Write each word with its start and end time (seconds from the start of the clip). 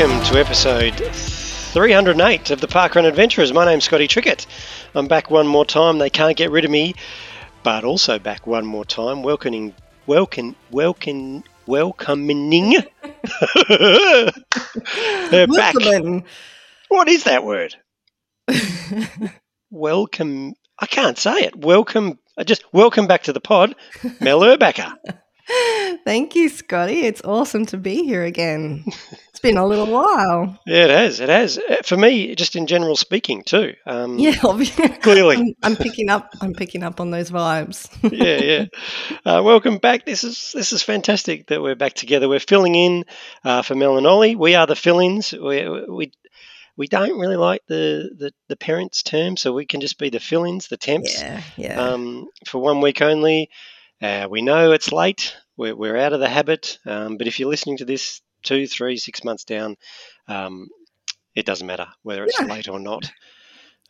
welcome 0.00 0.24
to 0.24 0.40
episode 0.40 0.94
308 0.94 2.50
of 2.50 2.62
the 2.62 2.66
Parkrun 2.66 3.04
Adventurers. 3.04 3.52
My 3.52 3.66
name's 3.66 3.84
Scotty 3.84 4.08
Trickett. 4.08 4.46
I'm 4.94 5.06
back 5.06 5.30
one 5.30 5.46
more 5.46 5.66
time. 5.66 5.98
They 5.98 6.08
can't 6.08 6.38
get 6.38 6.50
rid 6.50 6.64
of 6.64 6.70
me, 6.70 6.94
but 7.62 7.84
also 7.84 8.18
back 8.18 8.46
one 8.46 8.64
more 8.64 8.86
time, 8.86 9.22
welcoming, 9.22 9.74
welcome, 10.06 10.56
welcome, 10.70 11.44
welcoming 11.66 12.72
her 12.72 14.32
back. 15.30 15.74
Welcome. 15.74 16.24
What 16.88 17.08
is 17.10 17.24
that 17.24 17.44
word? 17.44 17.74
welcome. 19.70 20.54
I 20.78 20.86
can't 20.86 21.18
say 21.18 21.40
it. 21.40 21.56
Welcome. 21.56 22.18
I 22.38 22.44
just 22.44 22.64
welcome 22.72 23.06
back 23.06 23.24
to 23.24 23.34
the 23.34 23.40
pod, 23.40 23.76
Mel 24.18 24.40
Urbacher. 24.40 24.94
Thank 26.06 26.34
you, 26.36 26.48
Scotty. 26.48 27.00
It's 27.00 27.20
awesome 27.22 27.66
to 27.66 27.76
be 27.76 28.04
here 28.04 28.24
again. 28.24 28.86
Been 29.42 29.56
a 29.56 29.66
little 29.66 29.86
while. 29.86 30.58
Yeah, 30.66 30.84
it 30.84 30.90
has. 30.90 31.20
It 31.20 31.28
has. 31.28 31.58
Uh, 31.58 31.76
For 31.84 31.96
me, 31.96 32.34
just 32.34 32.56
in 32.56 32.66
general 32.66 32.96
speaking, 32.96 33.42
too. 33.42 33.74
Um, 33.86 34.18
Yeah, 34.18 34.36
obviously. 34.44 34.88
Clearly. 34.88 35.36
I'm, 35.36 35.54
I'm 35.62 35.76
picking 35.76 36.10
up. 36.10 36.30
I'm 36.40 36.52
picking 36.52 36.82
up 36.82 37.00
on 37.00 37.10
those 37.10 37.30
vibes. 37.30 37.88
yeah, 38.02 38.36
yeah. 38.42 38.64
Uh, 39.24 39.42
welcome 39.42 39.78
back. 39.78 40.04
This 40.04 40.24
is 40.24 40.52
this 40.52 40.72
is 40.72 40.82
fantastic 40.82 41.46
that 41.48 41.62
we're 41.62 41.74
back 41.74 41.94
together. 41.94 42.28
We're 42.28 42.40
filling 42.40 42.74
in 42.74 43.04
uh, 43.44 43.62
for 43.62 43.74
Mel 43.74 43.96
and 43.96 44.06
Olly. 44.06 44.36
We 44.36 44.54
are 44.54 44.66
the 44.66 44.76
fill-ins. 44.76 45.32
We 45.32 45.68
we 45.88 46.12
we 46.76 46.86
don't 46.86 47.18
really 47.18 47.36
like 47.36 47.62
the, 47.66 48.10
the 48.16 48.32
the 48.48 48.56
parents 48.56 49.02
term, 49.02 49.36
so 49.36 49.52
we 49.52 49.66
can 49.66 49.80
just 49.80 49.98
be 49.98 50.10
the 50.10 50.20
fill-ins, 50.20 50.68
the 50.68 50.76
temps, 50.76 51.20
yeah, 51.20 51.42
yeah. 51.56 51.80
um, 51.80 52.28
for 52.46 52.58
one 52.58 52.80
week 52.80 53.02
only. 53.02 53.50
Uh, 54.02 54.26
we 54.30 54.40
know 54.42 54.72
it's 54.72 54.92
late. 54.92 55.36
We're, 55.56 55.76
we're 55.76 55.96
out 55.96 56.14
of 56.14 56.20
the 56.20 56.28
habit. 56.28 56.78
Um, 56.86 57.18
but 57.18 57.26
if 57.26 57.38
you're 57.38 57.50
listening 57.50 57.76
to 57.78 57.84
this 57.84 58.22
two, 58.42 58.66
three, 58.66 58.96
six 58.96 59.24
months 59.24 59.44
down, 59.44 59.76
um, 60.28 60.68
it 61.34 61.46
doesn't 61.46 61.66
matter 61.66 61.86
whether 62.02 62.24
it's 62.24 62.38
Yeah. 62.40 62.46
late 62.46 62.68
or 62.68 62.80
not. 62.80 63.10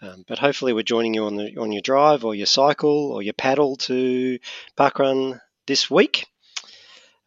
Um, 0.03 0.25
but 0.27 0.39
hopefully, 0.39 0.73
we're 0.73 0.83
joining 0.83 1.13
you 1.15 1.25
on 1.27 1.37
the 1.37 1.57
on 1.59 1.73
your 1.73 1.83
drive 1.83 2.25
or 2.25 2.35
your 2.35 2.47
cycle 2.47 3.13
or 3.13 3.23
your 3.23 3.35
paddle 3.35 3.77
to 3.77 4.39
parkrun 4.77 5.39
this 5.67 5.91
week. 5.91 6.27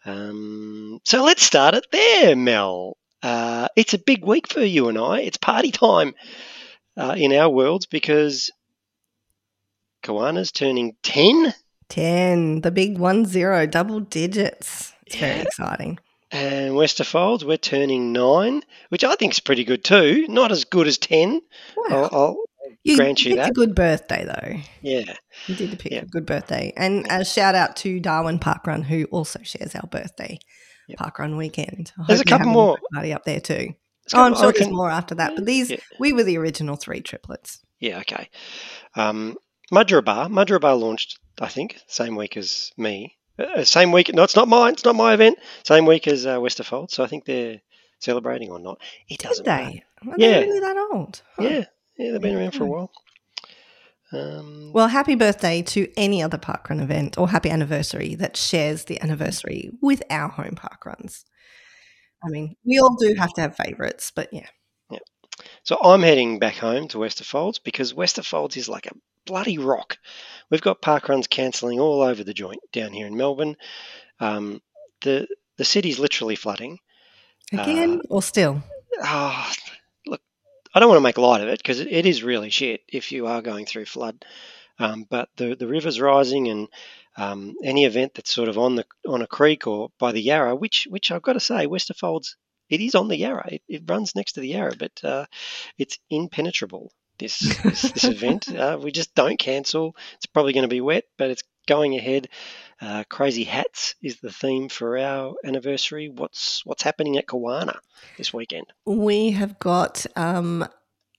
Um, 0.05 0.99
so 1.03 1.23
let's 1.23 1.43
start 1.43 1.75
it 1.75 1.85
there, 1.91 2.35
Mel. 2.35 2.97
Uh, 3.21 3.67
it's 3.75 3.93
a 3.93 3.97
big 3.99 4.25
week 4.25 4.47
for 4.47 4.61
you 4.61 4.89
and 4.89 4.97
I. 4.97 5.21
It's 5.21 5.37
party 5.37 5.71
time 5.71 6.13
uh, 6.97 7.15
in 7.17 7.31
our 7.31 7.49
worlds 7.49 7.85
because 7.85 8.51
Kawana's 10.03 10.51
turning 10.51 10.95
ten. 11.03 11.53
Ten. 11.89 12.61
The 12.61 12.71
big 12.71 12.97
one 12.97 13.25
zero, 13.25 13.65
double 13.65 13.99
digits. 13.99 14.93
It's 15.05 15.15
very 15.15 15.41
exciting. 15.41 15.99
And 16.33 16.73
Westerfolds, 16.73 17.43
we're 17.43 17.57
turning 17.57 18.11
nine, 18.11 18.63
which 18.89 19.03
I 19.03 19.15
think 19.15 19.33
is 19.33 19.39
pretty 19.39 19.63
good 19.63 19.83
too. 19.83 20.25
Not 20.27 20.51
as 20.51 20.65
good 20.65 20.87
as 20.87 20.97
10. 20.97 21.41
Wow. 21.77 21.85
I'll, 21.89 22.09
I'll 22.11 22.37
you 22.83 22.97
grant 22.97 23.23
you 23.23 23.35
picked 23.35 23.49
a 23.49 23.53
good 23.53 23.75
birthday 23.75 24.25
though. 24.25 24.59
yeah. 24.81 25.13
You 25.47 25.55
did 25.55 25.77
pick 25.79 25.91
Yeah. 25.91 25.99
a 26.01 26.05
good 26.05 26.25
birthday. 26.25 26.73
And 26.75 27.05
a 27.09 27.23
shout 27.23 27.55
out 27.55 27.75
to 27.77 27.99
Darwin 27.99 28.39
Parkrun, 28.39 28.83
who 28.83 29.05
also 29.05 29.39
shares 29.43 29.75
our 29.75 29.87
birthday 29.87 30.39
Yep. 30.89 30.99
Parkrun 30.99 31.37
weekend. 31.37 31.93
I 31.97 32.05
There's 32.07 32.19
a 32.19 32.25
couple 32.25 32.47
more. 32.47 32.77
Party 32.93 33.13
up 33.13 33.23
there 33.25 33.39
too. 33.39 33.69
Oh, 34.13 34.23
I'm 34.23 34.35
sure 34.35 34.51
there's 34.51 34.69
more 34.69 34.89
after 34.89 35.15
that. 35.15 35.35
But 35.35 35.45
these, 35.45 35.69
Yeah. 35.71 35.77
we 35.99 36.11
were 36.11 36.23
the 36.23 36.37
original 36.37 36.75
three 36.75 36.99
triplets. 36.99 37.59
Yeah, 37.79 37.99
okay. 37.99 38.29
Um, 38.95 39.37
Mudgeeraba, 39.71 40.27
Mudgeeraba 40.29 40.77
launched, 40.77 41.19
I 41.39 41.47
think, 41.47 41.79
same 41.87 42.15
week 42.17 42.35
as 42.35 42.71
me. 42.75 43.15
Uh, 43.39 43.63
same 43.63 43.91
week, 43.91 44.13
no, 44.13 44.23
it's 44.23 44.35
not 44.35 44.47
mine, 44.47 44.73
it's 44.73 44.85
not 44.85 44.95
my 44.95 45.13
event. 45.13 45.37
Same 45.63 45.85
week 45.85 46.07
as 46.07 46.25
uh, 46.25 46.37
Westerfold, 46.37 46.91
so 46.91 47.03
I 47.03 47.07
think 47.07 47.25
they're 47.25 47.61
celebrating 47.99 48.51
or 48.51 48.59
not. 48.59 48.79
It 49.09 49.19
Did 49.19 49.27
doesn't 49.29 49.45
matter. 49.47 49.71
they? 49.71 49.83
Are 50.11 50.15
Yeah. 50.17 50.39
they 50.41 50.45
really 50.47 50.59
that 50.59 50.89
old? 50.91 51.21
Huh. 51.35 51.43
Yeah, 51.43 51.65
yeah, 51.97 52.11
they've 52.11 52.21
been 52.21 52.35
around 52.35 52.51
for 52.53 52.63
a 52.65 52.67
while. 52.67 52.91
Um, 54.11 54.71
Well, 54.73 54.87
happy 54.89 55.15
birthday 55.15 55.63
to 55.63 55.91
any 55.97 56.21
other 56.21 56.37
parkrun 56.37 56.81
event 56.81 57.17
or 57.17 57.29
happy 57.29 57.49
anniversary 57.49 58.13
that 58.15 58.37
shares 58.37 58.85
the 58.85 59.01
anniversary 59.01 59.71
with 59.81 60.03
our 60.11 60.29
home 60.29 60.55
parkruns. 60.55 61.23
I 62.23 62.29
mean, 62.29 62.55
we 62.63 62.77
all 62.79 62.95
do 62.95 63.15
have 63.15 63.33
to 63.33 63.41
have 63.41 63.55
favourites, 63.55 64.11
but 64.15 64.29
yeah. 64.31 64.47
So 65.63 65.77
I'm 65.83 66.03
heading 66.03 66.37
back 66.37 66.57
home 66.57 66.87
to 66.89 66.99
Westerfolds 66.99 67.59
because 67.63 67.93
Westerfolds 67.93 68.55
is 68.55 68.69
like 68.69 68.85
a 68.85 68.91
bloody 69.25 69.57
rock. 69.57 69.97
We've 70.49 70.61
got 70.61 70.81
park 70.81 71.09
runs 71.09 71.27
cancelling 71.27 71.79
all 71.79 72.01
over 72.01 72.23
the 72.23 72.33
joint 72.33 72.61
down 72.71 72.93
here 72.93 73.07
in 73.07 73.17
Melbourne. 73.17 73.55
Um, 74.19 74.61
the 75.01 75.27
the 75.57 75.65
city's 75.65 75.99
literally 75.99 76.35
flooding. 76.35 76.79
Again 77.51 78.01
Uh, 78.03 78.07
or 78.09 78.21
still? 78.21 78.63
Ah, 79.01 79.53
look, 80.07 80.21
I 80.73 80.79
don't 80.79 80.89
want 80.89 80.97
to 80.97 81.03
make 81.03 81.17
light 81.17 81.41
of 81.41 81.49
it 81.49 81.59
because 81.59 81.79
it, 81.79 81.91
it 81.91 82.05
is 82.05 82.23
really 82.23 82.49
shit 82.49 82.81
if 82.87 83.11
you 83.11 83.27
are 83.27 83.41
going 83.41 83.65
through 83.65 83.85
flood. 83.85 84.25
Um, 84.79 85.05
but 85.09 85.29
the 85.35 85.55
the 85.55 85.67
river's 85.67 86.01
rising, 86.01 86.47
and 86.47 86.67
um, 87.17 87.55
any 87.63 87.85
event 87.85 88.15
that's 88.15 88.33
sort 88.33 88.49
of 88.49 88.57
on 88.57 88.75
the 88.75 88.85
on 89.07 89.21
a 89.21 89.27
creek 89.27 89.67
or 89.67 89.89
by 89.99 90.11
the 90.11 90.21
Yarra, 90.21 90.55
which 90.55 90.87
which 90.89 91.11
I've 91.11 91.21
got 91.21 91.33
to 91.33 91.39
say, 91.39 91.67
Westerfolds, 91.67 92.35
it 92.69 92.81
is 92.81 92.95
on 92.95 93.07
the 93.07 93.17
Yarra. 93.17 93.49
It, 93.51 93.61
it 93.67 93.83
runs 93.85 94.15
next 94.15 94.33
to 94.33 94.39
the 94.39 94.49
Yarra, 94.49 94.73
but 94.77 95.03
uh, 95.03 95.25
it's 95.77 95.99
impenetrable. 96.09 96.91
This 97.23 97.39
this, 97.39 97.81
this 97.83 98.03
event, 98.03 98.53
uh, 98.55 98.77
we 98.81 98.91
just 98.91 99.15
don't 99.15 99.39
cancel. 99.39 99.95
It's 100.15 100.25
probably 100.25 100.51
going 100.51 100.63
to 100.63 100.67
be 100.67 100.81
wet, 100.81 101.05
but 101.17 101.29
it's 101.29 101.43
going 101.69 101.95
ahead. 101.95 102.27
Uh, 102.81 103.05
crazy 103.07 103.45
hats 103.45 103.95
is 104.01 104.19
the 104.19 104.29
theme 104.29 104.67
for 104.67 104.97
our 104.97 105.33
anniversary. 105.45 106.09
What's 106.09 106.65
what's 106.65 106.83
happening 106.83 107.17
at 107.17 107.25
Kawana 107.25 107.77
this 108.17 108.33
weekend? 108.33 108.65
We 108.85 109.31
have 109.31 109.57
got 109.57 110.05
um, 110.17 110.67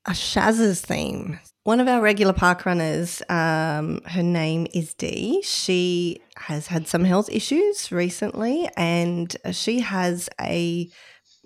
a 0.04 0.10
Shaz's 0.10 0.82
theme. 0.82 1.40
One 1.62 1.80
of 1.80 1.88
our 1.88 2.02
regular 2.02 2.34
park 2.34 2.66
runners, 2.66 3.22
um, 3.30 4.02
her 4.04 4.22
name 4.22 4.66
is 4.74 4.92
Dee. 4.92 5.40
She 5.40 6.20
has 6.36 6.66
had 6.66 6.86
some 6.86 7.04
health 7.04 7.30
issues 7.30 7.90
recently, 7.90 8.68
and 8.76 9.34
she 9.52 9.80
has 9.80 10.28
a 10.38 10.90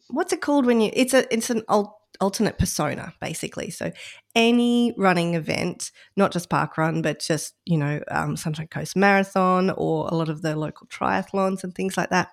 what's 0.08 0.32
it 0.32 0.40
called 0.40 0.66
when 0.66 0.80
you? 0.80 0.90
It's 0.92 1.14
a 1.14 1.32
it's 1.32 1.50
an 1.50 1.62
al- 1.68 1.97
alternate 2.20 2.58
persona 2.58 3.12
basically. 3.20 3.70
So 3.70 3.92
any 4.34 4.94
running 4.96 5.34
event, 5.34 5.90
not 6.16 6.32
just 6.32 6.50
park 6.50 6.76
run, 6.78 7.02
but 7.02 7.20
just 7.20 7.54
you 7.64 7.78
know 7.78 8.00
um, 8.10 8.36
Sunshine 8.36 8.68
Coast 8.68 8.96
Marathon 8.96 9.70
or 9.70 10.08
a 10.08 10.14
lot 10.14 10.28
of 10.28 10.42
the 10.42 10.56
local 10.56 10.86
triathlons 10.88 11.64
and 11.64 11.74
things 11.74 11.96
like 11.96 12.10
that. 12.10 12.28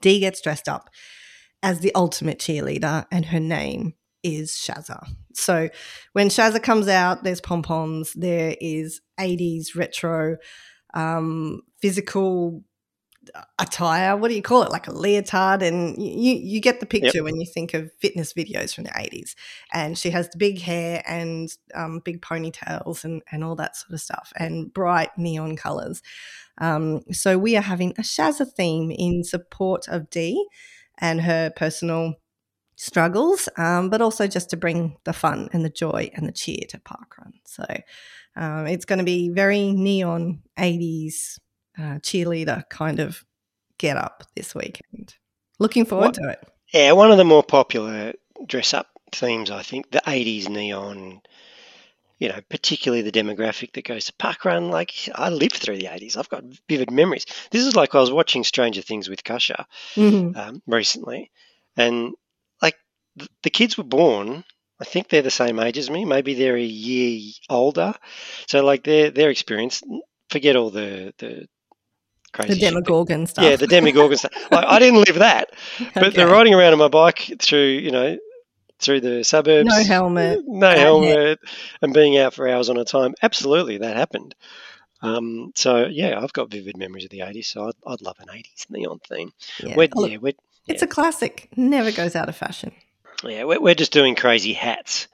Dee 0.00 0.20
gets 0.20 0.40
dressed 0.40 0.68
up 0.68 0.90
as 1.62 1.80
the 1.80 1.94
ultimate 1.94 2.38
cheerleader, 2.38 3.06
and 3.12 3.26
her 3.26 3.40
name 3.40 3.94
is 4.22 4.52
Shazza. 4.52 5.06
So 5.34 5.68
when 6.12 6.28
Shazza 6.28 6.62
comes 6.62 6.88
out, 6.88 7.24
there's 7.24 7.40
pom 7.40 7.62
poms, 7.62 8.12
there 8.14 8.56
is 8.60 9.00
80s 9.18 9.76
retro 9.76 10.36
um, 10.94 11.62
physical 11.80 12.62
attire. 13.58 14.16
What 14.16 14.28
do 14.28 14.34
you 14.34 14.42
call 14.42 14.62
it? 14.62 14.70
Like 14.70 14.88
a 14.88 14.92
leotard, 14.92 15.62
and 15.62 15.96
you 15.96 16.34
you 16.34 16.60
get 16.60 16.80
the 16.80 16.86
picture 16.86 17.22
when 17.22 17.36
you 17.36 17.46
think 17.46 17.74
of 17.74 17.92
fitness 17.98 18.32
videos 18.32 18.74
from 18.74 18.84
the 18.84 18.90
80s. 18.90 19.34
And 19.72 19.96
she 19.96 20.10
has 20.10 20.28
the 20.30 20.38
big 20.38 20.60
hair 20.60 21.02
and 21.06 21.54
um, 21.74 22.00
big 22.04 22.20
ponytails 22.20 23.04
and 23.04 23.22
and 23.30 23.44
all 23.44 23.56
that 23.56 23.76
sort 23.76 23.92
of 23.92 24.00
stuff, 24.00 24.32
and 24.36 24.72
bright 24.72 25.10
neon 25.16 25.56
colors. 25.56 26.02
Um, 26.58 27.02
so 27.12 27.38
we 27.38 27.56
are 27.56 27.62
having 27.62 27.92
a 27.92 28.02
Shazza 28.02 28.50
theme 28.52 28.90
in 28.90 29.24
support 29.24 29.88
of 29.88 30.10
Dee 30.10 30.46
and 30.98 31.22
her 31.22 31.50
personal 31.54 32.14
struggles, 32.76 33.48
um, 33.56 33.90
but 33.90 34.02
also 34.02 34.26
just 34.26 34.50
to 34.50 34.56
bring 34.56 34.96
the 35.04 35.12
fun 35.12 35.48
and 35.52 35.64
the 35.64 35.70
joy 35.70 36.10
and 36.14 36.26
the 36.26 36.32
cheer 36.32 36.62
to 36.68 36.78
parkrun. 36.78 37.32
So 37.44 37.64
um, 38.36 38.66
it's 38.66 38.84
going 38.84 38.98
to 38.98 39.04
be 39.04 39.28
very 39.30 39.72
neon 39.72 40.42
80s 40.58 41.38
uh, 41.78 41.98
cheerleader 42.00 42.68
kind 42.68 43.00
of 43.00 43.24
get 43.78 43.96
up 43.96 44.24
this 44.36 44.54
weekend. 44.54 45.14
Looking 45.58 45.84
forward 45.84 46.06
What- 46.06 46.14
to 46.14 46.28
it. 46.30 46.48
Yeah, 46.72 46.92
one 46.92 47.10
of 47.10 47.18
the 47.18 47.24
more 47.24 47.42
popular 47.42 48.14
dress 48.46 48.72
up 48.72 48.88
themes, 49.12 49.50
I 49.50 49.62
think, 49.62 49.90
the 49.90 50.00
80s 50.06 50.48
neon, 50.48 51.20
you 52.18 52.28
know, 52.30 52.40
particularly 52.48 53.02
the 53.02 53.12
demographic 53.12 53.72
that 53.72 53.84
goes 53.84 54.06
to 54.06 54.12
parkrun. 54.14 54.70
Like, 54.70 54.92
I 55.14 55.28
lived 55.28 55.56
through 55.56 55.76
the 55.76 55.88
80s. 55.88 56.16
I've 56.16 56.30
got 56.30 56.44
vivid 56.68 56.90
memories. 56.90 57.26
This 57.50 57.66
is 57.66 57.76
like 57.76 57.94
I 57.94 58.00
was 58.00 58.10
watching 58.10 58.42
Stranger 58.42 58.80
Things 58.80 59.08
with 59.10 59.22
Kasha 59.22 59.66
Mhm. 59.96 60.34
um, 60.36 60.62
recently, 60.66 61.30
and 61.76 62.12
like 62.62 62.76
th- 63.18 63.30
the 63.42 63.50
kids 63.50 63.76
were 63.76 63.84
born. 63.84 64.42
I 64.80 64.84
think 64.84 65.08
they're 65.08 65.20
the 65.22 65.30
same 65.30 65.58
age 65.60 65.76
as 65.78 65.90
me. 65.90 66.04
Maybe 66.06 66.32
they're 66.34 66.56
a 66.56 66.62
year 66.62 67.32
older. 67.50 67.94
So, 68.48 68.64
like, 68.64 68.82
their 68.84 69.10
their 69.10 69.28
experience. 69.30 69.82
Forget 70.30 70.56
all 70.56 70.70
the 70.70 71.12
the 71.18 71.46
crazy 72.32 72.54
The 72.54 72.60
Demogorgon 72.60 73.26
stuff. 73.26 73.44
yeah, 73.44 73.56
the 73.56 73.66
Demogorgon 73.66 74.16
stuff. 74.18 74.32
Like, 74.50 74.64
I 74.66 74.78
didn't 74.78 75.00
live 75.06 75.16
that, 75.16 75.50
but 75.94 76.14
the 76.14 76.22
Okay. 76.22 76.32
riding 76.32 76.54
around 76.54 76.72
on 76.72 76.78
my 76.78 76.88
bike 76.88 77.32
through, 77.38 77.66
you 77.66 77.90
know, 77.90 78.18
through 78.78 79.00
the 79.00 79.22
suburbs, 79.24 79.68
No 79.68 79.82
helmet, 79.84 80.40
no 80.46 80.70
helmet, 80.74 81.38
and 81.80 81.94
being 81.94 82.18
out 82.18 82.34
for 82.34 82.48
hours 82.48 82.68
on 82.68 82.76
a 82.78 82.84
time. 82.84 83.14
Absolutely, 83.22 83.78
that 83.78 83.96
happened. 83.96 84.34
Um, 85.02 85.52
so 85.54 85.86
yeah, 85.86 86.18
I've 86.20 86.32
got 86.32 86.50
vivid 86.50 86.76
memories 86.76 87.04
of 87.04 87.10
the 87.10 87.20
'80s. 87.20 87.46
So 87.46 87.66
I'd, 87.68 87.74
I'd 87.86 88.02
love 88.02 88.16
an 88.20 88.28
'80s 88.28 88.70
neon 88.70 89.00
theme. 89.08 89.32
Yeah. 89.62 89.74
We're, 89.76 89.88
Look, 89.94 90.10
yeah, 90.10 90.16
we're, 90.18 90.32
It's 90.68 90.82
a 90.82 90.86
classic. 90.86 91.48
Never 91.56 91.90
goes 91.90 92.14
out 92.14 92.28
of 92.28 92.36
fashion. 92.36 92.72
Yeah, 93.24 93.44
we're, 93.44 93.60
we're 93.60 93.74
just 93.74 93.92
doing 93.92 94.14
crazy 94.14 94.52
hats. 94.52 95.08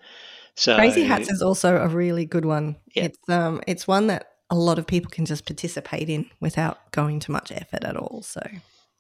So 0.55 0.75
Crazy 0.77 1.05
Hats 1.05 1.31
is 1.31 1.41
also 1.41 1.77
a 1.77 1.87
really 1.89 2.25
good 2.25 2.45
one. 2.45 2.77
Yeah. 2.95 3.05
It's 3.05 3.19
um 3.29 3.61
it's 3.69 3.87
one 3.87 4.09
that 4.09 4.27
a 4.51 4.55
lot 4.55 4.79
of 4.79 4.87
people 4.87 5.11
can 5.11 5.27
just 5.27 5.45
participate 5.47 6.09
in 6.09 6.31
without 6.41 6.91
going 6.93 7.21
to 7.21 7.31
much 7.31 7.53
effort 7.53 7.85
at 7.85 7.97
all. 7.97 8.23
So 8.23 8.41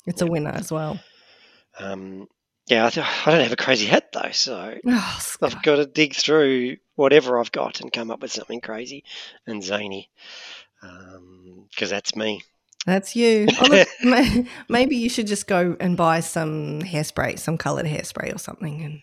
it's 0.06 0.21
a 0.23 0.27
winner 0.27 0.50
as 0.50 0.71
well. 0.71 0.99
um, 1.79 2.29
yeah, 2.67 2.85
I, 2.87 2.91
th- 2.91 3.06
I 3.27 3.31
don't 3.31 3.43
have 3.43 3.53
a 3.53 3.56
crazy 3.56 3.87
hat 3.87 4.12
though, 4.12 4.31
so 4.33 4.75
Oh, 4.87 5.21
I've 5.41 5.62
got 5.62 5.77
to 5.77 5.87
dig 5.87 6.15
through 6.15 6.77
whatever 6.97 7.39
I've 7.39 7.53
got 7.53 7.81
and 7.81 7.91
come 7.93 8.11
up 8.11 8.21
with 8.21 8.33
something 8.33 8.61
crazy 8.61 9.05
and 9.47 9.65
zany, 9.65 10.11
because 11.71 11.89
that's 11.91 12.15
me. 12.15 12.43
That's 12.87 13.17
you. 13.17 13.47
Oh, 13.61 13.67
look, 14.03 14.47
maybe 14.69 14.97
you 14.97 15.09
should 15.09 15.27
just 15.27 15.47
go 15.47 15.77
and 15.81 15.97
buy 15.97 16.21
some 16.21 16.81
hairspray, 16.81 17.39
some 17.39 17.59
coloured 17.59 17.87
hairspray 17.87 18.35
or 18.35 18.39
something, 18.39 18.83
and 18.83 19.01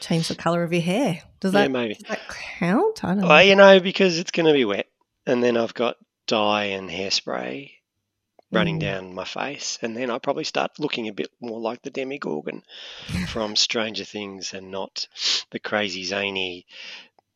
change 0.00 0.28
the 0.28 0.34
colour 0.34 0.62
of 0.62 0.72
your 0.72 0.82
hair. 0.82 1.22
Does 1.40 1.52
Yeah, 1.54 1.62
that, 1.64 1.70
maybe. 1.70 1.94
does 1.94 2.04
that 2.08 2.20
count? 2.58 3.04
I 3.04 3.08
don't 3.08 3.18
know. 3.20 3.28
Well, 3.28 3.42
you 3.42 3.56
know, 3.56 3.80
because 3.80 4.18
it's 4.18 4.30
going 4.30 4.46
to 4.46 4.52
be 4.52 4.64
wet, 4.64 4.86
and 5.28 5.42
then 5.44 5.56
I've 5.56 5.74
got 5.74 5.96
dye 6.26 6.64
and 6.64 6.90
hairspray 6.90 7.70
running 8.50 8.78
Mm. 8.78 8.80
down 8.80 9.14
my 9.14 9.24
face, 9.24 9.78
and 9.82 9.94
then 9.96 10.10
I 10.10 10.18
probably 10.18 10.44
start 10.44 10.78
looking 10.78 11.06
a 11.06 11.12
bit 11.12 11.30
more 11.40 11.60
like 11.60 11.82
the 11.82 11.90
Demogorgon 11.90 12.62
from 13.28 13.54
Stranger 13.56 14.04
Things, 14.04 14.54
and 14.54 14.70
not 14.70 15.06
the 15.50 15.58
crazy 15.58 16.02
zany, 16.04 16.64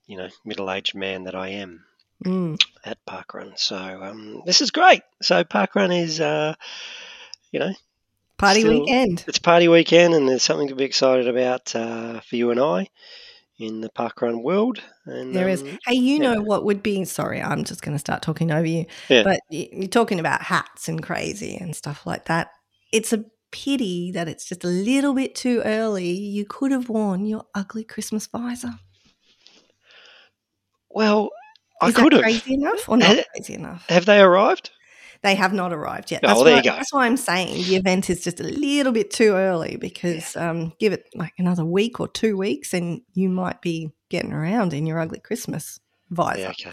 you 0.07 0.17
know, 0.17 0.29
middle-aged 0.45 0.95
man 0.95 1.25
that 1.25 1.35
I 1.35 1.49
am 1.51 1.85
Mm. 2.25 2.57
at 2.85 3.05
Parkrun. 3.05 3.59
So 3.59 3.77
um, 3.77 4.43
this 4.47 4.61
is 4.63 4.71
great. 4.71 5.03
So 5.23 5.43
Parkrun 5.45 5.91
is, 6.03 6.21
uh, 6.21 6.55
you 7.51 7.59
know, 7.61 7.73
Party 8.39 8.61
Still- 8.61 8.81
weekend. 8.81 9.25
it's 9.27 9.39
party 9.39 9.69
weekend, 9.69 10.15
and 10.15 10.29
there's 10.29 10.43
something 10.43 10.69
to 10.69 10.75
be 10.77 10.85
excited 10.85 11.29
about 11.29 11.75
uh, 11.77 12.21
for 12.21 12.37
you 12.37 12.51
and 12.53 12.61
I 12.61 12.89
in 13.63 13.81
the 13.81 13.89
Parkrun 13.91 14.43
world. 14.43 14.81
And 15.07 15.35
There 15.35 15.49
is. 15.49 15.63
um, 15.63 15.79
Hey, 15.87 15.95
you 15.95 16.15
yeah. 16.17 16.35
know 16.35 16.41
what 16.43 16.65
would 16.65 16.83
be? 16.83 17.05
Sorry, 17.05 17.41
I'm 17.41 17.65
just 17.65 17.83
going 17.83 17.95
to 17.95 17.99
start 17.99 18.23
talking 18.23 18.51
over 18.51 18.67
you. 18.67 18.87
Yeah. 19.09 19.23
But 19.23 19.41
you're 19.51 19.89
talking 19.89 20.19
about 20.21 20.43
hats 20.43 20.89
and 20.89 21.03
crazy 21.03 21.57
and 21.57 21.75
stuff 21.77 22.07
like 22.07 22.25
that. 22.27 22.49
It's 22.93 23.13
a 23.13 23.25
pity 23.53 24.11
that 24.13 24.29
it's 24.29 24.49
just 24.49 24.65
a 24.65 24.69
little 24.69 25.15
bit 25.15 25.35
too 25.35 25.63
early. 25.65 26.11
You 26.11 26.45
could 26.45 26.73
have 26.73 26.89
worn 26.89 27.27
your 27.27 27.45
ugly 27.55 27.85
Christmas 27.85 28.27
visor. 28.27 28.73
Well, 30.91 31.31
I 31.81 31.93
could 31.93 32.13
have. 32.13 32.23
crazy 32.23 32.55
enough 32.55 32.89
or 32.89 32.97
not 32.97 33.17
it- 33.17 33.27
crazy 33.35 33.55
enough? 33.55 33.85
Have 33.89 34.07
they 34.07 34.21
arrived? 34.21 34.71
They 35.23 35.35
have 35.37 35.53
not 35.53 35.73
arrived 35.73 36.11
yet. 36.11 36.21
Oh, 36.25 36.27
That's 36.27 36.37
well, 36.37 36.45
there 36.45 36.55
why, 36.55 36.59
you 36.59 36.65
go. 36.65 36.77
That's 36.77 36.93
why 36.93 37.07
I'm 37.07 37.17
saying 37.17 37.65
the 37.65 37.77
event 37.77 38.11
is 38.11 38.25
just 38.25 38.41
a 38.41 38.45
little 38.45 38.93
bit 38.93 39.11
too 39.11 39.33
early 39.35 39.77
because 39.77 40.37
um, 40.37 40.73
give 40.81 40.93
it 40.93 41.09
like 41.15 41.33
another 41.39 41.65
week 41.65 42.01
or 42.01 42.09
two 42.09 42.37
weeks 42.37 42.75
and 42.75 43.03
you 43.15 43.29
might 43.29 43.63
be 43.63 43.91
getting 44.09 44.33
around 44.33 44.75
in 44.75 44.85
your 44.85 44.99
ugly 44.99 45.21
Christmas 45.21 45.79
visor. 46.11 46.41
Yeah, 46.41 46.49
okay. 46.51 46.71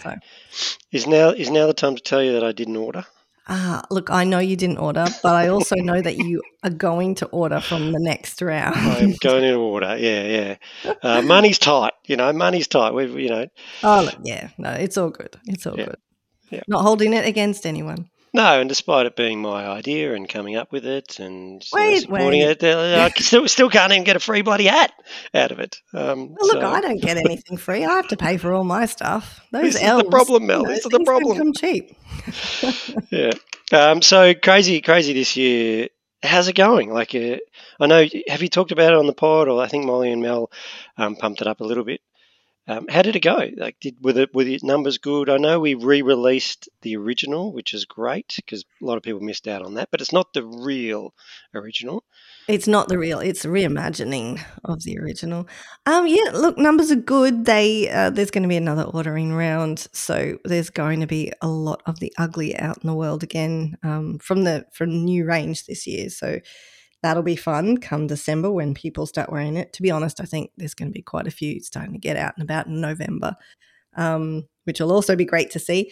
So, 0.52 0.76
Is 0.92 1.06
now 1.06 1.30
is 1.30 1.50
now 1.52 1.68
the 1.68 1.74
time 1.74 1.96
to 1.96 2.02
tell 2.02 2.24
you 2.24 2.34
that 2.34 2.44
I 2.44 2.52
didn't 2.52 2.76
order? 2.76 3.06
ah, 3.50 3.84
look, 3.90 4.10
I 4.12 4.24
know 4.24 4.40
you 4.40 4.56
didn't 4.56 4.78
order, 4.78 5.06
but 5.24 5.36
I 5.36 5.48
also 5.48 5.76
know 5.76 6.00
that 6.00 6.18
you 6.18 6.42
are 6.64 6.70
going 6.70 7.16
to 7.16 7.26
order 7.28 7.60
from 7.60 7.92
the 7.92 8.00
next 8.00 8.42
round. 8.42 8.76
I'm 8.76 9.16
going 9.22 9.42
to 9.42 9.56
order. 9.56 9.98
Yeah, 9.98 10.56
yeah. 10.84 10.94
Uh, 11.02 11.22
money's 11.24 11.58
tight. 11.58 11.94
You 12.06 12.16
know, 12.16 12.32
money's 12.32 12.68
tight. 12.68 12.94
We, 12.94 13.06
you 13.24 13.30
know, 13.30 13.48
oh, 13.84 14.04
look, 14.04 14.20
yeah, 14.24 14.50
no, 14.58 14.72
it's 14.72 14.98
all 14.98 15.10
good. 15.10 15.36
It's 15.46 15.66
all 15.66 15.78
Yeah. 15.78 15.86
good. 15.86 15.98
Yeah. 16.52 16.62
Not 16.68 16.82
holding 16.82 17.14
it 17.14 17.26
against 17.26 17.66
anyone. 17.66 18.10
No. 18.34 18.60
And 18.60 18.70
despite 18.70 19.06
it 19.06 19.16
being 19.16 19.42
my 19.42 19.68
idea 19.68 20.14
and 20.14 20.28
coming 20.30 20.56
up 20.56 20.72
with 20.72 20.86
it 20.86 21.20
and 21.20 21.64
Wait, 21.74 22.02
supporting 22.02 22.42
wait. 22.42 22.62
it, 22.62 22.64
uh, 22.64 23.10
I 23.16 23.20
still 23.20 23.48
still 23.48 23.70
can't 23.70 23.92
even 23.92 24.04
get 24.04 24.16
a 24.16 24.20
free 24.20 24.42
bloody 24.42 24.66
hat 24.68 24.92
out 25.34 25.52
of 25.52 25.60
it. 25.60 25.78
Um, 25.94 26.36
Well, 26.36 26.48
look, 26.48 26.62
so- 26.62 26.70
I 26.70 26.82
don't 26.82 27.02
get 27.02 27.18
anything 27.18 27.58
free. 27.58 27.84
I 27.86 27.96
have 27.96 28.08
to 28.10 28.18
pay 28.18 28.38
for 28.38 28.54
all 28.54 28.64
my 28.64 28.86
stuff. 28.86 29.42
Those 29.52 29.74
This 29.74 29.76
is 29.76 29.98
the 29.98 30.04
problem, 30.06 30.46
Mel. 30.48 30.60
you 30.62 30.64
know, 30.68 30.70
This 30.70 30.86
is 30.86 30.92
the 30.92 31.04
problem. 31.04 31.38
Come 31.38 31.54
cheap. 31.54 31.96
yeah. 33.12 33.32
Um, 33.72 34.02
so 34.02 34.34
crazy, 34.34 34.82
crazy 34.82 35.14
this 35.14 35.36
year. 35.38 35.90
How's 36.22 36.48
it 36.50 36.54
going? 36.56 36.92
Like, 36.92 37.16
uh, 37.16 37.38
I 37.80 37.88
know. 37.88 38.06
Have 38.28 38.42
you 38.42 38.50
talked 38.50 38.72
about 38.74 38.92
it 38.92 39.00
on 39.00 39.08
the 39.08 39.14
pod, 39.14 39.48
or 39.48 39.62
I 39.64 39.68
think 39.68 39.88
Olly 39.88 40.12
and 40.12 40.22
Mel 40.22 40.52
um, 40.98 41.16
pumped 41.16 41.40
it 41.42 41.48
up 41.48 41.62
a 41.62 41.64
little 41.64 41.86
bit. 41.86 42.02
Um, 42.70 42.86
how 42.88 43.02
did 43.02 43.16
it 43.16 43.22
go? 43.22 43.50
Like, 43.58 43.80
did 43.82 43.98
were 44.00 44.14
the 44.14 44.30
were 44.32 44.44
the 44.44 44.60
numbers 44.62 45.00
good? 45.00 45.28
I 45.28 45.38
know 45.38 45.60
we 45.60 45.74
re-released 45.74 46.70
the 46.84 46.98
original, 46.98 47.52
which 47.52 47.74
is 47.74 47.86
great 47.86 48.36
because 48.36 48.64
a 48.80 48.86
lot 48.86 48.96
of 48.96 49.02
people 49.02 49.22
missed 49.22 49.48
out 49.48 49.64
on 49.64 49.74
that. 49.74 49.90
But 49.90 50.02
it's 50.02 50.14
not 50.14 50.34
the 50.34 50.46
real 50.46 51.16
original. 51.56 52.04
It's 52.48 52.68
not 52.68 52.88
the 52.88 53.00
real. 53.00 53.20
It's 53.22 53.44
a 53.44 53.48
reimagining 53.48 54.40
of 54.64 54.84
the 54.84 55.00
original. 55.00 55.48
Um, 55.88 56.06
yeah. 56.06 56.30
Look, 56.32 56.60
numbers 56.60 56.92
are 56.92 56.96
good. 56.96 57.46
They 57.46 57.90
uh, 57.90 58.12
there's 58.12 58.30
going 58.30 58.44
to 58.44 58.50
be 58.50 58.58
another 58.58 58.84
ordering 58.84 59.34
round, 59.34 59.88
so 59.92 60.38
there's 60.46 60.70
going 60.70 61.00
to 61.00 61.08
be 61.08 61.34
a 61.42 61.48
lot 61.48 61.82
of 61.88 62.00
the 62.00 62.14
ugly 62.20 62.56
out 62.56 62.78
in 62.84 62.88
the 62.88 62.94
world 62.94 63.24
again 63.24 63.78
um, 63.82 64.20
from 64.20 64.44
the 64.44 64.68
from 64.74 65.04
new 65.04 65.26
range 65.26 65.66
this 65.66 65.88
year. 65.88 66.12
So 66.12 66.40
that'll 67.02 67.24
be 67.24 67.36
fun 67.36 67.78
come 67.78 68.08
December 68.08 68.52
when 68.52 68.74
people 68.74 69.06
start 69.06 69.32
wearing 69.32 69.58
it. 69.58 69.74
To 69.74 69.82
be 69.82 69.92
honest, 69.92 70.20
I 70.20 70.26
think 70.26 70.52
there's 70.58 70.74
going 70.74 70.90
to 70.90 70.94
be 70.94 71.02
quite 71.02 71.28
a 71.28 71.32
few 71.32 71.60
starting 71.62 71.94
to 71.94 72.00
get 72.00 72.18
out 72.18 72.34
and 72.36 72.44
about 72.44 72.68
in 72.68 72.82
November, 72.82 73.36
um, 73.96 74.48
which 74.66 74.80
will 74.80 74.92
also 74.92 75.16
be 75.16 75.26
great 75.26 75.52
to 75.52 75.60
see. 75.60 75.92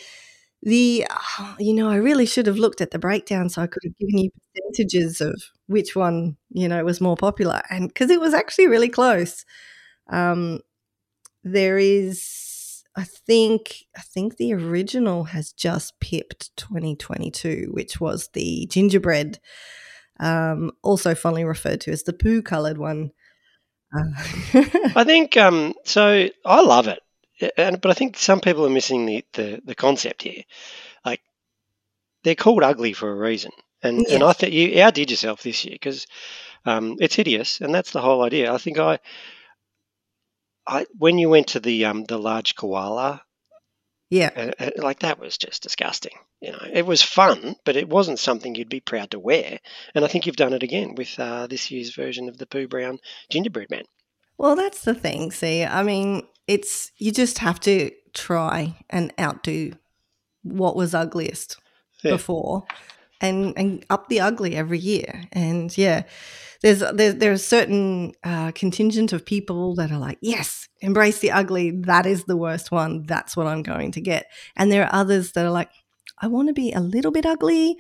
The, 0.64 1.06
oh, 1.10 1.56
you 1.60 1.74
know, 1.74 1.90
I 1.90 1.98
really 1.98 2.26
should 2.26 2.48
have 2.48 2.58
looked 2.58 2.82
at 2.82 2.92
the 2.92 3.00
breakdown 3.00 3.50
so 3.50 3.62
I 3.62 3.68
could 3.68 3.84
have 3.84 3.98
given 3.98 4.18
you 4.18 4.32
percentages 4.56 5.22
of 5.22 5.42
which 5.68 5.96
one, 5.96 6.36
you 6.50 6.68
know, 6.68 6.84
was 6.84 7.00
more 7.00 7.16
popular. 7.16 7.62
And 7.70 7.88
because 7.90 8.10
it 8.10 8.20
was 8.20 8.34
actually 8.34 8.68
really 8.68 8.90
close. 8.90 9.46
Um, 10.10 10.62
there 11.44 11.78
is, 11.78 12.84
I 12.96 13.04
think, 13.04 13.86
I 13.96 14.02
think 14.02 14.38
the 14.38 14.54
original 14.54 15.26
has 15.26 15.54
just 15.54 16.00
pipped 16.00 16.56
2022, 16.58 17.70
which 17.72 18.00
was 18.02 18.30
the 18.34 18.66
gingerbread, 18.68 19.40
um, 20.20 20.72
also 20.84 21.16
fondly 21.16 21.44
referred 21.44 21.82
to 21.82 21.92
as 21.92 22.04
the 22.04 22.14
poo 22.14 22.42
colored 22.42 22.78
one. 22.78 23.12
Uh, 23.96 24.22
I 24.96 25.04
think 25.06 25.38
um, 25.38 25.74
so. 25.86 26.30
I 26.46 26.62
love 26.62 26.88
it, 26.88 27.00
and 27.58 27.80
but 27.80 27.92
I 27.92 27.94
think 27.94 28.18
some 28.18 28.42
people 28.42 28.66
are 28.66 28.70
missing 28.70 29.06
the, 29.06 29.26
the, 29.34 29.62
the 29.64 29.76
concept 29.76 30.24
here. 30.24 30.44
Like 31.06 31.22
they're 32.24 32.36
called 32.36 32.64
ugly 32.64 32.94
for 32.94 33.12
a 33.12 33.16
reason, 33.16 33.52
and 33.82 34.06
and 34.08 34.24
I 34.24 34.34
think 34.34 34.54
you 34.54 34.82
outdid 34.82 35.12
yourself 35.12 35.42
this 35.42 35.64
year 35.64 35.76
because 35.76 36.08
um, 36.66 36.98
it's 37.00 37.16
hideous, 37.16 37.62
and 37.62 37.74
that's 37.74 37.92
the 37.92 38.02
whole 38.02 38.24
idea. 38.24 38.54
I 38.54 38.58
think 38.58 38.78
I, 38.78 39.00
I 40.68 40.86
when 40.98 41.18
you 41.18 41.30
went 41.30 41.48
to 41.50 41.60
the 41.60 41.86
um, 41.86 42.04
the 42.04 42.18
large 42.20 42.56
koala, 42.56 43.22
yeah. 44.10 44.30
uh, 44.36 44.64
uh, 44.64 44.70
like 44.78 45.00
that 45.00 45.20
was 45.20 45.38
just 45.38 45.64
disgusting. 45.64 46.14
You 46.42 46.52
know, 46.52 46.60
it 46.72 46.86
was 46.86 47.02
fun, 47.02 47.56
but 47.66 47.76
it 47.76 47.90
wasn't 47.90 48.20
something 48.20 48.56
you'd 48.56 48.70
be 48.70 48.80
proud 48.80 49.12
to 49.12 49.20
wear. 49.20 49.60
And 49.96 50.06
I 50.06 50.08
think 50.08 50.26
you've 50.26 50.36
done 50.36 50.54
it 50.54 50.64
again 50.64 50.96
with 50.96 51.20
uh, 51.20 51.48
this 51.48 51.72
year's 51.72 51.96
version 51.96 52.30
of 52.30 52.38
the 52.38 52.46
poo 52.46 52.68
Brown 52.68 53.00
gingerbread 53.30 53.70
man. 53.70 53.84
Well, 54.38 54.56
that's 54.56 54.82
the 54.82 54.94
thing. 54.94 55.32
See, 55.32 55.64
I 55.64 55.82
mean, 55.84 56.28
it's 56.48 56.92
you 56.98 57.12
just 57.12 57.40
have 57.40 57.60
to 57.62 57.92
try 58.14 58.76
and 58.90 59.12
outdo 59.20 59.74
what 60.44 60.76
was 60.76 60.94
ugliest 60.94 61.58
Yeah. 62.04 62.12
before, 62.12 62.66
and 63.22 63.54
and 63.58 63.86
up 63.90 64.10
the 64.10 64.20
ugly 64.20 64.56
every 64.56 64.80
year. 64.80 65.24
And 65.32 65.76
yeah, 65.78 66.04
there's 66.62 66.80
there's 66.94 67.16
there's 67.16 67.42
a 67.42 67.44
certain 67.44 68.14
uh, 68.24 68.52
contingent 68.52 69.14
of 69.14 69.26
people 69.26 69.76
that 69.76 69.92
are 69.92 70.00
like, 70.00 70.18
yes, 70.22 70.68
embrace 70.82 71.20
the 71.20 71.32
ugly. 71.32 71.72
That 71.72 72.06
is 72.06 72.26
the 72.26 72.38
worst 72.38 72.72
one. 72.72 73.04
That's 73.08 73.38
what 73.38 73.48
I'm 73.48 73.64
going 73.64 73.92
to 73.94 74.02
get. 74.02 74.28
And 74.56 74.72
there 74.72 74.84
are 74.86 74.94
others 74.94 75.34
that 75.34 75.46
are 75.46 75.52
like, 75.52 75.70
I 76.20 76.28
want 76.28 76.48
to 76.50 76.54
be 76.54 76.72
a 76.72 76.80
little 76.80 77.12
bit 77.12 77.26
ugly, 77.26 77.78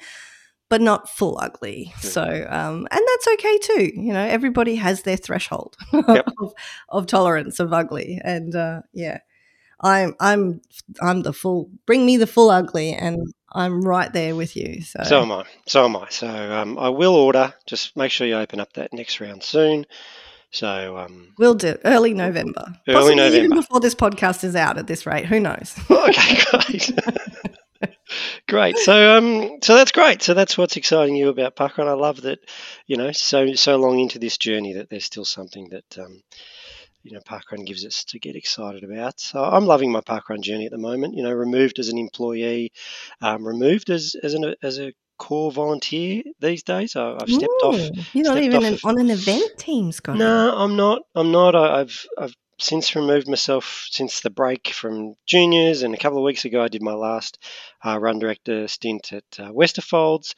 but 0.69 0.81
not 0.81 1.09
full 1.09 1.37
ugly. 1.41 1.93
Yeah. 2.03 2.09
So, 2.09 2.47
um, 2.49 2.87
and 2.91 3.01
that's 3.07 3.27
okay 3.33 3.57
too. 3.59 3.91
You 3.95 4.13
know, 4.13 4.23
everybody 4.25 4.75
has 4.75 5.03
their 5.03 5.17
threshold 5.17 5.77
Yep. 5.93 6.25
of, 6.41 6.53
of 6.89 7.07
tolerance 7.07 7.59
of 7.59 7.73
ugly, 7.73 8.19
and 8.23 8.55
uh, 8.55 8.81
yeah, 8.93 9.19
I'm 9.81 10.15
I'm 10.19 10.61
I'm 11.01 11.21
the 11.23 11.33
full. 11.33 11.69
Bring 11.85 12.05
me 12.05 12.17
the 12.17 12.27
full 12.27 12.49
ugly, 12.49 12.93
and 12.93 13.19
I'm 13.51 13.81
right 13.81 14.11
there 14.11 14.35
with 14.35 14.55
you. 14.55 14.81
So, 14.81 15.03
So 15.03 15.21
am 15.21 15.31
I. 15.31 15.45
So 15.65 15.85
am 15.85 15.95
I. 15.95 16.07
So 16.09 16.27
um, 16.27 16.77
I 16.77 16.89
will 16.89 17.15
order. 17.15 17.53
Just 17.65 17.95
make 17.95 18.11
sure 18.11 18.27
you 18.27 18.35
open 18.35 18.59
up 18.59 18.73
that 18.73 18.93
next 18.93 19.19
round 19.19 19.43
soon. 19.43 19.85
So 20.51 20.97
um, 20.97 21.33
we'll 21.37 21.55
do 21.55 21.75
early 21.83 22.13
November, 22.13 22.65
Early 22.87 22.95
Possibly 22.95 23.13
even 23.13 23.33
November. 23.33 23.55
before 23.57 23.79
this 23.79 23.95
podcast 23.95 24.43
is 24.43 24.55
out. 24.55 24.77
At 24.77 24.87
this 24.87 25.05
rate, 25.05 25.25
who 25.25 25.39
knows? 25.41 25.75
okay, 25.91 26.39
great, 26.51 26.91
great. 28.47 28.77
So 28.77 29.17
um, 29.17 29.57
so 29.61 29.75
that's 29.75 29.91
great. 29.91 30.21
So 30.21 30.33
that's 30.33 30.57
what's 30.57 30.77
exciting 30.77 31.15
you 31.15 31.27
about 31.29 31.55
parkrun. 31.57 31.87
I 31.87 31.93
love 31.93 32.21
that. 32.21 32.39
You 32.85 32.95
know, 32.95 33.11
so 33.11 33.53
so 33.55 33.75
long 33.75 33.99
into 33.99 34.19
this 34.19 34.37
journey 34.37 34.73
that 34.73 34.89
there's 34.89 35.03
still 35.05 35.25
something 35.25 35.69
that 35.69 35.97
um, 35.99 36.23
you 37.07 37.13
know 37.13 37.21
parkrun 37.21 37.65
gives 37.65 37.85
us 37.85 38.03
to 38.05 38.19
get 38.19 38.35
excited 38.35 38.83
about. 38.83 39.19
So 39.19 39.43
I'm 39.43 39.65
loving 39.65 39.91
my 39.91 40.01
parkrun 40.01 40.41
journey 40.41 40.65
at 40.65 40.71
the 40.71 40.77
moment. 40.77 41.15
You 41.15 41.23
know, 41.23 41.31
removed 41.31 41.79
as 41.79 41.89
an 41.89 41.97
employee, 41.97 42.71
um, 43.21 43.47
removed 43.47 43.89
as 43.89 44.15
as 44.21 44.33
an 44.33 44.55
as 44.61 44.79
a 44.79 44.93
core 45.17 45.51
volunteer 45.51 46.23
these 46.39 46.63
days. 46.63 46.95
I, 46.95 47.13
I've 47.13 47.29
stepped 47.29 47.63
off. 47.63 47.79
You're 48.13 48.25
not 48.25 48.41
even 48.43 48.65
an, 48.65 48.77
on 48.83 48.99
an 48.99 49.09
event 49.09 49.57
team, 49.57 49.91
Scott. 49.91 50.17
No, 50.17 50.55
I'm 50.55 50.75
not. 50.75 51.01
I'm 51.15 51.31
not. 51.31 51.55
I, 51.55 51.81
I've 51.81 52.05
I've 52.17 52.35
since 52.59 52.95
removed 52.95 53.27
myself 53.27 53.87
since 53.91 54.21
the 54.21 54.29
break 54.31 54.69
from 54.69 55.13
juniors, 55.25 55.83
and 55.83 55.93
a 55.93 55.97
couple 55.97 56.17
of 56.17 56.23
weeks 56.23 56.43
ago 56.45 56.61
I 56.61 56.67
did 56.67 56.81
my 56.81 56.93
last 56.93 57.37
uh, 57.85 57.97
run 57.99 58.19
director 58.19 58.67
stint 58.67 59.13
at 59.13 59.23
uh, 59.39 59.51
Westerfolds. 59.51 60.33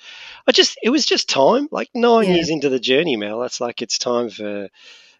I 0.47 0.51
just 0.51 0.77
it 0.83 0.89
was 0.89 1.05
just 1.05 1.29
time. 1.29 1.67
Like 1.71 1.89
nine 1.95 2.27
Yeah. 2.27 2.35
years 2.35 2.49
into 2.49 2.69
the 2.69 2.79
journey, 2.79 3.15
Mel. 3.15 3.43
It's 3.43 3.61
like 3.61 3.81
it's 3.81 3.97
time 3.97 4.29
for 4.29 4.67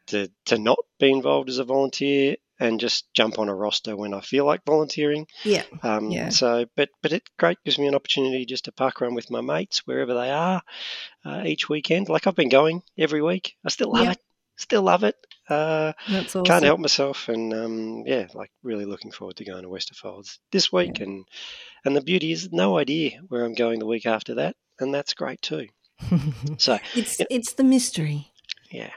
to 0.09 0.29
to 0.45 0.57
not 0.57 0.79
be 0.99 1.09
involved 1.11 1.49
as 1.49 1.57
a 1.59 1.63
volunteer 1.63 2.35
and 2.61 2.79
just 2.79 3.05
jump 3.13 3.39
on 3.39 3.47
a 3.47 3.55
roster 3.55 3.95
when 3.95 4.13
I 4.13 4.19
feel 4.21 4.45
like 4.45 4.65
volunteering. 4.65 5.27
Yeah. 5.45 5.63
Um, 5.81 6.09
Yeah. 6.11 6.29
So, 6.29 6.65
but 6.75 6.89
but 7.01 7.13
it 7.13 7.23
great 7.37 7.57
gives 7.63 7.79
me 7.79 7.87
an 7.87 7.95
opportunity 7.95 8.45
just 8.45 8.65
to 8.65 8.71
park 8.73 9.01
around 9.01 9.15
with 9.15 9.31
my 9.31 9.41
mates 9.41 9.87
wherever 9.87 10.13
they 10.13 10.29
are 10.31 10.61
uh, 11.25 11.43
each 11.45 11.69
weekend. 11.69 12.09
Like 12.09 12.27
I've 12.27 12.35
been 12.35 12.49
going 12.49 12.83
every 12.97 13.21
week. 13.21 13.55
I 13.65 13.69
still 13.69 13.91
love 13.93 14.03
Yeah. 14.05 14.11
it. 14.11 14.19
Still 14.57 14.81
love 14.81 15.05
it. 15.05 15.15
Uh, 15.47 15.93
That's 16.09 16.35
awesome. 16.35 16.43
Can't 16.43 16.65
help 16.65 16.81
myself, 16.81 17.29
and 17.29 17.53
um, 17.53 18.03
yeah, 18.05 18.27
like 18.33 18.51
really 18.61 18.83
looking 18.85 19.09
forward 19.11 19.37
to 19.37 19.45
going 19.45 19.63
to 19.63 19.69
Westerfolds 19.69 20.37
this 20.51 20.69
week. 20.71 20.99
And 20.99 21.25
and 21.85 21.95
the 21.95 22.01
beauty 22.01 22.33
is 22.33 22.51
no 22.51 22.77
idea 22.77 23.21
where 23.29 23.45
I'm 23.45 23.53
going 23.53 23.79
the 23.79 23.85
week 23.85 24.05
after 24.05 24.35
that, 24.35 24.57
and 24.79 24.93
that's 24.93 25.13
great 25.13 25.41
too. 25.41 25.67
So 26.57 26.77
it's 26.93 27.19
Yeah. 27.21 27.25
it's 27.29 27.53
the 27.53 27.63
mystery. 27.63 28.33
yeah, 28.69 28.91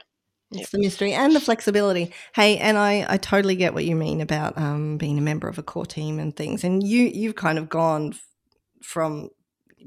It's 0.53 0.71
the 0.71 0.79
mystery 0.79 1.13
and 1.13 1.35
the 1.35 1.39
flexibility. 1.39 2.13
Hey, 2.35 2.57
and 2.57 2.77
I, 2.77 3.05
I 3.07 3.17
totally 3.17 3.55
get 3.55 3.73
what 3.73 3.85
you 3.85 3.95
mean 3.95 4.21
about 4.21 4.57
um, 4.57 4.97
being 4.97 5.17
a 5.17 5.21
member 5.21 5.47
of 5.47 5.57
a 5.57 5.63
core 5.63 5.85
team 5.85 6.19
and 6.19 6.35
things. 6.35 6.63
And 6.63 6.83
you 6.83 7.03
you've 7.03 7.35
kind 7.35 7.57
of 7.57 7.69
gone 7.69 8.15
from 8.81 9.29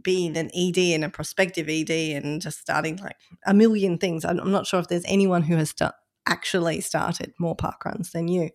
being 0.02 0.37
an 0.37 0.50
ED 0.54 0.78
and 0.94 1.04
a 1.04 1.08
prospective 1.08 1.68
ED 1.68 1.90
and 1.90 2.40
just 2.40 2.61
starting 2.61 2.96
like 2.96 3.16
a 3.46 3.54
million 3.54 3.99
things. 3.99 4.25
I'm 4.25 4.38
I'm 4.38 4.52
not 4.52 4.66
sure 4.66 4.80
if 4.80 4.88
there's 4.88 5.04
anyone 5.06 5.42
who 5.42 5.56
has 5.56 5.70
sta- 5.70 5.92
actually 6.26 6.80
started 6.80 7.32
more 7.38 7.56
park 7.56 7.85
runs 7.85 8.12
than 8.12 8.28
you. 8.28 8.50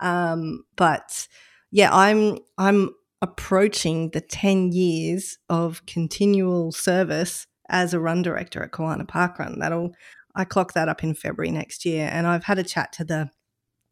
Um, 0.00 0.64
but 0.76 1.28
yeah, 1.70 1.90
I'm 1.92 2.38
I'm 2.58 2.90
approaching 3.22 4.10
the 4.10 4.20
10 4.20 4.72
years 4.72 5.38
of 5.48 5.84
continual 5.86 6.72
service 6.72 7.46
as 7.70 7.94
a 7.94 8.00
run 8.00 8.20
director 8.20 8.62
at 8.62 8.70
Kawana 8.70 9.08
Park 9.08 9.38
Run. 9.38 9.58
That'll 9.58 9.92
I 10.34 10.44
clock 10.44 10.72
that 10.74 10.88
up 10.88 11.02
in 11.04 11.14
February 11.14 11.50
next 11.52 11.84
year, 11.84 12.08
and 12.10 12.26
I've 12.26 12.44
had 12.44 12.58
a 12.58 12.64
chat 12.64 12.92
to 12.94 13.04
the 13.04 13.30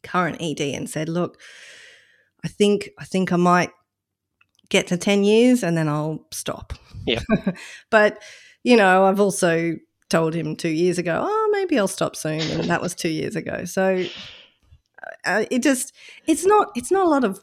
current 0.02 0.38
ED 0.40 0.60
and 0.60 0.88
said, 0.88 1.08
"Look, 1.08 1.40
I 2.44 2.48
think 2.48 2.90
I 2.98 3.04
think 3.04 3.32
I 3.32 3.36
might 3.36 3.70
get 4.68 4.86
to 4.88 4.96
ten 4.96 5.24
years, 5.24 5.62
and 5.62 5.76
then 5.76 5.88
I'll 5.88 6.26
stop." 6.32 6.72
Yeah. 7.06 7.20
but 7.90 8.22
you 8.64 8.76
know, 8.76 9.04
I've 9.04 9.20
also 9.20 9.74
told 10.08 10.34
him 10.34 10.56
two 10.56 10.68
years 10.68 10.98
ago, 10.98 11.20
"Oh, 11.24 11.48
maybe 11.52 11.78
I'll 11.78 11.88
stop 11.88 12.16
soon," 12.16 12.40
and 12.40 12.64
that 12.64 12.82
was 12.82 12.94
two 12.94 13.08
years 13.10 13.36
ago. 13.36 13.64
So 13.64 14.04
uh, 15.24 15.44
it 15.50 15.62
just 15.62 15.92
it's 16.26 16.44
not 16.44 16.70
it's 16.74 16.90
not 16.90 17.06
a 17.06 17.08
lot 17.08 17.24
of 17.24 17.42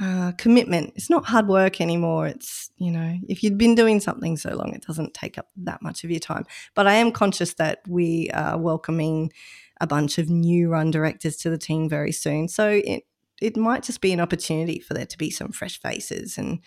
uh, 0.00 0.32
commitment. 0.32 0.92
It's 0.96 1.10
not 1.10 1.24
hard 1.24 1.46
work 1.46 1.80
anymore. 1.80 2.26
It's 2.26 2.70
you 2.76 2.90
know, 2.90 3.16
if 3.28 3.42
you've 3.42 3.58
been 3.58 3.74
doing 3.74 4.00
something 4.00 4.36
so 4.36 4.54
long, 4.54 4.72
it 4.74 4.84
doesn't 4.86 5.14
take 5.14 5.38
up 5.38 5.48
that 5.58 5.82
much 5.82 6.04
of 6.04 6.10
your 6.10 6.20
time. 6.20 6.44
But 6.74 6.86
I 6.86 6.94
am 6.94 7.12
conscious 7.12 7.54
that 7.54 7.80
we 7.86 8.30
are 8.34 8.58
welcoming 8.58 9.32
a 9.80 9.86
bunch 9.86 10.18
of 10.18 10.28
new 10.28 10.68
run 10.68 10.90
directors 10.90 11.36
to 11.38 11.50
the 11.50 11.58
team 11.58 11.88
very 11.88 12.12
soon. 12.12 12.48
So 12.48 12.80
it 12.84 13.04
it 13.40 13.56
might 13.56 13.82
just 13.82 14.00
be 14.00 14.12
an 14.12 14.20
opportunity 14.20 14.80
for 14.80 14.94
there 14.94 15.06
to 15.06 15.18
be 15.18 15.30
some 15.30 15.52
fresh 15.52 15.80
faces 15.80 16.38
and 16.38 16.60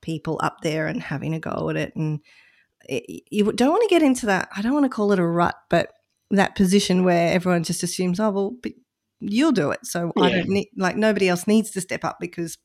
people 0.00 0.38
up 0.42 0.60
there 0.62 0.86
and 0.86 1.02
having 1.02 1.34
a 1.34 1.40
go 1.40 1.68
at 1.70 1.76
it. 1.76 1.94
And 1.96 2.20
it, 2.88 3.24
you 3.30 3.50
don't 3.52 3.70
want 3.70 3.82
to 3.82 3.94
get 3.94 4.02
into 4.02 4.26
that. 4.26 4.48
I 4.54 4.62
don't 4.62 4.74
want 4.74 4.84
to 4.84 4.90
call 4.90 5.12
it 5.12 5.18
a 5.18 5.26
rut, 5.26 5.56
but 5.68 5.92
that 6.30 6.54
position 6.54 7.04
where 7.04 7.32
everyone 7.32 7.64
just 7.64 7.82
assumes, 7.82 8.20
oh 8.20 8.30
well, 8.30 8.52
but 8.62 8.72
you'll 9.20 9.52
do 9.52 9.70
it. 9.70 9.84
So 9.84 10.12
I 10.16 10.30
don't 10.30 10.48
need 10.48 10.68
like 10.76 10.96
nobody 10.96 11.28
else 11.28 11.46
needs 11.46 11.70
to 11.72 11.80
step 11.80 12.04
up 12.04 12.18
because 12.20 12.56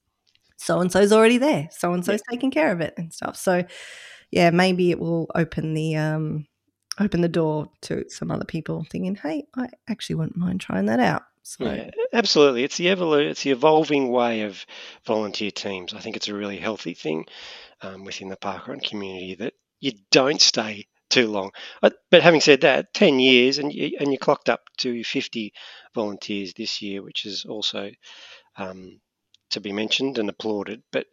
so 0.57 0.79
and 0.79 0.91
so's 0.91 1.11
already 1.11 1.37
there. 1.37 1.69
So 1.71 1.93
and 1.93 2.05
so's 2.05 2.21
taking 2.29 2.51
care 2.51 2.71
of 2.71 2.81
it 2.81 2.93
and 2.97 3.13
stuff. 3.13 3.35
So 3.35 3.63
yeah, 4.31 4.49
maybe 4.49 4.91
it 4.91 4.99
will 4.99 5.29
open 5.35 5.73
the 5.73 5.95
um 5.95 6.47
open 6.99 7.21
the 7.21 7.29
door 7.29 7.67
to 7.81 8.05
some 8.09 8.31
other 8.31 8.45
people 8.45 8.85
thinking, 8.89 9.15
hey, 9.15 9.45
I 9.55 9.69
actually 9.87 10.15
wouldn't 10.15 10.37
mind 10.37 10.61
trying 10.61 10.85
that 10.85 10.99
out. 10.99 11.23
So 11.43 11.65
yeah, 11.65 11.91
absolutely. 12.13 12.63
It's 12.63 12.77
the 12.77 12.87
evolu- 12.87 13.29
It's 13.29 13.43
the 13.43 13.51
evolving 13.51 14.09
way 14.09 14.41
of 14.41 14.65
volunteer 15.05 15.51
teams. 15.51 15.93
I 15.93 15.99
think 15.99 16.15
it's 16.15 16.27
a 16.27 16.33
really 16.33 16.57
healthy 16.57 16.93
thing 16.95 17.25
um, 17.81 18.03
within 18.03 18.29
the 18.29 18.37
parkrun 18.37 18.83
community 18.83 19.35
that 19.35 19.53
you 19.79 19.91
don't 20.09 20.41
stay 20.41 20.87
too 21.09 21.27
long. 21.27 21.51
But 21.81 21.97
having 22.11 22.41
said 22.41 22.61
that, 22.61 22.93
ten 22.93 23.19
years 23.19 23.59
and 23.59 23.71
you, 23.71 23.97
and 23.99 24.11
you 24.11 24.17
clocked 24.17 24.49
up 24.49 24.61
to 24.77 25.03
fifty 25.03 25.53
volunteers 25.93 26.53
this 26.53 26.81
year, 26.81 27.03
which 27.03 27.25
is 27.25 27.45
also 27.45 27.91
um, 28.57 28.99
to 29.51 29.59
be 29.59 29.71
mentioned 29.71 30.17
and 30.17 30.29
applauded. 30.29 30.81
But 30.91 31.07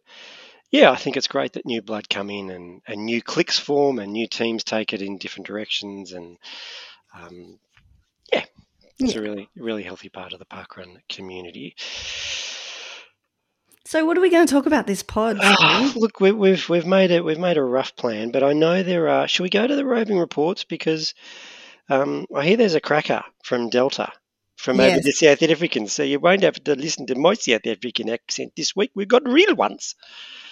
yeah, 0.71 0.91
I 0.91 0.95
think 0.95 1.17
it's 1.17 1.27
great 1.27 1.53
that 1.53 1.65
new 1.65 1.81
blood 1.81 2.09
come 2.09 2.29
in 2.29 2.49
and, 2.49 2.81
and 2.87 3.05
new 3.05 3.21
clicks 3.21 3.59
form 3.59 3.99
and 3.99 4.11
new 4.11 4.27
teams 4.27 4.63
take 4.63 4.93
it 4.93 5.01
in 5.01 5.17
different 5.17 5.47
directions 5.47 6.13
and 6.13 6.37
um, 7.15 7.59
yeah, 8.31 8.45
it's 8.99 9.13
Yeah. 9.13 9.19
a 9.19 9.21
really 9.21 9.49
really 9.55 9.83
healthy 9.83 10.09
part 10.09 10.33
of 10.33 10.39
the 10.39 10.45
parkrun 10.45 10.97
community. 11.09 11.75
So 13.85 14.05
what 14.05 14.17
are 14.17 14.21
we 14.21 14.29
going 14.31 14.47
to 14.47 14.51
talk 14.51 14.65
about 14.65 14.87
this 14.87 15.03
pod? 15.03 15.37
Look, 15.95 16.19
we, 16.19 16.31
we've 16.31 16.67
we've 16.69 16.85
made 16.87 17.11
it 17.11 17.23
we've 17.23 17.37
made 17.37 17.57
a 17.57 17.63
rough 17.63 17.95
plan, 17.95 18.31
but 18.31 18.41
I 18.43 18.53
know 18.53 18.81
there 18.81 19.09
are. 19.09 19.27
Should 19.27 19.43
we 19.43 19.49
go 19.49 19.67
to 19.67 19.75
the 19.75 19.85
roving 19.85 20.17
reports 20.17 20.63
because 20.63 21.13
um, 21.89 22.25
I 22.35 22.45
hear 22.45 22.57
there's 22.57 22.75
a 22.75 22.81
cracker 22.81 23.23
from 23.43 23.69
Delta 23.69 24.11
from 24.63 24.79
over 24.79 24.99
the 25.01 25.11
South 25.11 25.43
Africans, 25.43 25.91
so 25.91 26.03
you 26.03 26.19
won't 26.19 26.43
have 26.43 26.63
to 26.63 26.75
listen 26.75 27.05
to 27.07 27.15
my 27.15 27.33
South 27.33 27.67
African 27.67 28.09
accent 28.09 28.53
this 28.55 28.73
week. 28.75 28.91
We've 28.95 29.07
got 29.07 29.27
real 29.27 29.55
ones. 29.55 29.95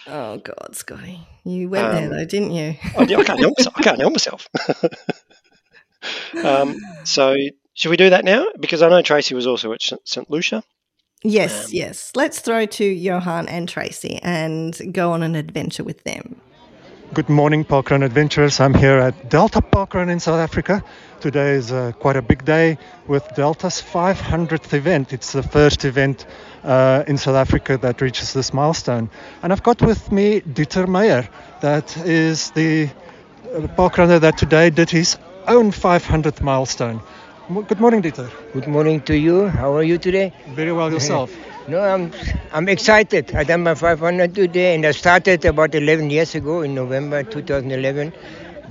Oh 0.05 0.37
God, 0.37 0.75
Scotty, 0.75 1.19
you 1.45 1.69
went 1.69 1.91
there 1.93 2.03
Um, 2.05 2.09
though, 2.17 2.25
didn't 2.25 2.51
you? 2.51 2.75
I, 2.97 3.03
I 3.03 3.23
can't 3.23 3.39
help 3.39 3.53
myself. 3.57 3.73
I 3.77 3.83
can't 3.83 3.99
help 3.99 4.13
myself. 4.13 4.47
um, 6.43 6.75
so 7.03 7.35
should 7.73 7.89
we 7.89 7.97
do 7.97 8.09
that 8.09 8.25
now? 8.25 8.45
Because 8.59 8.81
I 8.81 8.89
know 8.89 9.01
Tracey 9.01 9.35
was 9.35 9.47
also 9.47 9.71
at 9.73 9.81
St. 9.81 10.05
St. 10.07 10.29
Lucia. 10.29 10.63
Yes, 11.23 11.65
Um, 11.65 11.69
yes. 11.73 12.11
Let's 12.15 12.39
throw 12.39 12.65
to 12.65 12.85
Johan 12.85 13.47
and 13.47 13.69
Tracey 13.69 14.19
and 14.23 14.77
go 14.91 15.11
on 15.11 15.21
an 15.23 15.35
adventure 15.35 15.83
with 15.83 16.03
them. 16.03 16.41
Good 17.13 17.29
morning, 17.29 17.63
Parkrun 17.63 18.03
adventurers. 18.03 18.59
I'm 18.59 18.73
here 18.73 18.97
at 18.97 19.29
Delta 19.29 19.61
Parkrun 19.61 20.09
in 20.09 20.19
South 20.19 20.39
Africa. 20.39 20.83
Today 21.21 21.51
is 21.51 21.71
uh, 21.71 21.91
quite 21.99 22.15
a 22.15 22.21
big 22.23 22.43
day 22.45 22.79
with 23.07 23.23
Delta's 23.35 23.79
500th 23.79 24.73
event. 24.73 25.13
It's 25.13 25.33
the 25.33 25.43
first 25.43 25.85
event 25.85 26.25
uh, 26.63 27.03
in 27.05 27.15
South 27.15 27.35
Africa 27.35 27.77
that 27.77 28.01
reaches 28.01 28.33
this 28.33 28.51
milestone. 28.53 29.07
And 29.43 29.53
I've 29.53 29.61
got 29.61 29.83
with 29.83 30.11
me 30.11 30.41
Dieter 30.41 30.87
Meyer, 30.87 31.29
that 31.61 31.95
is 31.97 32.49
the 32.51 32.89
uh, 33.53 33.67
parkrunner 33.77 34.19
that 34.19 34.39
today 34.39 34.71
did 34.71 34.89
his 34.89 35.15
own 35.47 35.69
500th 35.69 36.41
milestone. 36.41 36.99
Good 37.67 37.79
morning, 37.79 38.01
Dieter. 38.01 38.31
Good 38.53 38.67
morning 38.67 38.99
to 39.01 39.15
you. 39.15 39.47
How 39.47 39.75
are 39.75 39.83
you 39.83 39.99
today? 39.99 40.33
Very 40.55 40.71
well 40.71 40.91
yourself. 40.91 41.31
No, 41.67 41.79
I'm 41.79 42.11
I'm 42.51 42.67
excited. 42.67 43.35
I 43.35 43.43
done 43.43 43.61
my 43.61 43.75
500 43.75 44.33
today, 44.33 44.73
and 44.73 44.83
I 44.83 44.91
started 44.91 45.45
about 45.45 45.75
11 45.75 46.09
years 46.09 46.33
ago 46.33 46.61
in 46.61 46.73
November 46.73 47.21
2011 47.21 48.11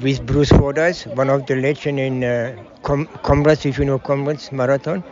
with 0.02 0.24
Bruce 0.26 0.50
Fordyce, 0.50 1.06
one 1.06 1.30
of 1.30 1.46
the 1.46 1.56
legend 1.56 1.98
in 2.00 2.24
uh, 2.24 2.56
Com- 2.82 3.08
Comrades, 3.22 3.66
if 3.66 3.78
you 3.78 3.84
know 3.84 3.98
Comrades 3.98 4.50
Marathon. 4.52 5.02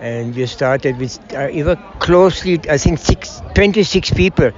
And 0.00 0.34
we 0.34 0.46
started 0.46 0.98
with 0.98 1.18
uh, 1.34 1.48
even 1.50 1.76
closely, 1.98 2.60
I 2.68 2.76
think 2.78 2.98
six, 2.98 3.40
26 3.54 4.10
people. 4.12 4.50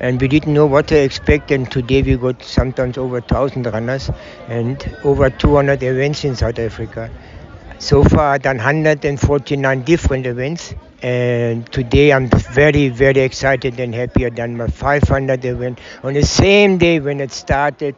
And 0.00 0.20
we 0.20 0.28
didn't 0.28 0.52
know 0.54 0.66
what 0.66 0.88
to 0.88 0.96
expect. 0.96 1.50
And 1.50 1.70
today 1.70 2.02
we 2.02 2.16
got 2.16 2.42
sometimes 2.42 2.96
over 2.98 3.14
1,000 3.20 3.64
runners 3.66 4.10
and 4.48 4.82
over 5.04 5.30
200 5.30 5.82
events 5.82 6.24
in 6.24 6.34
South 6.36 6.58
Africa. 6.58 7.10
So 7.78 8.02
far, 8.04 8.34
I've 8.34 8.42
done 8.42 8.56
149 8.58 9.82
different 9.82 10.26
events, 10.26 10.74
and 11.02 11.70
today 11.72 12.12
I'm 12.12 12.28
very, 12.28 12.88
very 12.88 13.20
excited 13.20 13.78
and 13.80 13.94
happy. 13.94 14.24
I've 14.26 14.34
done 14.34 14.56
my 14.56 14.66
500 14.68 15.44
event 15.44 15.80
on 16.02 16.14
the 16.14 16.22
same 16.22 16.78
day 16.78 17.00
when 17.00 17.20
it 17.20 17.32
started 17.32 17.94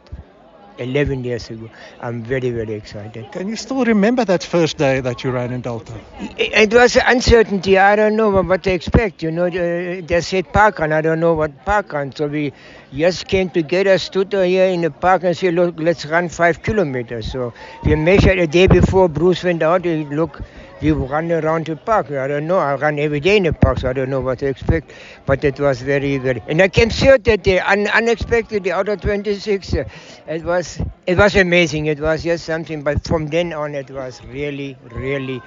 11 0.79 1.23
years 1.23 1.49
ago. 1.49 1.69
I'm 1.99 2.23
very, 2.23 2.51
very 2.51 2.73
excited. 2.73 3.31
Can 3.31 3.47
you 3.47 3.55
still 3.55 3.83
remember 3.85 4.25
that 4.25 4.43
first 4.43 4.77
day 4.77 5.01
that 5.01 5.23
you 5.23 5.31
ran 5.31 5.51
in 5.51 5.61
Delta? 5.61 6.01
It 6.17 6.51
it 6.63 6.73
was 6.73 6.95
uncertainty. 6.97 7.77
I 7.77 7.95
don't 7.95 8.15
know 8.15 8.29
what 8.29 8.63
to 8.63 8.71
expect. 8.71 9.23
You 9.23 9.31
know, 9.31 9.45
uh, 9.47 10.01
they 10.09 10.21
said 10.21 10.51
park 10.53 10.79
run. 10.79 10.91
I 10.91 11.01
don't 11.01 11.19
know 11.19 11.33
what 11.33 11.65
park 11.65 11.93
run. 11.93 12.11
So 12.15 12.27
we 12.27 12.53
just 12.93 13.27
came 13.27 13.49
together, 13.49 13.97
stood 13.97 14.33
here 14.33 14.65
in 14.67 14.81
the 14.81 14.91
park 14.91 15.23
and 15.23 15.35
said, 15.37 15.53
look, 15.55 15.75
let's 15.79 16.05
run 16.05 16.29
five 16.29 16.61
kilometers. 16.61 17.31
So 17.31 17.53
we 17.83 17.95
measured 17.95 18.39
a 18.39 18.47
day 18.47 18.67
before 18.67 19.07
Bruce 19.09 19.43
went 19.43 19.61
out. 19.63 19.83
We 19.83 20.05
look, 20.05 20.41
we 20.81 20.91
run 20.91 21.31
around 21.31 21.65
the 21.67 21.75
park. 21.75 22.11
I 22.11 22.27
don't 22.27 22.47
know. 22.47 22.57
I 22.57 22.75
run 22.75 22.99
every 22.99 23.19
day 23.19 23.37
in 23.37 23.43
the 23.43 23.53
park, 23.53 23.79
so 23.79 23.89
I 23.89 23.93
don't 23.93 24.09
know 24.09 24.21
what 24.21 24.39
to 24.39 24.47
expect. 24.47 24.91
But 25.25 25.43
it 25.43 25.59
was 25.59 25.81
very, 25.81 26.17
very. 26.17 26.41
And 26.47 26.61
I 26.61 26.67
came 26.69 26.89
third 26.89 27.23
that 27.25 27.43
day, 27.43 27.59
un- 27.59 27.87
unexpectedly, 27.87 28.71
out 28.71 28.87
of 28.89 29.01
26. 29.01 29.73
Uh, 29.73 29.83
it 30.27 30.43
was, 30.43 30.79
it 31.07 31.17
was 31.17 31.35
amazing. 31.35 31.87
It 31.87 31.99
was 31.99 32.23
just 32.23 32.45
something. 32.45 32.83
But 32.83 33.05
from 33.05 33.27
then 33.27 33.53
on, 33.53 33.75
it 33.75 33.89
was 33.91 34.23
really, 34.25 34.77
really. 34.91 35.41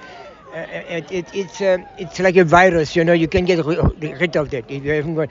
Uh, 0.53 0.65
it, 0.69 1.11
it, 1.11 1.25
it's 1.33 1.61
uh, 1.61 1.77
it's 1.97 2.19
like 2.19 2.35
a 2.37 2.43
virus, 2.43 2.95
you 2.95 3.03
know. 3.03 3.13
You 3.13 3.27
can 3.27 3.43
get 3.45 3.65
ri- 3.65 3.77
rid 4.19 4.35
of 4.35 4.51
that 4.51 4.69
if 4.69 4.83
you 4.83 4.91
haven't 4.91 5.15
got. 5.15 5.29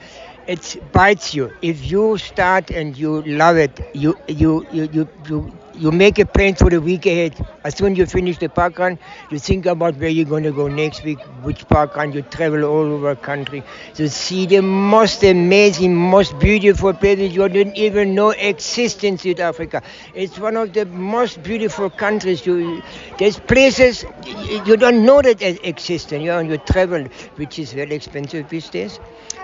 It 0.49 0.83
bites 0.93 1.33
you. 1.33 1.53
If 1.63 1.89
you 1.91 2.19
start 2.19 2.71
and 2.71 2.97
you 2.97 3.23
love 3.23 3.57
it, 3.57 3.79
you 3.95 4.17
you 4.27 4.67
you 4.73 4.89
you. 4.93 5.09
you 5.29 5.53
you 5.75 5.91
make 5.93 6.19
a 6.19 6.27
plan 6.27 6.55
for 6.55 6.71
the 6.71 6.81
week 6.81 7.07
ahead. 7.07 7.35
As 7.65 7.77
soon 7.77 7.93
as 7.93 7.99
you 7.99 8.07
finish 8.07 8.39
the 8.39 8.49
park 8.49 8.79
run, 8.79 8.99
you 9.31 9.39
think 9.39 9.67
about 9.67 9.97
where 9.97 10.09
you're 10.09 10.27
going 10.27 10.43
to 10.45 10.53
go 10.53 10.69
next 10.69 11.03
week, 11.05 11.21
which 11.43 11.67
park 11.69 11.97
run. 11.97 12.13
You 12.13 12.23
travel 12.23 12.65
all 12.65 12.85
over 12.93 13.15
country 13.17 13.63
to 13.95 14.09
see 14.09 14.47
the 14.47 14.61
most 14.63 15.23
amazing, 15.23 15.95
most 15.97 16.39
beautiful 16.39 16.93
places 16.95 17.35
you 17.35 17.49
didn't 17.49 17.77
even 17.77 18.15
know 18.15 18.31
exist 18.31 19.05
in 19.05 19.19
South 19.19 19.41
Africa. 19.41 19.83
It's 20.15 20.39
one 20.39 20.57
of 20.57 20.73
the 20.73 20.87
most 20.87 21.43
beautiful 21.43 21.91
countries. 21.91 22.45
You, 22.47 22.83
there's 23.19 23.39
places 23.39 24.05
you 24.25 24.77
don't 24.77 25.05
know 25.05 25.23
that 25.23 25.43
exist, 25.67 26.13
and 26.13 26.23
you, 26.23 26.31
know, 26.31 26.41
you 26.41 26.59
travel, 26.59 27.05
which 27.37 27.59
is 27.59 27.73
very 27.73 27.95
expensive 27.95 28.49
these 28.49 28.69
days 28.71 29.01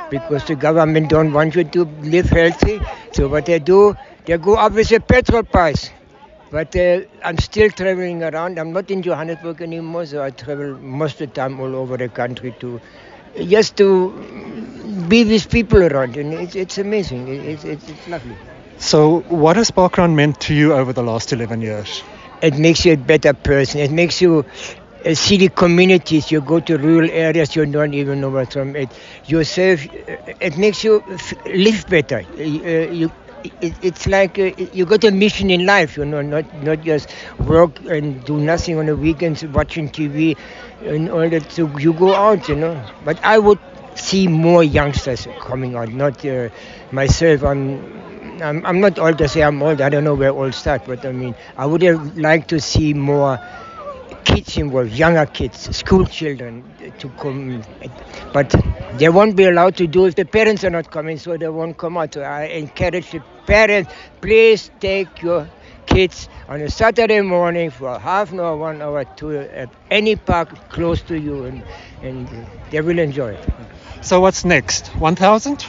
because 0.08 0.44
the 0.44 0.56
government 0.56 1.08
don't 1.08 1.32
want 1.32 1.54
you 1.54 1.64
to 1.64 1.84
live 1.84 2.26
healthy. 2.30 2.82
So 3.12 3.28
what 3.28 3.46
they 3.46 3.58
do, 3.58 3.96
they 4.24 4.36
go 4.38 4.56
up 4.56 4.72
with 4.72 4.88
the 4.88 5.00
petrol 5.00 5.42
price. 5.42 5.90
But 6.50 6.74
uh, 6.76 7.00
I'm 7.24 7.38
still 7.38 7.70
traveling 7.70 8.22
around. 8.22 8.58
I'm 8.58 8.72
not 8.72 8.90
in 8.90 9.02
Johannesburg 9.02 9.60
anymore, 9.62 10.06
so 10.06 10.22
I 10.22 10.30
travel 10.30 10.78
most 10.78 11.20
of 11.20 11.28
the 11.28 11.34
time 11.34 11.60
all 11.60 11.74
over 11.76 11.96
the 11.96 12.08
country 12.08 12.52
to 12.60 12.80
just 13.46 13.76
to 13.76 13.88
be 15.08 15.24
with 15.24 15.50
people 15.50 15.82
around, 15.82 16.16
and 16.16 16.32
it's, 16.34 16.54
it's 16.56 16.78
amazing. 16.78 17.28
It's, 17.28 17.64
it's, 17.64 17.88
it's 17.88 18.06
lovely. 18.08 18.38
So, 18.78 19.20
what 19.28 19.56
has 19.56 19.70
parkrun 19.70 20.14
meant 20.14 20.40
to 20.42 20.54
you 20.54 20.72
over 20.74 20.92
the 20.92 21.02
last 21.02 21.32
11 21.32 21.60
years? 21.60 22.02
It 22.42 22.56
makes 22.58 22.84
you 22.84 22.92
a 22.94 22.96
better 22.96 23.32
person. 23.34 23.80
It 23.80 23.90
makes 23.90 24.20
you 24.20 24.44
uh, 25.04 25.14
see 25.14 25.36
the 25.36 25.48
communities. 25.48 26.30
You 26.30 26.40
go 26.40 26.60
to 26.60 26.76
rural 26.78 27.10
areas, 27.10 27.54
you 27.56 27.66
don't 27.66 27.94
even 27.94 28.20
know 28.20 28.30
what's 28.30 28.54
from 28.54 28.76
it. 28.76 28.90
Yourself, 29.26 29.80
it 30.40 30.56
makes 30.56 30.84
you 30.84 31.02
live 31.46 31.86
better. 31.88 32.22
Uh, 32.38 32.42
you 32.42 33.10
it, 33.60 33.74
it's 33.82 34.06
like 34.06 34.38
uh, 34.38 34.50
you 34.72 34.84
got 34.86 35.04
a 35.04 35.10
mission 35.10 35.50
in 35.50 35.66
life, 35.66 35.96
you 35.96 36.04
know, 36.04 36.22
not 36.22 36.44
not 36.62 36.80
just 36.80 37.10
work 37.38 37.80
and 37.86 38.24
do 38.24 38.38
nothing 38.38 38.78
on 38.78 38.86
the 38.86 38.96
weekends, 38.96 39.44
watching 39.44 39.88
TV, 39.90 40.36
and 40.82 41.08
all 41.10 41.28
that. 41.28 41.50
So 41.52 41.66
you 41.78 41.92
go 41.92 42.14
out, 42.14 42.48
you 42.48 42.56
know. 42.56 42.84
But 43.04 43.18
I 43.24 43.38
would 43.38 43.58
see 43.94 44.28
more 44.28 44.62
youngsters 44.62 45.26
coming 45.40 45.74
out, 45.76 45.88
not 45.90 46.24
uh, 46.24 46.48
myself. 46.90 47.42
I'm, 47.44 48.40
I'm 48.42 48.64
I'm 48.66 48.80
not 48.80 48.98
old 48.98 49.18
to 49.18 49.28
say 49.28 49.42
I'm 49.42 49.62
old. 49.62 49.80
I 49.80 49.88
don't 49.88 50.04
know 50.04 50.14
where 50.14 50.30
old 50.32 50.54
start, 50.54 50.84
but 50.86 51.04
I 51.04 51.12
mean, 51.12 51.34
I 51.56 51.66
would 51.66 51.82
have 51.82 52.16
liked 52.16 52.48
to 52.50 52.60
see 52.60 52.94
more 52.94 53.40
kids 54.28 54.56
involved, 54.58 54.92
younger 54.92 55.24
kids, 55.26 55.74
school 55.76 56.04
children 56.04 56.62
to 56.98 57.08
come. 57.20 57.62
But 58.32 58.54
they 58.98 59.08
won't 59.08 59.36
be 59.36 59.44
allowed 59.44 59.76
to 59.76 59.86
do 59.86 60.06
if 60.06 60.14
the 60.16 60.24
parents 60.24 60.64
are 60.64 60.70
not 60.70 60.90
coming, 60.90 61.16
so 61.18 61.36
they 61.36 61.48
won't 61.48 61.78
come 61.78 61.96
out. 61.96 62.14
So 62.14 62.22
I 62.22 62.44
encourage 62.62 63.10
the 63.10 63.22
parents, 63.46 63.92
please 64.20 64.70
take 64.80 65.22
your 65.22 65.48
kids 65.86 66.28
on 66.46 66.60
a 66.60 66.68
Saturday 66.70 67.22
morning 67.22 67.70
for 67.70 67.98
half 67.98 68.30
an 68.32 68.40
hour, 68.40 68.56
one 68.56 68.82
hour 68.82 69.04
to 69.16 69.26
uh, 69.38 69.66
any 69.90 70.14
park 70.16 70.68
close 70.68 71.00
to 71.02 71.18
you, 71.18 71.44
and, 71.46 71.64
and 72.02 72.28
they 72.70 72.82
will 72.82 72.98
enjoy 72.98 73.32
it. 73.32 73.48
So 74.02 74.20
what's 74.20 74.44
next? 74.44 74.88
1,000? 74.88 75.64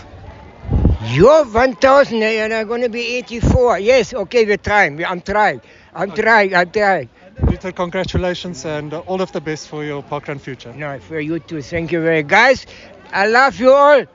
You're 1.12 1.46
1,000 1.46 2.22
and 2.22 2.54
I'm 2.54 2.68
going 2.68 2.82
to 2.82 2.90
be 2.90 3.16
84. 3.18 3.80
Yes, 3.80 4.14
okay, 4.14 4.46
we're 4.46 4.58
trying. 4.58 5.04
I'm 5.06 5.22
trying. 5.22 5.62
I'm 5.96 6.12
okay. 6.12 6.22
trying. 6.22 6.56
I'm 6.56 6.70
trying. 6.70 7.10
Dieter, 7.46 7.74
congratulations 7.76 8.66
and 8.66 8.94
all 8.94 9.22
of 9.22 9.32
the 9.32 9.42
best 9.42 9.68
for 9.68 9.84
your 9.84 10.04
parkrun 10.04 10.40
future. 10.40 10.74
No, 10.74 11.00
for 11.00 11.20
you 11.20 11.40
too. 11.40 11.62
Thank 11.62 11.92
you 11.92 12.02
very 12.02 12.24
Guys, 12.24 12.66
I 13.12 13.28
love 13.28 13.60
you 13.60 13.72
all. 13.72 14.06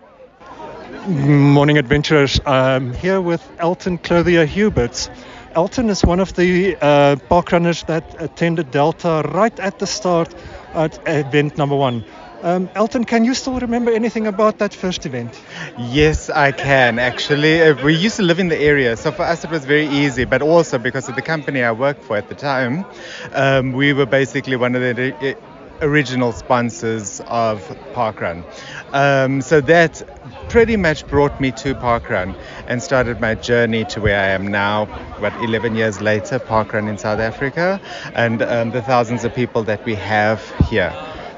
Morning 1.08 1.78
adventurers. 1.78 2.40
I'm 2.46 2.92
here 2.94 3.20
with 3.20 3.42
Elton 3.58 3.98
Clothier 3.98 4.46
Huberts. 4.46 5.10
Elton 5.54 5.88
is 5.90 6.04
one 6.04 6.20
of 6.20 6.34
the 6.34 6.76
uh, 6.76 7.16
parkrunners 7.30 7.87
that 7.87 8.20
attended 8.20 8.70
Delta 8.70 9.22
right 9.32 9.58
at 9.60 9.78
the 9.78 9.87
start 9.87 10.34
at 10.74 10.98
event 11.06 11.56
number 11.58 11.76
one. 11.76 12.04
Um, 12.44 12.68
Elton, 12.74 13.04
can 13.04 13.24
you 13.24 13.33
still 13.33 13.59
remember 13.59 13.90
anything 13.90 14.26
about 14.26 14.59
that 14.59 14.74
first 14.74 15.07
event? 15.07 15.40
Yes, 15.78 16.28
I 16.28 16.52
can 16.52 16.98
actually. 16.98 17.62
Uh, 17.62 17.83
we 17.83 17.94
used 17.94 18.16
to 18.16 18.22
live 18.22 18.38
in 18.38 18.48
the 18.48 18.59
area, 18.59 18.98
so 18.98 19.11
for 19.12 19.22
us 19.22 19.44
it 19.44 19.50
was 19.50 19.64
very 19.64 19.87
easy, 19.87 20.26
but 20.26 20.42
also 20.42 20.76
because 20.76 21.09
of 21.09 21.14
the 21.16 21.22
company 21.22 21.62
I 21.62 21.72
worked 21.72 22.04
for 22.04 22.18
at 22.18 22.28
the 22.28 22.35
time, 22.35 22.85
um, 23.33 23.72
we 23.72 23.94
were 23.94 24.04
basically 24.04 24.57
one 24.57 24.74
of 24.74 24.83
the 24.83 25.38
original 25.80 26.33
sponsors 26.33 27.22
of 27.28 27.62
Parkrun. 27.94 28.44
Um, 28.92 29.40
so 29.40 29.62
that 29.62 30.02
pretty 30.50 30.76
much 30.76 31.07
brought 31.07 31.40
me 31.40 31.50
to 31.52 31.74
Parkrun 31.74 32.37
and 32.68 32.83
started 32.83 33.22
my 33.22 33.37
journey 33.37 33.87
to 33.87 34.02
where 34.02 34.20
I 34.20 34.28
am 34.28 34.46
now, 34.46 34.85
what, 35.18 35.33
11 35.42 35.76
years 35.76 36.02
later, 36.02 36.38
Parkrun 36.38 36.90
in 36.90 36.98
South 36.98 37.20
Africa, 37.20 37.80
and 38.14 38.42
um, 38.42 38.70
the 38.70 38.83
thousands 38.83 39.24
of 39.24 39.35
people 39.35 39.62
that 39.62 39.83
we 39.87 39.94
have 39.94 40.46
here. 40.68 40.92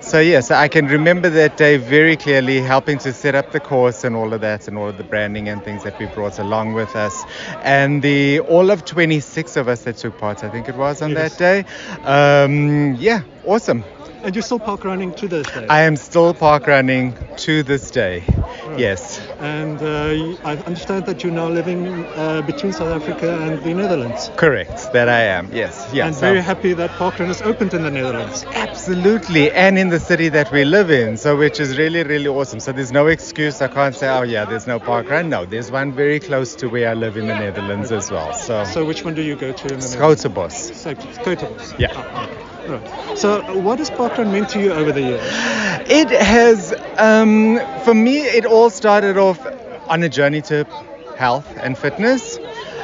So 0.06 0.20
yes, 0.20 0.52
I 0.52 0.68
can 0.68 0.86
remember 0.86 1.28
that 1.30 1.56
day 1.56 1.78
very 1.78 2.16
clearly, 2.16 2.60
helping 2.62 2.96
to 3.00 3.12
set 3.12 3.34
up 3.34 3.50
the 3.50 3.60
course 3.60 4.04
and 4.04 4.14
all 4.14 4.32
of 4.32 4.40
that, 4.40 4.68
and 4.68 4.78
all 4.78 4.88
of 4.88 4.96
the 4.96 5.02
branding 5.04 5.48
and 5.48 5.64
things 5.64 5.82
that 5.82 5.98
we 5.98 6.06
brought 6.06 6.38
along 6.38 6.74
with 6.74 6.94
us, 6.94 7.26
and 7.60 8.02
the 8.02 8.38
all 8.40 8.70
of 8.70 8.84
26 8.84 9.56
of 9.56 9.66
us 9.68 9.82
that 9.82 9.96
took 9.96 10.16
part, 10.16 10.44
I 10.44 10.48
think 10.50 10.68
it 10.68 10.76
was 10.76 11.02
on 11.02 11.10
yes. 11.10 11.36
that 11.36 11.36
day. 11.36 11.64
Um, 12.04 12.94
yeah, 12.94 13.22
awesome. 13.42 13.84
And 14.26 14.34
you're 14.34 14.42
still 14.42 14.58
park 14.58 14.84
running 14.84 15.12
to 15.14 15.28
this 15.28 15.46
day? 15.46 15.68
I 15.68 15.82
am 15.82 15.94
still 15.94 16.34
park 16.34 16.66
running 16.66 17.16
to 17.36 17.62
this 17.62 17.92
day. 17.92 18.24
Right. 18.26 18.76
Yes. 18.76 19.20
And 19.38 19.80
uh, 19.80 20.36
I 20.44 20.56
understand 20.66 21.06
that 21.06 21.22
you're 21.22 21.32
now 21.32 21.48
living 21.48 21.86
uh, 21.86 22.42
between 22.42 22.72
South 22.72 23.00
Africa 23.00 23.38
and 23.42 23.62
the 23.62 23.72
Netherlands. 23.72 24.32
Correct. 24.34 24.92
That 24.92 25.08
I 25.08 25.20
am. 25.20 25.52
Yes. 25.52 25.88
Yeah. 25.92 26.06
And 26.06 26.14
so 26.16 26.22
very 26.22 26.40
happy 26.40 26.72
that 26.72 26.90
parkrun 26.98 27.30
is 27.30 27.40
opened 27.40 27.72
in 27.72 27.84
the 27.84 27.90
Netherlands. 27.92 28.44
Absolutely, 28.46 29.52
and 29.52 29.78
in 29.78 29.90
the 29.90 30.00
city 30.00 30.28
that 30.30 30.50
we 30.50 30.64
live 30.64 30.90
in, 30.90 31.16
so 31.16 31.36
which 31.36 31.60
is 31.60 31.78
really 31.78 32.02
really 32.02 32.26
awesome. 32.26 32.58
So 32.58 32.72
there's 32.72 32.90
no 32.90 33.06
excuse. 33.06 33.62
I 33.62 33.68
can't 33.68 33.94
say, 33.94 34.08
oh 34.08 34.22
yeah, 34.22 34.44
there's 34.44 34.66
no 34.66 34.80
parkrun. 34.80 35.28
No, 35.28 35.44
there's 35.44 35.70
one 35.70 35.92
very 35.92 36.18
close 36.18 36.56
to 36.56 36.66
where 36.66 36.88
I 36.90 36.94
live 36.94 37.16
in 37.16 37.28
the 37.28 37.38
Netherlands 37.38 37.92
as 37.92 38.10
well. 38.10 38.32
So. 38.34 38.64
So 38.64 38.84
which 38.84 39.04
one 39.04 39.14
do 39.14 39.22
you 39.22 39.36
go 39.36 39.52
to 39.52 39.62
in 39.72 39.78
the 39.78 39.88
Netherlands? 39.88 40.24
Skotebos. 40.24 41.78
Yeah. 41.78 41.92
Oh, 41.94 42.24
okay. 42.24 42.55
Right. 42.66 42.84
So, 43.14 43.42
what 43.54 43.78
has 43.78 43.90
parkrun 43.90 44.30
meant 44.30 44.48
to 44.50 44.60
you 44.60 44.72
over 44.72 44.92
the 44.92 45.02
years? 45.02 45.44
It 45.86 46.10
has, 46.10 46.74
um, 46.96 47.60
for 47.84 47.94
me, 47.94 48.22
it 48.24 48.44
all 48.44 48.70
started 48.70 49.16
off 49.16 49.46
on 49.88 50.02
a 50.02 50.08
journey 50.08 50.42
to 50.42 50.66
health 51.14 51.56
and 51.60 51.78
fitness. 51.78 52.38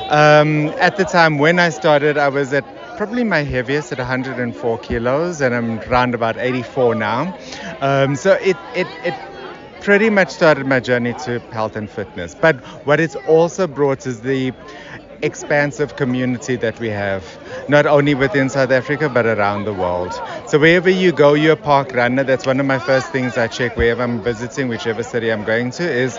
Um, 0.09 0.75
at 0.79 0.97
the 0.97 1.05
time 1.05 1.39
when 1.39 1.59
I 1.59 1.71
started, 1.71 2.17
I 2.19 2.29
was 2.29 2.53
at 2.53 2.65
probably 2.97 3.25
my 3.25 3.43
heaviest 3.43 3.93
at 3.93 3.99
104 3.99 4.79
kilos, 4.79 5.41
and 5.41 5.55
I'm 5.55 5.81
around 5.81 6.15
about 6.15 6.37
84 6.39 6.95
now. 6.95 7.35
Um, 7.81 8.17
so 8.17 8.35
it, 8.35 8.59
it, 8.75 8.89
it 9.03 9.17
pretty 9.81 10.11
much 10.11 10.31
started 10.31 10.67
my 10.67 10.81
journey 10.81 11.15
to 11.15 11.41
health 11.51 11.77
and 11.77 11.91
fitness. 11.91 12.35
But 12.35 12.65
what 12.85 13.01
it's 13.01 13.17
also 13.17 13.67
brought 13.67 14.07
is 14.07 14.21
the 14.23 14.53
expansive 15.23 15.97
community 15.97 16.57
that 16.57 16.79
we 16.81 16.89
have, 16.89 17.25
not 17.69 17.87
only 17.87 18.15
within 18.15 18.49
South 18.49 18.71
Africa 18.71 19.09
but 19.09 19.27
around 19.27 19.65
the 19.65 19.73
world. 19.73 20.13
So 20.47 20.59
wherever 20.59 20.91
you 20.91 21.13
go, 21.13 21.35
you're 21.35 21.53
a 21.53 21.57
park 21.57 21.93
runner. 21.95 22.25
That's 22.25 22.47
one 22.47 22.61
of 22.61 22.67
my 22.67 22.79
first 22.79 23.09
things 23.13 23.39
I 23.39 23.49
check 23.49 23.77
wherever 23.77 24.03
I'm 24.03 24.23
visiting, 24.23 24.69
whichever 24.69 25.03
city 25.03 25.31
I'm 25.31 25.45
going 25.45 25.71
to, 25.73 25.91
is 25.91 26.19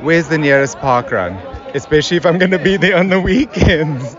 where's 0.00 0.28
the 0.28 0.38
nearest 0.38 0.78
park 0.78 1.10
run? 1.10 1.61
Especially 1.74 2.16
if 2.16 2.26
I'm 2.26 2.38
going 2.38 2.50
to 2.50 2.58
be 2.58 2.76
there 2.76 2.96
on 2.96 3.08
the 3.08 3.20
weekends. 3.20 4.16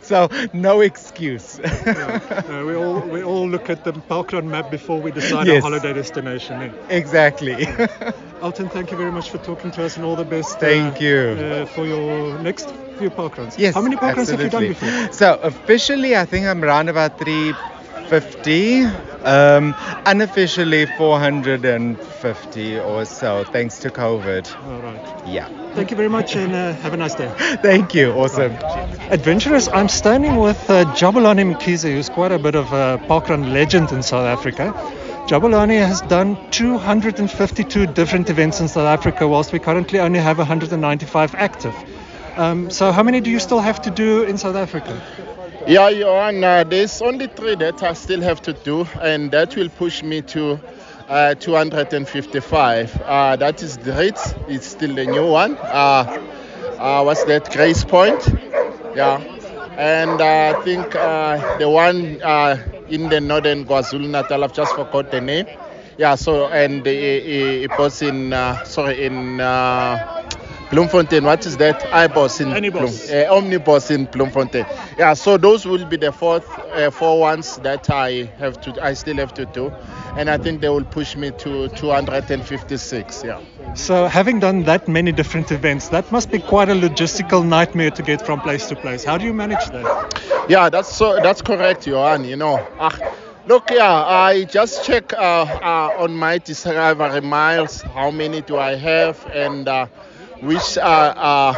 so 0.06 0.28
no 0.52 0.80
excuse. 0.80 1.58
no, 1.86 2.20
no, 2.48 2.66
we 2.66 2.74
all 2.74 3.00
we 3.00 3.22
all 3.22 3.48
look 3.48 3.70
at 3.70 3.84
the 3.84 3.92
parkrun 3.92 4.44
map 4.44 4.70
before 4.70 5.00
we 5.00 5.10
decide 5.10 5.46
yes. 5.46 5.56
our 5.56 5.70
holiday 5.70 5.92
destination. 5.92 6.62
Eh? 6.62 6.72
Exactly. 6.90 7.66
Elton, 8.42 8.68
thank 8.68 8.90
you 8.90 8.96
very 8.96 9.12
much 9.12 9.30
for 9.30 9.38
talking 9.38 9.70
to 9.72 9.84
us 9.84 9.96
and 9.96 10.04
all 10.04 10.16
the 10.16 10.24
best. 10.24 10.60
Thank 10.60 10.96
uh, 10.96 11.04
you 11.04 11.18
uh, 11.18 11.66
for 11.66 11.86
your 11.86 12.38
next 12.40 12.70
few 12.98 13.10
parkruns. 13.10 13.58
Yes. 13.58 13.74
How 13.74 13.82
many 13.82 13.96
parkruns 13.96 14.30
have 14.30 14.40
you 14.40 14.50
done 14.50 14.68
before? 14.68 15.12
So 15.12 15.38
officially, 15.42 16.16
I 16.16 16.24
think 16.24 16.46
I'm 16.46 16.62
around 16.62 16.88
about 16.88 17.18
three 17.18 17.54
450. 18.08 18.84
Um, 19.24 19.74
unofficially 20.04 20.86
450 20.98 22.78
or 22.78 23.04
so, 23.06 23.44
thanks 23.44 23.78
to 23.78 23.90
COVID. 23.90 24.54
All 24.66 24.82
right. 24.82 25.26
Yeah. 25.26 25.48
Thank 25.74 25.90
you 25.90 25.96
very 25.96 26.10
much 26.10 26.36
and 26.36 26.52
uh, 26.52 26.74
have 26.74 26.92
a 26.92 26.96
nice 26.96 27.14
day. 27.14 27.32
Thank 27.62 27.94
you. 27.94 28.12
Awesome. 28.12 28.52
Adventurers, 29.10 29.68
I'm 29.68 29.88
standing 29.88 30.36
with 30.36 30.58
uh, 30.68 30.84
Jabulani 30.94 31.54
Mkhize, 31.54 31.90
who's 31.90 32.10
quite 32.10 32.32
a 32.32 32.38
bit 32.38 32.54
of 32.54 32.70
a 32.72 33.00
parkrun 33.08 33.52
legend 33.52 33.92
in 33.92 34.02
South 34.02 34.26
Africa. 34.26 34.72
Jabulani 35.26 35.78
has 35.78 36.02
done 36.02 36.36
252 36.50 37.86
different 37.86 38.28
events 38.28 38.60
in 38.60 38.68
South 38.68 38.86
Africa, 38.86 39.26
whilst 39.26 39.52
we 39.54 39.58
currently 39.58 39.98
only 39.98 40.18
have 40.18 40.36
195 40.36 41.34
active. 41.34 41.74
Um, 42.36 42.70
so, 42.70 42.92
how 42.92 43.02
many 43.02 43.20
do 43.20 43.30
you 43.30 43.38
still 43.38 43.60
have 43.60 43.80
to 43.82 43.90
do 43.90 44.24
in 44.24 44.36
South 44.36 44.56
Africa? 44.56 45.00
Yeah, 45.62 45.88
Johan, 45.88 46.42
uh, 46.44 46.64
there's 46.64 47.00
only 47.00 47.26
three 47.26 47.54
that 47.56 47.82
I 47.82 47.92
still 47.94 48.20
have 48.20 48.40
to 48.42 48.52
do, 48.52 48.86
and 49.00 49.30
that 49.32 49.56
will 49.56 49.68
push 49.68 50.02
me 50.02 50.20
to 50.22 50.60
uh, 51.08 51.34
255. 51.34 53.00
Uh, 53.02 53.36
that 53.36 53.62
is 53.62 53.76
the 53.78 53.92
Ritz, 53.92 54.34
it's 54.46 54.66
still 54.66 54.94
the 54.94 55.06
new 55.06 55.26
one. 55.26 55.56
Uh, 55.62 56.04
uh, 56.78 57.02
what's 57.02 57.24
that, 57.24 57.50
Grace 57.50 57.84
Point? 57.84 58.28
Yeah. 58.94 59.22
And 59.76 60.20
I 60.20 60.54
think 60.54 60.94
uh, 60.94 61.40
the 61.58 61.68
one 61.68 62.20
uh, 62.22 62.56
in 62.88 63.08
the 63.08 63.20
northern 63.20 63.64
KwaZulu 63.64 64.08
Natal, 64.08 64.44
I've 64.44 64.52
just 64.52 64.74
forgot 64.74 65.10
the 65.10 65.20
name. 65.20 65.46
Yeah, 65.96 66.14
so, 66.16 66.48
and 66.48 66.86
it, 66.86 67.64
it 67.70 67.78
was 67.78 68.02
in, 68.02 68.30
sorry, 68.64 69.04
in. 69.06 69.40
Bloemfontein, 70.74 71.22
what 71.22 71.46
is 71.46 71.56
that? 71.58 71.80
iBoss 71.82 72.40
in 72.40 72.52
Omnibus. 72.52 73.08
Bloem, 73.08 73.28
uh, 73.28 73.36
Omnibus 73.36 73.90
in 73.92 74.06
Bloemfontein. 74.06 74.66
Yeah, 74.98 75.14
so 75.14 75.36
those 75.36 75.64
will 75.64 75.84
be 75.84 75.96
the 75.96 76.10
fourth, 76.10 76.48
uh, 76.72 76.90
four 76.90 77.20
ones 77.20 77.58
that 77.58 77.88
I 77.90 78.24
have 78.38 78.60
to, 78.62 78.84
I 78.84 78.94
still 78.94 79.14
have 79.18 79.32
to 79.34 79.46
do, 79.46 79.72
and 80.16 80.28
I 80.28 80.36
think 80.36 80.60
they 80.60 80.68
will 80.68 80.84
push 80.84 81.14
me 81.14 81.30
to 81.30 81.68
256. 81.68 83.22
Yeah. 83.24 83.40
So, 83.74 84.08
having 84.08 84.40
done 84.40 84.64
that 84.64 84.88
many 84.88 85.12
different 85.12 85.52
events, 85.52 85.90
that 85.90 86.10
must 86.10 86.32
be 86.32 86.40
quite 86.40 86.68
a 86.68 86.74
logistical 86.74 87.46
nightmare 87.46 87.92
to 87.92 88.02
get 88.02 88.26
from 88.26 88.40
place 88.40 88.66
to 88.70 88.74
place. 88.74 89.04
How 89.04 89.16
do 89.16 89.24
you 89.24 89.32
manage 89.32 89.66
that? 89.66 90.46
Yeah, 90.48 90.70
that's 90.70 90.92
so. 90.92 91.20
That's 91.22 91.40
correct, 91.40 91.86
Johan. 91.86 92.24
You 92.24 92.34
know, 92.34 92.66
ah, 92.80 92.98
look, 93.46 93.70
yeah, 93.70 94.04
I 94.04 94.42
just 94.42 94.84
check 94.84 95.12
uh, 95.12 95.46
uh, 95.62 96.02
on 96.02 96.16
my 96.16 96.38
Discovery 96.38 97.20
miles 97.20 97.80
how 97.82 98.10
many 98.10 98.40
do 98.40 98.58
I 98.58 98.74
have 98.74 99.24
and 99.32 99.68
uh, 99.68 99.86
which 100.40 100.76
uh, 100.78 100.80
uh, 101.16 101.54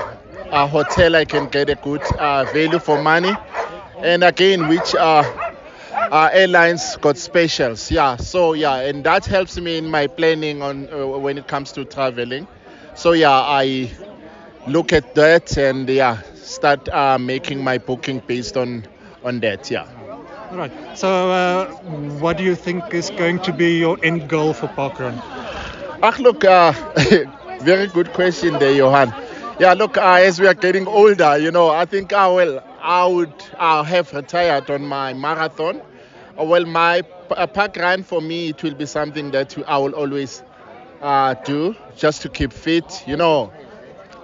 uh, 0.50 0.66
hotel 0.66 1.16
I 1.16 1.24
can 1.24 1.46
get 1.46 1.68
a 1.70 1.74
good 1.76 2.02
uh, 2.18 2.44
value 2.44 2.78
for 2.78 2.98
money, 2.98 3.38
and 4.02 4.22
again 4.24 4.66
which 4.68 4.94
uh, 4.94 5.24
uh, 6.10 6.28
airlines 6.32 6.96
got 6.96 7.16
specials. 7.16 7.90
Yeah, 7.90 8.16
so 8.16 8.52
yeah, 8.54 8.76
and 8.76 9.04
that 9.04 9.26
helps 9.26 9.58
me 9.58 9.78
in 9.78 9.88
my 9.90 10.06
planning 10.06 10.62
on 10.62 10.88
uh, 10.92 11.06
when 11.06 11.38
it 11.38 11.46
comes 11.48 11.72
to 11.72 11.84
traveling. 11.84 12.46
So 12.94 13.12
yeah, 13.12 13.30
I 13.32 13.90
look 14.66 14.92
at 14.92 15.14
that 15.14 15.56
and 15.56 15.88
yeah, 15.88 16.22
start 16.34 16.88
uh, 16.88 17.18
making 17.18 17.62
my 17.62 17.78
booking 17.78 18.20
based 18.26 18.56
on 18.56 18.86
on 19.22 19.40
that. 19.40 19.70
Yeah. 19.70 19.86
All 20.50 20.56
right. 20.58 20.72
So, 20.94 21.30
uh, 21.30 21.66
what 22.20 22.36
do 22.36 22.44
you 22.44 22.54
think 22.56 22.92
is 22.94 23.10
going 23.10 23.40
to 23.40 23.52
be 23.52 23.78
your 23.78 23.98
end 24.02 24.28
goal 24.28 24.52
for 24.54 24.68
parkrun? 24.68 25.22
Ah, 26.02 26.14
look, 26.18 26.44
uh, 26.44 26.72
very 27.60 27.86
good 27.88 28.12
question 28.12 28.58
there, 28.58 28.72
Johan. 28.72 29.12
Yeah, 29.58 29.72
look, 29.74 29.96
uh, 29.96 30.18
as 30.20 30.40
we 30.40 30.46
are 30.46 30.54
getting 30.54 30.86
older, 30.86 31.38
you 31.38 31.50
know, 31.50 31.70
I 31.70 31.84
think 31.86 32.12
I 32.12 32.28
will, 32.28 32.62
I 32.80 33.06
would, 33.06 33.32
I 33.58 33.82
have 33.84 34.12
retired 34.12 34.70
on 34.70 34.86
my 34.86 35.14
marathon. 35.14 35.80
Uh, 36.38 36.44
well, 36.44 36.64
my 36.64 37.02
uh, 37.30 37.46
park 37.46 37.76
run 37.76 38.02
for 38.02 38.20
me, 38.20 38.48
it 38.50 38.62
will 38.62 38.74
be 38.74 38.86
something 38.86 39.30
that 39.32 39.56
I 39.66 39.78
will 39.78 39.94
always 39.94 40.42
uh, 41.00 41.34
do 41.44 41.74
just 41.96 42.22
to 42.22 42.28
keep 42.28 42.52
fit. 42.52 43.04
You 43.06 43.16
know, 43.16 43.52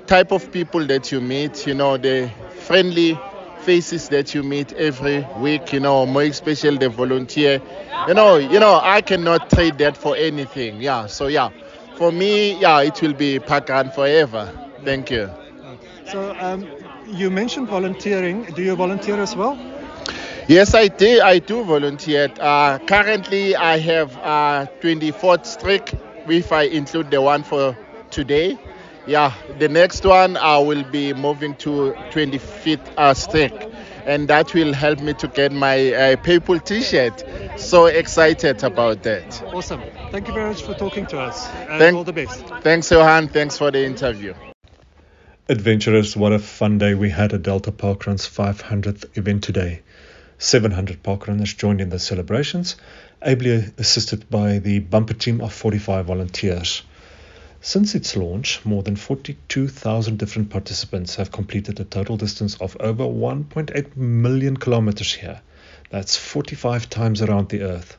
type 0.07 0.33
of 0.33 0.51
people 0.53 0.85
that 0.87 1.11
you 1.13 1.21
meet, 1.21 1.67
you 1.67 1.75
know, 1.75 1.97
the 1.97 2.31
friendly 2.61 3.19
faces 3.61 4.09
that 4.09 4.35
you 4.35 4.43
meet 4.43 4.73
every 4.75 5.27
week, 5.39 5.73
you 5.73 5.81
know, 5.81 6.05
more 6.07 6.23
especially 6.23 6.79
the 6.79 6.89
volunteer. 6.89 7.61
You 8.09 8.15
know, 8.15 8.37
you 8.37 8.59
know, 8.61 8.81
I 8.83 9.01
cannot 9.03 9.51
trade 9.51 9.79
that 9.79 9.97
for 9.97 10.17
anything. 10.17 10.81
Yeah, 10.81 11.07
so 11.07 11.27
yeah, 11.29 11.51
for 12.03 12.11
me, 12.11 12.55
yeah, 12.61 12.81
it 12.83 13.01
will 13.01 13.15
be 13.15 13.39
park 13.39 13.69
run 13.69 13.91
forever. 13.91 14.51
Thank 14.85 15.11
you. 15.11 15.31
So, 16.05 16.35
um, 16.39 16.69
you 17.07 17.31
mentioned 17.31 17.69
volunteering. 17.69 18.45
Do 18.55 18.63
you 18.63 18.75
volunteer 18.77 19.21
as 19.21 19.37
well? 19.37 19.59
Yes, 20.49 20.75
I 20.75 20.89
do. 20.89 21.21
I 21.23 21.39
do 21.39 21.65
volunteer. 21.65 22.29
Uh, 22.41 22.79
currently, 22.79 23.55
I 23.57 23.79
have 23.79 24.17
uh, 24.19 24.67
24th 24.81 25.47
streak, 25.47 25.95
if 26.27 26.53
I 26.53 26.63
include 26.65 27.11
the 27.11 27.21
one 27.23 27.43
for 27.45 27.77
today. 28.11 28.59
Yeah, 29.07 29.33
the 29.59 29.69
next 29.69 30.05
one 30.05 30.37
I 30.37 30.59
will 30.59 30.85
be 30.85 31.13
moving 31.15 31.55
to 31.67 31.95
25th 32.11 32.91
uh, 32.97 33.15
streak, 33.15 33.53
and 34.07 34.29
that 34.29 34.55
will 34.55 34.73
help 34.73 35.01
me 35.01 35.15
to 35.15 35.29
get 35.29 35.53
my 35.53 35.93
uh, 35.93 36.17
purple 36.17 36.59
T-shirt. 36.59 37.25
So 37.57 37.87
excited 37.87 38.63
about 38.65 39.03
that. 39.05 39.43
Awesome. 39.55 39.83
Thank 40.11 40.29
you 40.29 40.35
very 40.35 40.49
much 40.49 40.63
for 40.63 40.75
talking 40.75 41.07
to 41.07 41.21
us. 41.21 41.49
And 41.51 41.79
Thank- 41.79 41.97
all 41.97 42.05
the 42.05 42.13
best. 42.13 42.45
Thanks, 42.63 42.91
Johan. 42.91 43.29
Thanks 43.29 43.59
for 43.59 43.71
the 43.71 43.85
interview. 43.85 44.35
Adventurers, 45.49 46.17
what 46.17 46.33
a 46.33 46.39
fun 46.39 46.79
day 46.79 46.95
we 46.95 47.11
had 47.11 47.33
at 47.33 47.43
Delta 47.43 47.73
Parkrun's 47.73 48.27
500th 48.29 49.19
event 49.19 49.43
today. 49.45 49.83
700 50.39 51.03
parkrunners 51.03 51.57
joined 51.57 51.81
in 51.81 51.91
the 51.91 51.99
celebrations, 51.99 52.77
ably 53.21 53.65
assisted 53.79 54.29
by 54.29 54.59
the 54.59 54.81
bumper 54.81 55.15
team 55.15 55.41
of 55.41 55.53
45 55.53 56.07
volunteers. 56.07 56.83
Since 57.65 57.95
its 57.95 58.17
launch, 58.17 58.61
more 58.65 58.83
than 58.83 58.97
42,000 58.97 60.19
different 60.19 60.51
participants 60.51 61.15
have 61.15 61.31
completed 61.31 61.79
a 61.79 61.85
total 61.85 62.17
distance 62.17 62.57
of 62.57 62.77
over 62.81 63.05
1.8 63.05 63.97
million 63.97 64.57
kilometers 64.57 65.15
here. 65.15 65.41
That's 65.89 66.17
45 66.17 66.91
times 66.91 67.23
around 67.23 67.51
the 67.51 67.63
Earth. 67.63 67.97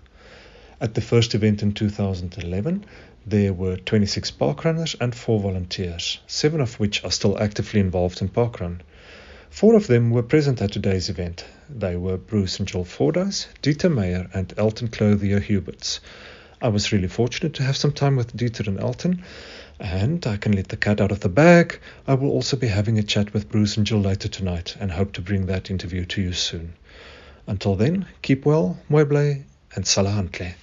At 0.81 0.95
the 0.95 1.01
first 1.01 1.33
event 1.33 1.63
in 1.63 1.71
2011, 1.71 2.83
there 3.25 3.53
were 3.53 3.77
26 3.77 4.31
parkrunners 4.31 4.97
and 4.99 5.15
4 5.15 5.39
volunteers, 5.39 6.19
7 6.27 6.59
of 6.59 6.77
which 6.77 7.01
are 7.05 7.11
still 7.11 7.41
actively 7.41 7.79
involved 7.79 8.21
in 8.21 8.27
parkrun. 8.27 8.81
Four 9.49 9.75
of 9.75 9.87
them 9.87 10.09
were 10.11 10.23
present 10.23 10.61
at 10.61 10.73
today's 10.73 11.07
event. 11.07 11.45
They 11.69 11.95
were 11.95 12.17
Bruce 12.17 12.59
and 12.59 12.67
Joel 12.67 12.83
Fordyce, 12.83 13.47
Dieter 13.61 13.89
Meyer, 13.89 14.29
and 14.33 14.53
Elton 14.57 14.89
Clothier 14.89 15.39
Huberts. 15.39 16.01
I 16.63 16.69
was 16.69 16.93
really 16.93 17.09
fortunate 17.09 17.55
to 17.55 17.63
have 17.63 17.75
some 17.75 17.91
time 17.91 18.15
with 18.15 18.37
Dieter 18.37 18.67
and 18.67 18.79
Elton, 18.79 19.21
and 19.81 20.25
I 20.25 20.37
can 20.37 20.53
let 20.53 20.69
the 20.69 20.77
cat 20.77 21.01
out 21.01 21.11
of 21.11 21.19
the 21.19 21.27
bag. 21.27 21.77
I 22.07 22.13
will 22.13 22.29
also 22.29 22.55
be 22.55 22.67
having 22.67 22.97
a 22.97 23.03
chat 23.03 23.33
with 23.33 23.49
Bruce 23.49 23.75
and 23.75 23.85
Jill 23.85 23.99
later 23.99 24.29
tonight 24.29 24.77
and 24.79 24.89
hope 24.89 25.11
to 25.13 25.21
bring 25.21 25.47
that 25.47 25.69
interview 25.69 26.05
to 26.05 26.21
you 26.21 26.31
soon. 26.31 26.71
Until 27.47 27.75
then, 27.75 28.05
keep 28.21 28.45
well, 28.45 28.79
Mueble, 28.89 29.43
and 29.75 29.85
Sala 29.85 30.11
hantle. 30.11 30.53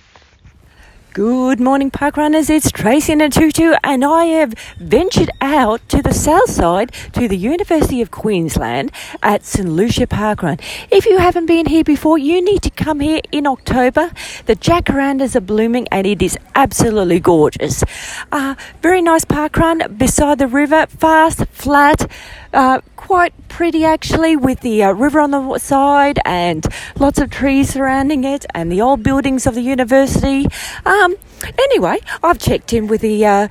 Good 1.12 1.58
morning, 1.58 1.90
park 1.90 2.16
runners. 2.16 2.48
It's 2.48 2.70
Tracey 2.70 3.14
in 3.14 3.20
a 3.20 3.28
tutu, 3.28 3.74
and 3.82 4.04
I 4.04 4.26
have 4.26 4.54
ventured 4.78 5.28
out 5.40 5.80
to 5.88 6.02
the 6.02 6.14
south 6.14 6.48
side 6.48 6.92
to 7.14 7.26
the 7.26 7.36
University 7.36 8.00
of 8.00 8.12
Queensland 8.12 8.92
at 9.20 9.42
St 9.42 9.68
Lucia 9.68 10.06
Park 10.06 10.44
Run. 10.44 10.58
If 10.88 11.06
you 11.06 11.18
haven't 11.18 11.46
been 11.46 11.66
here 11.66 11.82
before, 11.82 12.16
you 12.16 12.40
need 12.40 12.62
to 12.62 12.70
come 12.70 13.00
here 13.00 13.22
in 13.32 13.44
October. 13.48 14.12
The 14.46 14.54
jacarandas 14.54 15.34
are 15.34 15.40
blooming, 15.40 15.88
and 15.90 16.06
it 16.06 16.22
is 16.22 16.38
absolutely 16.54 17.18
gorgeous. 17.18 17.82
Uh, 18.30 18.54
very 18.80 19.02
nice 19.02 19.24
park 19.24 19.56
run 19.56 19.96
beside 19.98 20.38
the 20.38 20.46
river, 20.46 20.86
fast, 20.86 21.44
flat. 21.46 22.08
Uh, 22.52 22.80
quite 22.96 23.32
pretty 23.48 23.84
actually, 23.84 24.36
with 24.36 24.60
the 24.60 24.82
uh, 24.82 24.92
river 24.92 25.20
on 25.20 25.30
the 25.30 25.58
side 25.58 26.18
and 26.24 26.66
lots 26.98 27.20
of 27.20 27.30
trees 27.30 27.70
surrounding 27.70 28.24
it, 28.24 28.44
and 28.54 28.70
the 28.72 28.80
old 28.80 29.02
buildings 29.02 29.46
of 29.46 29.54
the 29.54 29.62
university. 29.62 30.48
Um, 30.84 31.14
anyway, 31.58 31.98
I've 32.22 32.38
checked 32.38 32.72
in 32.72 32.86
with 32.88 33.02
the 33.02 33.24
uh, 33.26 33.48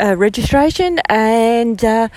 uh, 0.00 0.16
registration 0.16 0.98
and. 1.08 1.84
Uh, 1.84 2.08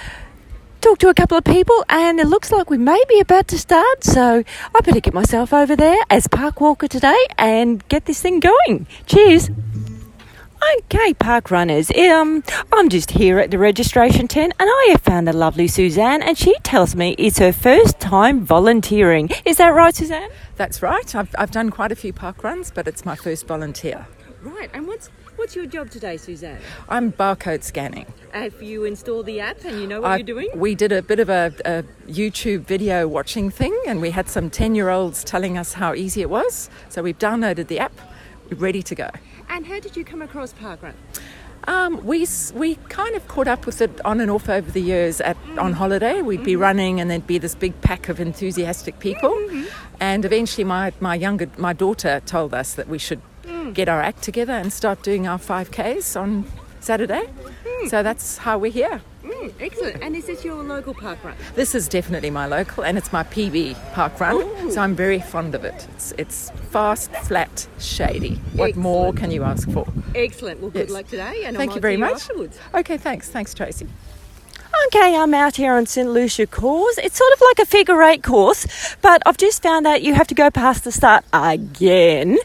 Talked 0.82 1.02
to 1.02 1.10
a 1.10 1.14
couple 1.14 1.38
of 1.38 1.44
people, 1.44 1.84
and 1.90 2.22
it 2.22 2.28
looks 2.28 2.54
like 2.54 2.70
we 2.70 2.78
may 2.78 3.04
be 3.10 3.20
about 3.20 3.50
to 3.50 3.60
start. 3.60 4.06
So 4.06 4.46
I 4.74 4.80
better 4.80 5.02
get 5.02 5.14
myself 5.14 5.52
over 5.52 5.76
there 5.76 6.02
as 6.10 6.28
park 6.28 6.62
walker 6.62 6.88
today 6.88 7.22
and 7.38 7.86
get 7.90 8.06
this 8.06 8.22
thing 8.22 8.40
going. 8.40 8.88
Cheers. 9.06 9.50
Okay, 10.78 11.14
park 11.14 11.52
runners. 11.52 11.90
Um, 11.92 12.44
I'm 12.74 12.90
just 12.90 13.12
here 13.12 13.40
at 13.40 13.50
the 13.50 13.58
registration 13.58 14.28
tent, 14.28 14.54
and 14.60 14.70
I 14.70 14.88
have 14.92 15.02
found 15.02 15.28
the 15.28 15.34
lovely 15.34 15.68
Suzanne, 15.68 16.22
and 16.22 16.38
she 16.38 16.54
tells 16.64 16.96
me 16.96 17.16
it's 17.18 17.40
her 17.40 17.54
first 17.54 18.00
time 18.00 18.44
volunteering. 18.46 19.30
Is 19.46 19.58
that 19.58 19.70
right, 19.70 19.96
Suzanne? 19.96 20.30
That's 20.58 20.82
right. 20.82 21.16
I've, 21.16 21.34
I've 21.38 21.52
done 21.52 21.70
quite 21.70 21.92
a 21.92 21.96
few 21.96 22.12
park 22.12 22.44
runs, 22.44 22.72
but 22.72 22.88
it's 22.88 23.06
my 23.06 23.16
first 23.16 23.48
volunteer. 23.48 24.06
Right. 24.44 24.70
And 24.74 24.88
what's 24.88 25.10
What's 25.38 25.56
your 25.56 25.68
job 25.68 25.90
today, 25.90 26.18
Suzanne? 26.18 26.60
I'm 26.90 27.14
barcode 27.14 27.64
scanning. 27.64 28.06
Have 28.34 28.62
you 28.62 28.84
installed 28.84 29.26
the 29.26 29.40
app 29.40 29.64
and 29.64 29.80
you 29.80 29.88
know 29.88 30.02
what 30.02 30.12
I- 30.12 30.18
you're 30.18 30.26
doing? 30.26 30.50
We 30.54 30.76
did 30.76 30.92
a 30.92 31.02
bit 31.02 31.22
of 31.22 31.30
a, 31.30 31.54
a 31.64 31.84
YouTube 32.12 32.66
video 32.66 33.08
watching 33.08 33.50
thing, 33.50 33.74
and 33.88 34.02
we 34.02 34.12
had 34.12 34.28
some 34.28 34.50
10 34.50 34.76
year 34.76 34.90
olds 34.90 35.24
telling 35.24 35.58
us 35.58 35.74
how 35.74 35.94
easy 35.94 36.20
it 36.22 36.30
was. 36.30 36.70
So 36.90 37.02
we've 37.02 37.18
downloaded 37.18 37.68
the 37.68 37.80
app, 37.80 37.94
we're 38.52 38.58
ready 38.58 38.84
to 38.84 38.96
go. 38.96 39.10
And 39.50 39.66
how 39.66 39.80
did 39.80 39.98
you 39.98 40.04
come 40.06 40.22
across 40.22 40.54
Parkrun? 40.54 40.94
Um, 41.66 42.04
we, 42.06 42.26
we 42.54 42.76
kind 42.88 43.16
of 43.16 43.28
caught 43.28 43.48
up 43.48 43.66
with 43.66 43.82
it 43.82 44.00
on 44.06 44.22
and 44.22 44.32
off 44.32 44.48
over 44.50 44.72
the 44.72 44.82
years 44.82 45.20
at, 45.22 45.36
on 45.58 45.74
holiday. 45.74 46.22
We'd 46.22 46.38
Mm-hmm. 46.38 46.46
be 46.46 46.56
running, 46.56 47.02
and 47.02 47.12
there'd 47.12 47.28
be 47.28 47.38
this 47.38 47.54
big 47.56 47.80
pack 47.82 48.08
of 48.10 48.20
enthusiastic 48.20 49.00
people. 49.00 49.30
Mm-hmm. 49.32 49.66
And 50.00 50.24
eventually, 50.26 50.64
my, 50.64 50.94
my 51.00 51.16
younger 51.16 51.50
my 51.58 51.74
daughter 51.74 52.22
told 52.26 52.54
us 52.54 52.74
that 52.76 52.88
we 52.88 52.98
should 52.98 53.22
Mm. 53.44 53.74
get 53.74 53.90
our 53.90 54.00
act 54.00 54.22
together 54.22 54.54
and 54.54 54.72
start 54.72 55.02
doing 55.02 55.28
our 55.28 55.40
5Ks 55.40 56.20
on 56.20 56.46
Saturday. 56.82 57.24
Mm. 57.66 57.90
So 57.90 58.04
that's 58.04 58.38
how 58.38 58.60
we're 58.60 58.72
here. 58.72 59.02
Mm, 59.30 59.54
excellent. 59.60 60.02
And 60.02 60.16
is 60.16 60.26
this 60.26 60.44
your 60.44 60.64
local 60.64 60.94
parkrun? 60.94 61.36
This 61.56 61.76
is 61.76 61.88
definitely 61.88 62.30
my 62.32 62.46
local, 62.48 62.84
and 62.84 62.98
it's 62.98 63.14
my 63.14 63.24
PB 63.24 63.76
park 63.94 64.20
run, 64.20 64.72
so 64.72 64.82
I'm 64.82 64.96
very 64.96 65.20
fond 65.20 65.54
of 65.56 65.64
it. 65.64 65.88
It's, 65.96 66.14
it's 66.18 66.50
fast, 66.72 67.12
flat, 67.12 67.68
shady. 67.80 68.36
What 68.54 68.76
more 68.76 69.14
can 69.14 69.30
you 69.32 69.44
ask 69.44 69.70
for? 69.72 69.88
Excellent. 70.16 70.62
Well, 70.62 70.72
good 70.72 70.88
Yes. 70.88 70.92
luck 70.92 71.08
today. 71.08 71.44
And 71.46 71.56
Thank 71.58 71.72
I 71.72 71.76
you 71.76 71.82
very 71.82 71.94
see 71.96 72.00
much. 72.02 72.14
afterwards. 72.14 72.58
Okay, 72.74 72.98
thanks. 72.98 73.30
Thanks, 73.30 73.54
Tracey. 73.54 73.88
Okay, 74.88 75.16
I'm 75.18 75.34
out 75.34 75.58
here 75.58 75.74
on 75.74 75.86
St. 75.86 76.10
Lucia 76.10 76.48
course. 76.48 76.98
It's 76.98 77.18
sort 77.18 77.34
of 77.34 77.42
like 77.42 77.60
a 77.60 77.66
figure 77.66 78.02
eight 78.02 78.24
course, 78.24 78.96
but 79.02 79.22
I've 79.26 79.38
just 79.38 79.62
found 79.62 79.86
out 79.86 80.02
you 80.02 80.14
have 80.14 80.28
to 80.28 80.36
go 80.36 80.50
past 80.50 80.84
the 80.86 80.92
start 80.92 81.26
again 81.34 82.38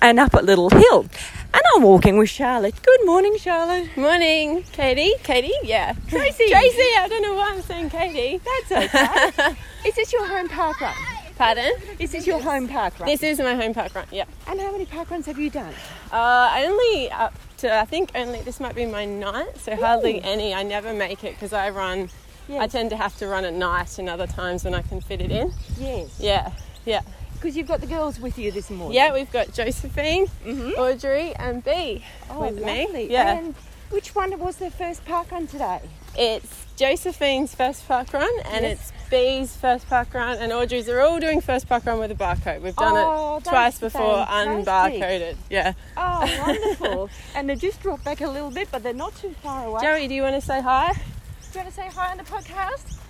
and 0.00 0.18
up 0.18 0.32
a 0.34 0.40
little 0.40 0.70
hill. 0.70 1.06
And 1.54 1.62
I'm 1.74 1.82
walking 1.82 2.16
with 2.16 2.30
Charlotte. 2.30 2.74
Good 2.82 3.04
morning, 3.04 3.36
Charlotte. 3.36 3.94
Morning, 3.96 4.64
Katie. 4.72 5.12
Katie, 5.22 5.52
yeah. 5.62 5.92
Tracey. 6.08 6.48
Tracey, 6.48 6.88
I 6.98 7.06
don't 7.08 7.22
know 7.22 7.34
why 7.34 7.50
I'm 7.52 7.60
saying 7.62 7.90
Katie. 7.90 8.40
That's 8.68 8.94
okay. 8.94 9.56
Is 9.86 9.94
this 9.94 10.12
your 10.12 10.26
home 10.26 10.48
park 10.48 10.80
run? 10.80 10.94
Pardon? 11.36 11.72
Is 11.98 12.12
this 12.12 12.26
your 12.26 12.40
home 12.40 12.68
park 12.68 12.98
run? 12.98 13.08
This 13.08 13.22
is 13.22 13.38
my 13.38 13.54
home 13.54 13.74
park 13.74 13.94
run, 13.94 14.06
yeah. 14.12 14.24
and 14.46 14.60
how 14.60 14.70
many 14.70 14.86
park 14.86 15.10
runs 15.10 15.26
have 15.26 15.38
you 15.38 15.50
done? 15.50 15.74
Uh, 16.12 16.54
only 16.58 17.10
up 17.10 17.34
to, 17.58 17.74
I 17.74 17.84
think 17.84 18.12
only, 18.14 18.42
this 18.42 18.60
might 18.60 18.74
be 18.74 18.86
my 18.86 19.04
ninth, 19.04 19.64
so 19.64 19.74
hardly 19.74 20.22
any. 20.22 20.54
I 20.54 20.62
never 20.62 20.94
make 20.94 21.24
it 21.24 21.34
because 21.34 21.52
I 21.52 21.70
run, 21.70 22.10
I 22.50 22.66
tend 22.66 22.90
to 22.90 22.96
have 22.96 23.16
to 23.18 23.26
run 23.26 23.44
at 23.44 23.54
night 23.54 23.98
and 23.98 24.08
other 24.08 24.26
times 24.26 24.64
when 24.64 24.74
I 24.74 24.82
can 24.82 25.00
fit 25.00 25.20
it 25.20 25.30
in. 25.32 25.52
Yes. 25.78 26.16
Yeah, 26.20 26.52
yeah. 26.84 27.00
Because 27.42 27.56
you've 27.56 27.66
got 27.66 27.80
the 27.80 27.88
girls 27.88 28.20
with 28.20 28.38
you 28.38 28.52
this 28.52 28.70
morning. 28.70 28.94
Yeah, 28.94 29.12
we've 29.12 29.30
got 29.32 29.52
Josephine, 29.52 30.28
mm-hmm. 30.46 30.78
Audrey, 30.80 31.34
and 31.34 31.64
B 31.64 32.04
Oh, 32.30 32.42
with 32.42 32.60
lovely. 32.60 32.86
me. 32.92 33.08
Yeah. 33.10 33.36
And 33.36 33.56
which 33.90 34.14
one 34.14 34.38
was 34.38 34.56
the 34.56 34.70
first 34.70 35.04
park 35.04 35.32
run 35.32 35.48
today? 35.48 35.80
It's 36.16 36.66
Josephine's 36.76 37.52
first 37.52 37.88
park 37.88 38.12
run 38.12 38.30
and 38.44 38.64
Yes. 38.64 38.92
it's 38.92 39.10
B's 39.10 39.56
first 39.56 39.88
park 39.88 40.14
run 40.14 40.38
and 40.38 40.52
Audrey's 40.52 40.88
are 40.88 41.00
all 41.00 41.18
doing 41.18 41.40
first 41.40 41.68
park 41.68 41.84
run 41.84 41.98
with 41.98 42.12
a 42.12 42.14
barcode. 42.14 42.60
We've 42.60 42.76
done 42.76 42.94
Oh, 42.96 43.38
it 43.38 43.44
twice 43.44 43.80
before 43.80 44.24
fantastic. 44.24 45.02
unbarcoded. 45.02 45.36
Yeah. 45.50 45.72
Oh, 45.96 46.44
wonderful. 46.46 47.10
and 47.34 47.50
they 47.50 47.56
just 47.56 47.82
dropped 47.82 48.04
back 48.04 48.20
a 48.20 48.28
little 48.28 48.52
bit, 48.52 48.68
but 48.70 48.84
they're 48.84 48.94
not 48.94 49.16
too 49.16 49.34
far 49.42 49.66
away. 49.66 49.80
Joey, 49.82 50.06
do 50.06 50.14
you 50.14 50.22
want 50.22 50.36
to 50.36 50.40
say 50.40 50.62
hi? 50.62 50.92
Do 50.92 51.58
you 51.58 51.64
want 51.64 51.68
to 51.68 51.74
say 51.74 51.88
hi 51.92 52.12
on 52.12 52.18
the 52.18 52.22
podcast? 52.22 53.01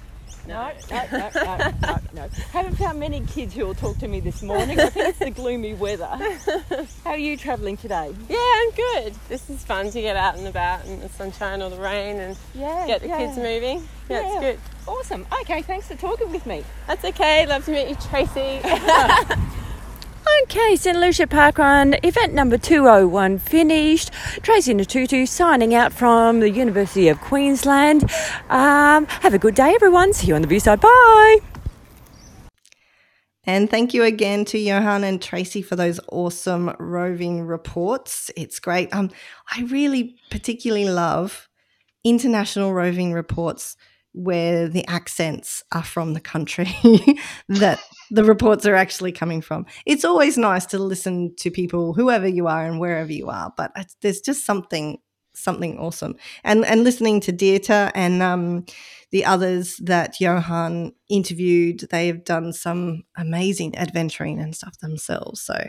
No, 0.47 0.73
no, 0.91 1.07
no, 1.13 1.31
no, 1.35 1.71
no, 1.83 1.99
no. 2.15 2.29
Haven't 2.53 2.75
found 2.77 2.99
many 2.99 3.21
kids 3.27 3.55
who 3.55 3.65
will 3.65 3.75
talk 3.75 3.99
to 3.99 4.09
me 4.09 4.19
this 4.21 4.43
morning. 4.43 4.79
I 4.81 4.87
think 4.91 5.09
it's 5.11 5.19
the 5.21 5.31
gloomy 5.31 5.75
weather. 5.75 6.07
How 7.05 7.11
are 7.11 7.17
you 7.17 7.37
travelling 7.37 7.77
today? 7.77 8.13
Yeah, 8.29 8.39
I'm 8.39 8.71
good. 8.73 9.15
This 9.29 9.49
is 9.49 9.63
fun 9.65 9.91
to 9.91 10.01
get 10.01 10.17
out 10.17 10.37
and 10.37 10.47
about 10.49 10.85
in 10.87 11.01
the 11.01 11.09
sunshine 11.11 11.63
or 11.63 11.71
the 11.71 11.77
rain 11.77 12.19
and 12.19 12.37
Yeah, 12.55 12.87
get 12.87 13.03
the 13.03 13.09
yeah. 13.09 13.19
kids 13.19 13.37
moving. 13.37 13.87
Yeah, 14.09 14.21
Yeah. 14.21 14.27
it's 14.33 14.41
good. 14.41 14.61
Awesome. 14.89 15.27
Okay, 15.43 15.63
thanks 15.63 15.87
for 15.87 15.95
talking 15.95 16.33
with 16.33 16.45
me. 16.45 16.65
That's 16.89 17.05
okay. 17.05 17.47
Love 17.47 17.65
to 17.67 17.71
meet 17.71 17.89
you, 17.91 17.95
Tracey. 17.97 18.61
Okay, 20.43 20.77
St. 20.77 20.99
Lucia 20.99 21.27
Parkrun, 21.27 21.99
event 22.05 22.35
number 22.35 22.57
201 22.57 23.39
finished. 23.39 24.11
Tracey 24.43 24.75
Natutu 24.75 25.27
signing 25.27 25.75
out 25.75 25.93
from 25.93 26.41
the 26.41 26.51
University 26.51 27.09
of 27.09 27.21
Queensland. 27.21 28.05
Um, 28.49 29.07
have 29.07 29.35
a 29.35 29.39
good 29.39 29.55
day, 29.55 29.73
everyone. 29.75 30.13
See 30.13 30.29
you 30.29 30.35
on 30.35 30.43
the 30.43 30.49
view 30.49 30.61
side. 30.61 30.81
Bye. 30.81 31.39
And 33.45 33.69
thank 33.69 33.93
you 33.93 34.05
again 34.05 34.45
to 34.47 34.59
Johan 34.59 35.03
and 35.03 35.21
Tracey 35.21 35.63
for 35.63 35.75
those 35.75 35.99
awesome 36.09 36.75
roving 36.79 37.43
reports. 37.43 38.31
It's 38.37 38.61
great. 38.61 38.95
Um, 38.95 39.11
I 39.51 39.63
really 39.63 40.17
particularly 40.31 40.89
love 40.89 41.49
international 42.05 42.73
roving 42.73 43.13
reports 43.13 43.77
where 44.13 44.69
the 44.69 44.87
accents 44.87 45.65
are 45.73 45.83
from 45.83 46.13
the 46.13 46.21
country 46.21 46.69
that 47.49 47.81
the 48.13 48.25
reports 48.25 48.67
are 48.67 48.75
actually 48.77 49.13
coming 49.13 49.41
from. 49.41 49.65
It's 49.87 50.05
always 50.05 50.37
nice 50.37 50.67
to 50.67 50.79
listen 50.79 51.35
to 51.39 51.51
people, 51.51 51.95
whoever 51.95 52.29
you 52.29 52.47
are 52.47 52.65
and 52.67 52.79
wherever 52.79 53.13
you 53.13 53.29
are, 53.29 53.53
but 53.57 53.73
it's, 53.77 53.97
there's 54.03 54.21
just 54.21 54.45
something 54.45 54.99
something 55.35 55.79
awesome. 55.79 56.15
And 56.45 56.65
and 56.67 56.85
listening 56.85 57.21
to 57.23 57.33
Dieter 57.33 57.91
and 57.95 58.23
um, 58.23 58.67
the 59.13 59.25
others 59.25 59.77
that 59.79 60.21
Johan 60.21 60.93
interviewed, 61.09 61.87
they 61.91 62.07
have 62.09 62.25
done 62.25 62.53
some 62.53 63.05
amazing 63.17 63.77
adventuring 63.79 64.39
and 64.41 64.55
stuff 64.55 64.79
themselves. 64.79 65.41
So. 65.41 65.69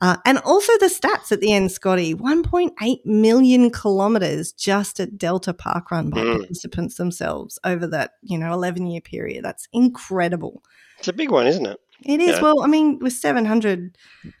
Uh, 0.00 0.16
and 0.24 0.38
also 0.44 0.72
the 0.78 0.86
stats 0.86 1.32
at 1.32 1.40
the 1.40 1.52
end, 1.52 1.72
Scotty 1.72 2.14
1.8 2.14 3.04
million 3.04 3.68
kilometers 3.68 4.52
just 4.52 5.00
at 5.00 5.18
Delta 5.18 5.52
Park 5.52 5.90
Run 5.90 6.10
by 6.10 6.20
Mm. 6.20 6.38
participants 6.38 6.94
themselves 6.94 7.58
over 7.64 7.84
that, 7.88 8.12
you 8.22 8.38
know, 8.38 8.52
11 8.52 8.86
year 8.86 9.00
period. 9.00 9.44
That's 9.44 9.66
incredible. 9.72 10.62
It's 10.98 11.08
a 11.08 11.12
big 11.12 11.30
one, 11.30 11.46
isn't 11.46 11.66
it? 11.66 11.78
It 12.04 12.20
is. 12.20 12.36
Yeah. 12.36 12.42
Well, 12.42 12.62
I 12.62 12.68
mean, 12.68 12.98
with 13.00 13.12
700 13.12 13.96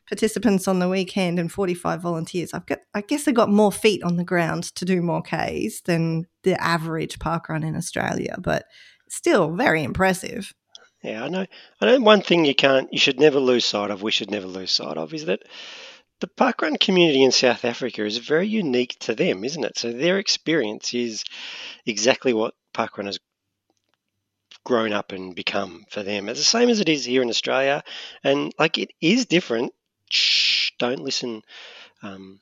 participants 0.08 0.68
on 0.68 0.78
the 0.78 0.88
weekend 0.88 1.38
and 1.38 1.50
45 1.50 2.00
volunteers, 2.00 2.54
I've 2.54 2.66
got, 2.66 2.78
I 2.94 3.00
guess 3.00 3.26
I 3.26 3.32
got 3.32 3.50
more 3.50 3.72
feet 3.72 4.02
on 4.04 4.16
the 4.16 4.24
ground 4.24 4.64
to 4.76 4.84
do 4.84 5.02
more 5.02 5.22
Ks 5.22 5.80
than 5.82 6.26
the 6.44 6.60
average 6.62 7.18
park 7.18 7.48
run 7.48 7.64
in 7.64 7.74
Australia, 7.74 8.36
but 8.38 8.64
still 9.08 9.54
very 9.54 9.82
impressive. 9.82 10.54
Yeah, 11.02 11.24
I 11.24 11.28
know. 11.28 11.46
I 11.80 11.86
know 11.86 12.00
one 12.00 12.22
thing 12.22 12.44
you 12.44 12.54
can't, 12.54 12.92
you 12.92 12.98
should 12.98 13.20
never 13.20 13.40
lose 13.40 13.64
sight 13.64 13.90
of. 13.90 14.02
We 14.02 14.10
should 14.10 14.30
never 14.30 14.46
lose 14.46 14.70
sight 14.70 14.96
of 14.96 15.14
is 15.14 15.26
that 15.26 15.42
the 16.20 16.26
parkrun 16.26 16.78
community 16.78 17.22
in 17.22 17.30
South 17.30 17.64
Africa 17.64 18.04
is 18.04 18.18
very 18.18 18.48
unique 18.48 18.96
to 19.00 19.14
them, 19.14 19.44
isn't 19.44 19.64
it? 19.64 19.78
So 19.78 19.92
their 19.92 20.18
experience 20.18 20.92
is 20.92 21.24
exactly 21.86 22.32
what 22.32 22.54
parkrun 22.74 23.06
has 23.06 23.18
grown 24.64 24.92
up 24.92 25.12
and 25.12 25.34
become 25.34 25.84
for 25.90 26.02
them. 26.02 26.28
It's 26.28 26.40
the 26.40 26.44
same 26.44 26.68
as 26.68 26.80
it 26.80 26.88
is 26.88 27.04
here 27.04 27.22
in 27.22 27.28
Australia, 27.30 27.82
and 28.22 28.52
like 28.58 28.78
it 28.78 28.90
is 29.00 29.26
different. 29.26 29.72
Shh, 30.10 30.70
don't 30.78 31.00
listen. 31.00 31.42
Um, 32.02 32.40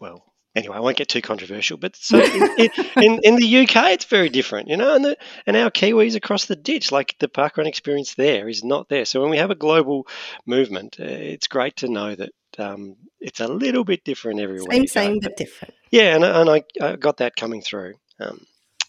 well, 0.00 0.24
anyway, 0.54 0.76
I 0.76 0.80
won't 0.80 0.96
get 0.96 1.08
too 1.08 1.22
controversial, 1.22 1.76
but 1.76 1.96
so 1.96 2.18
in, 2.18 2.48
in, 2.96 3.20
in 3.22 3.36
the 3.36 3.58
UK, 3.62 3.92
it's 3.92 4.04
very 4.04 4.28
different, 4.28 4.68
you 4.68 4.76
know, 4.76 4.94
and 4.94 5.04
the, 5.04 5.16
and 5.46 5.56
our 5.56 5.70
Kiwis 5.70 6.16
across 6.16 6.46
the 6.46 6.56
ditch, 6.56 6.90
like 6.92 7.16
the 7.18 7.28
parkrun 7.28 7.66
experience 7.66 8.14
there 8.14 8.48
is 8.48 8.64
not 8.64 8.88
there. 8.88 9.04
So 9.04 9.20
when 9.20 9.30
we 9.30 9.38
have 9.38 9.50
a 9.50 9.54
global 9.56 10.06
movement, 10.46 10.96
uh, 11.00 11.04
it's 11.04 11.46
great 11.46 11.76
to 11.76 11.88
know 11.88 12.14
that 12.14 12.30
um, 12.58 12.96
it's 13.20 13.40
a 13.40 13.48
little 13.48 13.84
bit 13.84 14.04
different 14.04 14.40
everywhere. 14.40 14.72
Same, 14.72 14.86
same, 14.86 15.18
but 15.20 15.36
different. 15.36 15.74
Yeah, 15.90 16.14
and, 16.14 16.24
I- 16.24 16.40
and 16.40 16.50
I, 16.50 16.62
I 16.80 16.96
got 16.96 17.18
that 17.18 17.36
coming 17.36 17.62
through 17.62 17.94
um, 18.18 18.44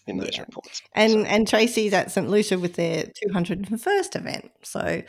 in 0.06 0.18
those 0.18 0.30
Yeah. 0.34 0.42
reports. 0.42 0.82
And 0.94 1.26
and 1.26 1.46
Tracey's 1.48 1.92
at 1.92 2.10
St 2.10 2.28
Lucia 2.28 2.58
with 2.58 2.74
their 2.74 3.04
201st 3.04 4.16
event. 4.16 4.50
So 4.62 5.02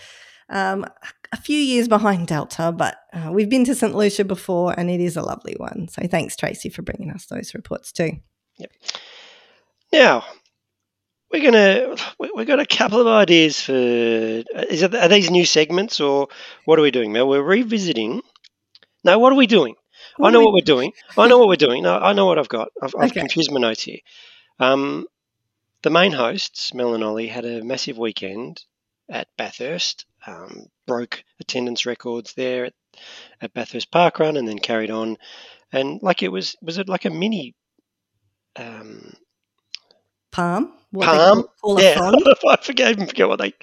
um, 0.49 0.85
a 1.31 1.37
few 1.37 1.57
years 1.59 1.87
behind 1.87 2.27
Delta, 2.27 2.71
but 2.71 2.97
uh, 3.13 3.31
we've 3.31 3.49
been 3.49 3.65
to 3.65 3.75
St 3.75 3.95
Lucia 3.95 4.23
before, 4.23 4.73
and 4.79 4.89
it 4.89 5.01
is 5.01 5.17
a 5.17 5.21
lovely 5.23 5.55
one. 5.57 5.87
So 5.89 6.03
thanks, 6.07 6.35
Tracey, 6.35 6.69
for 6.69 6.81
bringing 6.83 7.09
us 7.11 7.25
those 7.25 7.53
reports 7.55 7.91
too. 7.91 8.11
Yep. 8.57 8.71
Now, 9.91 10.23
we're 11.31 11.41
gonna 11.43 11.95
we- 12.19 12.31
we've 12.35 12.47
got 12.47 12.59
a 12.59 12.65
couple 12.65 13.01
of 13.01 13.07
ideas 13.07 13.59
for 13.61 13.73
is 13.73 14.81
it, 14.83 14.95
are 14.95 15.07
these 15.07 15.29
new 15.31 15.45
segments 15.45 15.99
or 15.99 16.27
what 16.65 16.79
are 16.79 16.81
we 16.83 16.91
doing, 16.91 17.11
Mel? 17.11 17.27
We're 17.27 17.41
revisiting. 17.41 18.21
No, 19.03 19.19
what 19.19 19.33
are 19.33 19.37
we 19.37 19.47
doing? 19.47 19.75
What 20.17 20.29
I 20.29 20.31
know 20.31 20.39
we- 20.39 20.45
what 20.45 20.53
we're 20.53 20.61
doing. 20.75 20.91
I 21.17 21.27
know 21.27 21.37
what 21.39 21.47
we're 21.47 21.55
doing. 21.55 21.83
No, 21.83 21.97
I 21.97 22.13
know 22.13 22.25
what 22.27 22.39
I've 22.39 22.47
got. 22.49 22.69
I've, 22.81 22.93
I've 22.97 23.09
Okay. 23.11 23.19
confused 23.21 23.51
my 23.51 23.59
notes 23.59 23.83
here. 23.83 23.97
Um, 24.59 25.07
the 25.83 25.89
main 25.89 26.11
hosts, 26.11 26.73
Mel 26.73 26.95
and 26.95 27.03
Olly, 27.03 27.27
had 27.27 27.45
a 27.45 27.63
massive 27.63 27.97
weekend 27.97 28.63
at 29.09 29.27
Bathurst. 29.37 30.05
Um, 30.27 30.65
broke 30.87 31.23
attendance 31.39 31.85
records 31.85 32.33
there 32.33 32.65
at, 32.65 32.73
at 33.41 33.53
Bathurst 33.53 33.91
Park 33.91 34.19
Run, 34.19 34.37
and 34.37 34.47
then 34.47 34.57
carried 34.59 34.89
on. 34.91 35.17
And 35.71 36.01
like 36.01 36.23
it 36.23 36.29
was, 36.31 36.55
was 36.61 36.77
it 36.77 36.89
like 36.89 37.05
a 37.05 37.09
mini 37.09 37.53
um, 38.55 39.13
Palm, 40.31 40.73
what 40.91 41.05
palm? 41.05 41.43
call, 41.61 41.75
call 41.75 41.81
yeah. 41.81 41.97
I 42.49 42.57
forget, 42.61 42.91
even 42.91 43.07
forget 43.07 43.27
what 43.27 43.39
they 43.39 43.53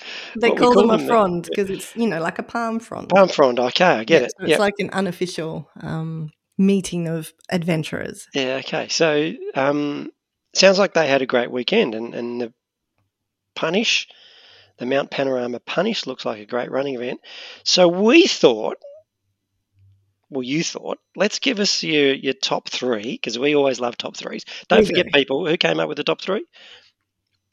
They 0.41 0.49
what 0.49 0.59
we 0.59 0.67
call 0.67 0.75
them 0.75 0.91
a 0.91 0.99
frond 0.99 1.45
because 1.45 1.69
it's 1.71 1.95
you 1.97 2.07
know 2.07 2.21
like 2.21 2.39
a 2.39 2.43
palm 2.43 2.79
frond. 2.81 3.09
Palm 3.11 3.29
frond. 3.29 3.59
Okay, 3.61 3.85
I 3.85 4.05
get 4.05 4.23
Yeah, 4.23 4.27
it. 4.29 4.33
so 4.39 4.45
it's 4.45 4.51
Yep. 4.51 4.59
like 4.61 4.75
an 4.79 4.91
unofficial 4.91 5.69
um, 5.83 6.31
meeting 6.57 7.09
of 7.09 7.33
adventurers. 7.51 8.27
Yeah, 8.35 8.61
okay. 8.65 8.89
So 8.89 9.33
um, 9.55 10.11
sounds 10.55 10.79
like 10.79 10.95
they 10.95 11.07
had 11.07 11.23
a 11.23 11.27
great 11.27 11.51
weekend, 11.51 11.95
and, 11.95 12.15
and 12.15 12.41
the 12.41 12.53
Punish, 13.55 14.09
the 14.79 14.87
Mount 14.87 15.11
Panorama 15.11 15.61
Punish, 15.61 16.07
looks 16.07 16.25
like 16.25 16.41
a 16.41 16.47
great 16.47 16.71
running 16.71 16.95
event. 16.95 17.21
So 17.65 17.89
we 17.89 18.27
thought, 18.27 18.77
well, 20.31 20.43
you 20.43 20.65
thought, 20.65 20.99
let's 21.15 21.39
give 21.39 21.61
us 21.61 21.83
your, 21.83 22.15
your 22.15 22.35
top 22.35 22.69
three, 22.69 23.13
because 23.13 23.39
we 23.39 23.55
always 23.55 23.81
love 23.81 23.97
top 23.97 24.17
threes. 24.17 24.45
Don't 24.69 24.81
We 24.81 24.87
forget, 24.87 25.07
do. 25.07 25.13
people, 25.13 25.47
who 25.47 25.57
came 25.57 25.81
up 25.81 25.89
with 25.89 25.99
the 25.99 26.05
top 26.05 26.21
three? 26.21 26.45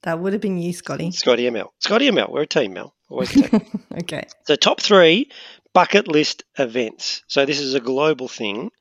That 0.04 0.20
would 0.20 0.32
have 0.34 0.42
been 0.42 0.58
you, 0.58 0.72
Scotty. 0.72 1.12
Scotty 1.12 1.50
Mel. 1.50 1.74
Scotty 1.80 2.10
Mel, 2.12 2.30
we're 2.32 2.44
a 2.44 2.48
team, 2.48 2.74
Mel. 2.74 2.96
Always 3.10 3.36
a 3.36 3.50
team. 3.50 3.66
okay. 4.00 4.28
so 4.46 4.56
top 4.56 4.80
three 4.80 5.30
bucket 5.74 6.08
list 6.08 6.44
events. 6.58 7.24
So 7.28 7.46
this 7.46 7.60
is 7.60 7.74
a 7.74 7.80
global 7.80 8.28
thing. 8.28 8.72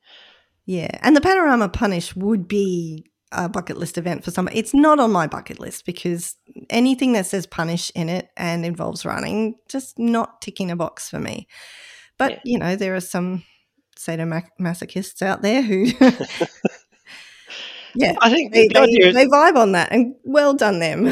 Yeah. 0.65 0.97
And 1.01 1.15
the 1.15 1.21
Panorama 1.21 1.67
Punish 1.67 2.15
would 2.15 2.47
be 2.47 3.08
a 3.31 3.49
bucket 3.49 3.77
list 3.77 3.97
event 3.97 4.23
for 4.23 4.31
some. 4.31 4.49
It's 4.51 4.73
not 4.73 4.99
on 4.99 5.11
my 5.11 5.27
bucket 5.27 5.59
list 5.59 5.85
because 5.85 6.35
anything 6.69 7.13
that 7.13 7.25
says 7.25 7.45
punish 7.45 7.91
in 7.95 8.09
it 8.09 8.29
and 8.37 8.65
involves 8.65 9.05
running, 9.05 9.55
just 9.67 9.99
not 9.99 10.41
ticking 10.41 10.71
a 10.71 10.75
box 10.75 11.09
for 11.09 11.19
me. 11.19 11.47
But, 12.17 12.31
Yeah. 12.31 12.39
you 12.43 12.59
know, 12.59 12.75
there 12.75 12.95
are 12.95 13.01
some 13.01 13.43
sadomasochists 13.97 15.21
out 15.21 15.41
there 15.41 15.61
who, 15.61 15.85
yeah, 17.95 18.13
I 18.21 18.29
think 18.29 18.53
they, 18.53 18.67
the 18.67 18.73
they, 18.73 19.07
is, 19.07 19.15
they 19.15 19.25
vibe 19.25 19.55
on 19.55 19.71
that 19.73 19.91
and 19.91 20.15
well 20.23 20.53
done 20.53 20.79
them. 20.79 21.07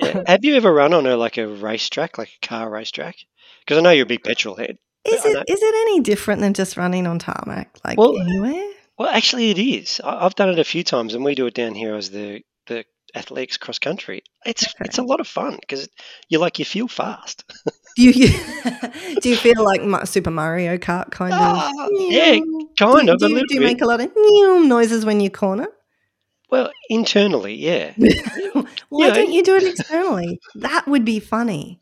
yeah. 0.00 0.22
have 0.26 0.44
you 0.44 0.56
ever 0.56 0.72
run 0.72 0.94
on 0.94 1.06
a 1.06 1.16
like 1.16 1.38
a 1.38 1.46
racetrack, 1.48 2.18
like 2.18 2.30
a 2.42 2.46
car 2.46 2.70
racetrack? 2.70 3.16
Because 3.60 3.78
I 3.78 3.82
know 3.82 3.90
you're 3.90 4.04
a 4.04 4.08
big 4.08 4.24
petrol 4.24 4.56
head. 4.56 4.78
Is 5.04 5.24
it 5.24 5.44
is 5.48 5.60
it 5.62 5.74
any 5.88 6.00
different 6.00 6.40
than 6.40 6.54
just 6.54 6.76
running 6.76 7.06
on 7.06 7.18
tarmac, 7.18 7.78
like 7.84 7.98
Well, 7.98 8.18
anywhere? 8.20 8.70
Well, 9.00 9.08
actually, 9.08 9.48
it 9.50 9.58
is. 9.58 9.98
I- 10.04 10.26
I've 10.26 10.34
done 10.34 10.50
it 10.50 10.58
a 10.58 10.64
few 10.64 10.84
times, 10.84 11.14
and 11.14 11.24
we 11.24 11.34
do 11.34 11.46
it 11.46 11.54
down 11.54 11.74
here 11.74 11.94
as 11.94 12.10
the 12.10 12.42
the 12.66 12.84
athletics 13.14 13.56
cross 13.56 13.78
country. 13.78 14.22
It's 14.44 14.64
Okay. 14.68 14.84
it's 14.84 14.98
a 14.98 15.02
lot 15.02 15.20
of 15.20 15.26
fun 15.26 15.56
because 15.58 15.88
you 16.28 16.38
like 16.38 16.58
you 16.58 16.66
feel 16.66 16.86
fast. 16.86 17.42
Do 17.96 18.02
you 18.04 18.28
do 19.22 19.28
you 19.30 19.36
feel 19.36 19.64
like 19.64 19.80
Super 20.06 20.30
Mario 20.30 20.76
Kart 20.76 21.10
kind 21.10 21.32
Ah, 21.34 21.70
of? 21.70 21.90
yeah, 22.10 22.38
kind 22.78 23.06
do, 23.06 23.12
of, 23.14 23.18
Do 23.18 23.24
a 23.24 23.28
you, 23.30 23.34
little 23.36 23.48
do 23.48 23.54
you 23.54 23.60
make 23.62 23.80
a 23.80 23.86
lot 23.86 24.00
of 24.02 24.12
noises 24.76 25.06
when 25.06 25.18
you 25.20 25.30
corner? 25.30 25.68
Well, 26.50 26.70
internally, 26.90 27.54
yeah. 27.54 27.94
Why 28.90 29.06
Yeah. 29.08 29.14
don't 29.14 29.32
you 29.32 29.42
do 29.42 29.56
it 29.56 29.64
externally? 29.64 30.38
That 30.56 30.86
would 30.86 31.04
be 31.06 31.20
funny. 31.20 31.80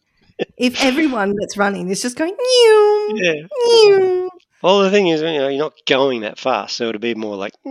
If 0.57 0.83
everyone 0.85 1.35
that's 1.38 1.57
running 1.59 1.90
is 1.90 2.00
just 2.00 2.16
going 2.16 2.37
Yeah. 3.16 4.28
Well, 4.62 4.81
the 4.81 4.90
thing 4.90 5.09
is, 5.09 5.21
you 5.21 5.27
know, 5.27 5.49
you're 5.49 5.59
not 5.59 5.75
going 5.87 6.23
that 6.23 6.38
fast, 6.38 6.77
so 6.77 6.88
it'll 6.88 7.01
be 7.01 7.14
more 7.14 7.37
like. 7.37 7.55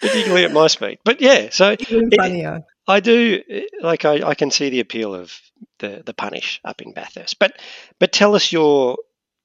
Particularly 0.00 0.44
at 0.44 0.52
my 0.52 0.68
speed, 0.68 0.98
but 1.04 1.20
yeah. 1.20 1.48
So 1.50 1.76
it-. 1.78 2.60
I 2.86 3.00
do 3.00 3.42
like 3.80 4.04
I, 4.04 4.28
I 4.28 4.34
can 4.34 4.50
see 4.50 4.70
the 4.70 4.80
appeal 4.80 5.14
of 5.14 5.32
the 5.78 6.02
the 6.04 6.14
punish 6.14 6.60
up 6.64 6.80
in 6.82 6.92
Bathurst, 6.92 7.38
but 7.38 7.60
but 7.98 8.12
tell 8.12 8.34
us 8.34 8.52
your 8.52 8.96